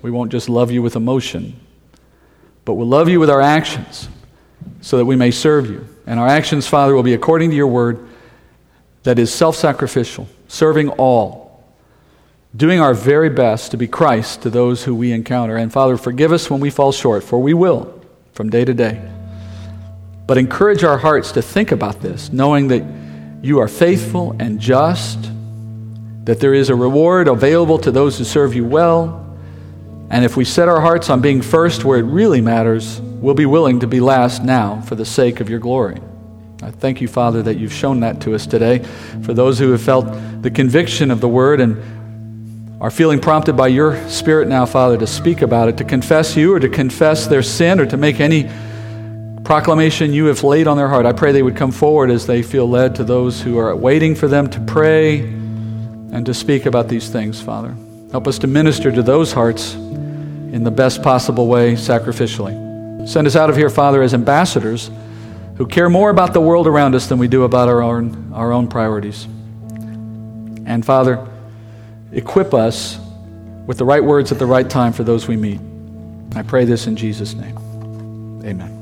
we 0.00 0.10
won't 0.10 0.32
just 0.32 0.48
love 0.48 0.70
you 0.70 0.80
with 0.80 0.96
emotion, 0.96 1.58
but 2.64 2.74
we'll 2.74 2.88
love 2.88 3.08
you 3.08 3.20
with 3.20 3.28
our 3.28 3.40
actions 3.40 4.08
so 4.80 4.96
that 4.96 5.04
we 5.04 5.16
may 5.16 5.30
serve 5.30 5.68
you. 5.68 5.86
And 6.06 6.18
our 6.18 6.26
actions, 6.26 6.66
Father, 6.66 6.94
will 6.94 7.02
be 7.02 7.14
according 7.14 7.50
to 7.50 7.56
your 7.56 7.66
word 7.66 8.08
that 9.02 9.18
is 9.18 9.32
self 9.32 9.56
sacrificial, 9.56 10.28
serving 10.48 10.88
all, 10.90 11.64
doing 12.56 12.80
our 12.80 12.94
very 12.94 13.28
best 13.28 13.72
to 13.72 13.76
be 13.76 13.88
Christ 13.88 14.42
to 14.42 14.50
those 14.50 14.84
who 14.84 14.94
we 14.94 15.12
encounter. 15.12 15.56
And 15.56 15.72
Father, 15.72 15.96
forgive 15.96 16.32
us 16.32 16.48
when 16.48 16.60
we 16.60 16.70
fall 16.70 16.92
short, 16.92 17.24
for 17.24 17.38
we 17.38 17.54
will 17.54 18.00
from 18.32 18.50
day 18.50 18.64
to 18.64 18.74
day. 18.74 19.00
But 20.26 20.38
encourage 20.38 20.84
our 20.84 20.98
hearts 20.98 21.32
to 21.32 21.42
think 21.42 21.72
about 21.72 22.00
this, 22.00 22.32
knowing 22.32 22.68
that 22.68 22.84
you 23.42 23.60
are 23.60 23.68
faithful 23.68 24.36
and 24.38 24.60
just, 24.60 25.30
that 26.24 26.40
there 26.40 26.54
is 26.54 26.68
a 26.68 26.74
reward 26.74 27.28
available 27.28 27.78
to 27.78 27.90
those 27.90 28.18
who 28.18 28.24
serve 28.24 28.54
you 28.54 28.64
well. 28.64 29.26
And 30.10 30.24
if 30.24 30.36
we 30.36 30.44
set 30.44 30.68
our 30.68 30.80
hearts 30.80 31.08
on 31.08 31.20
being 31.20 31.40
first 31.40 31.84
where 31.84 31.98
it 31.98 32.02
really 32.02 32.40
matters, 32.40 33.00
we'll 33.00 33.34
be 33.34 33.46
willing 33.46 33.80
to 33.80 33.86
be 33.86 34.00
last 34.00 34.42
now 34.42 34.80
for 34.82 34.94
the 34.94 35.04
sake 35.04 35.40
of 35.40 35.48
your 35.48 35.60
glory. 35.60 35.98
I 36.62 36.70
thank 36.70 37.00
you, 37.00 37.08
Father, 37.08 37.42
that 37.44 37.56
you've 37.56 37.72
shown 37.72 38.00
that 38.00 38.20
to 38.22 38.34
us 38.34 38.46
today. 38.46 38.80
For 39.22 39.32
those 39.32 39.58
who 39.58 39.70
have 39.70 39.80
felt 39.80 40.06
the 40.42 40.50
conviction 40.50 41.10
of 41.10 41.20
the 41.20 41.28
word 41.28 41.60
and 41.60 42.82
are 42.82 42.90
feeling 42.90 43.20
prompted 43.20 43.56
by 43.56 43.68
your 43.68 43.96
Spirit 44.08 44.48
now, 44.48 44.66
Father, 44.66 44.98
to 44.98 45.06
speak 45.06 45.40
about 45.40 45.68
it, 45.68 45.78
to 45.78 45.84
confess 45.84 46.36
you 46.36 46.52
or 46.52 46.60
to 46.60 46.68
confess 46.68 47.26
their 47.26 47.42
sin 47.42 47.80
or 47.80 47.86
to 47.86 47.96
make 47.96 48.20
any 48.20 48.50
proclamation 49.50 50.12
you 50.12 50.26
have 50.26 50.44
laid 50.44 50.68
on 50.68 50.76
their 50.76 50.86
heart. 50.86 51.04
I 51.04 51.12
pray 51.12 51.32
they 51.32 51.42
would 51.42 51.56
come 51.56 51.72
forward 51.72 52.08
as 52.08 52.24
they 52.24 52.40
feel 52.40 52.70
led 52.70 52.94
to 52.94 53.02
those 53.02 53.42
who 53.42 53.58
are 53.58 53.74
waiting 53.74 54.14
for 54.14 54.28
them 54.28 54.48
to 54.48 54.60
pray 54.60 55.18
and 55.18 56.24
to 56.26 56.32
speak 56.32 56.66
about 56.66 56.86
these 56.86 57.08
things, 57.08 57.40
Father. 57.40 57.74
Help 58.12 58.28
us 58.28 58.38
to 58.38 58.46
minister 58.46 58.92
to 58.92 59.02
those 59.02 59.32
hearts 59.32 59.74
in 59.74 60.62
the 60.62 60.70
best 60.70 61.02
possible 61.02 61.48
way, 61.48 61.72
sacrificially. 61.72 63.08
Send 63.08 63.26
us 63.26 63.34
out 63.34 63.50
of 63.50 63.56
here, 63.56 63.68
Father, 63.68 64.02
as 64.02 64.14
ambassadors 64.14 64.88
who 65.56 65.66
care 65.66 65.90
more 65.90 66.10
about 66.10 66.32
the 66.32 66.40
world 66.40 66.68
around 66.68 66.94
us 66.94 67.08
than 67.08 67.18
we 67.18 67.26
do 67.26 67.42
about 67.42 67.68
our 67.68 67.82
own, 67.82 68.32
our 68.32 68.52
own 68.52 68.68
priorities. 68.68 69.24
And 70.64 70.86
Father, 70.86 71.26
equip 72.12 72.54
us 72.54 73.00
with 73.66 73.78
the 73.78 73.84
right 73.84 74.04
words 74.04 74.30
at 74.30 74.38
the 74.38 74.46
right 74.46 74.70
time 74.70 74.92
for 74.92 75.02
those 75.02 75.26
we 75.26 75.36
meet. 75.36 75.58
I 76.36 76.42
pray 76.42 76.64
this 76.66 76.86
in 76.86 76.94
Jesus' 76.94 77.34
name. 77.34 77.56
Amen. 78.46 78.79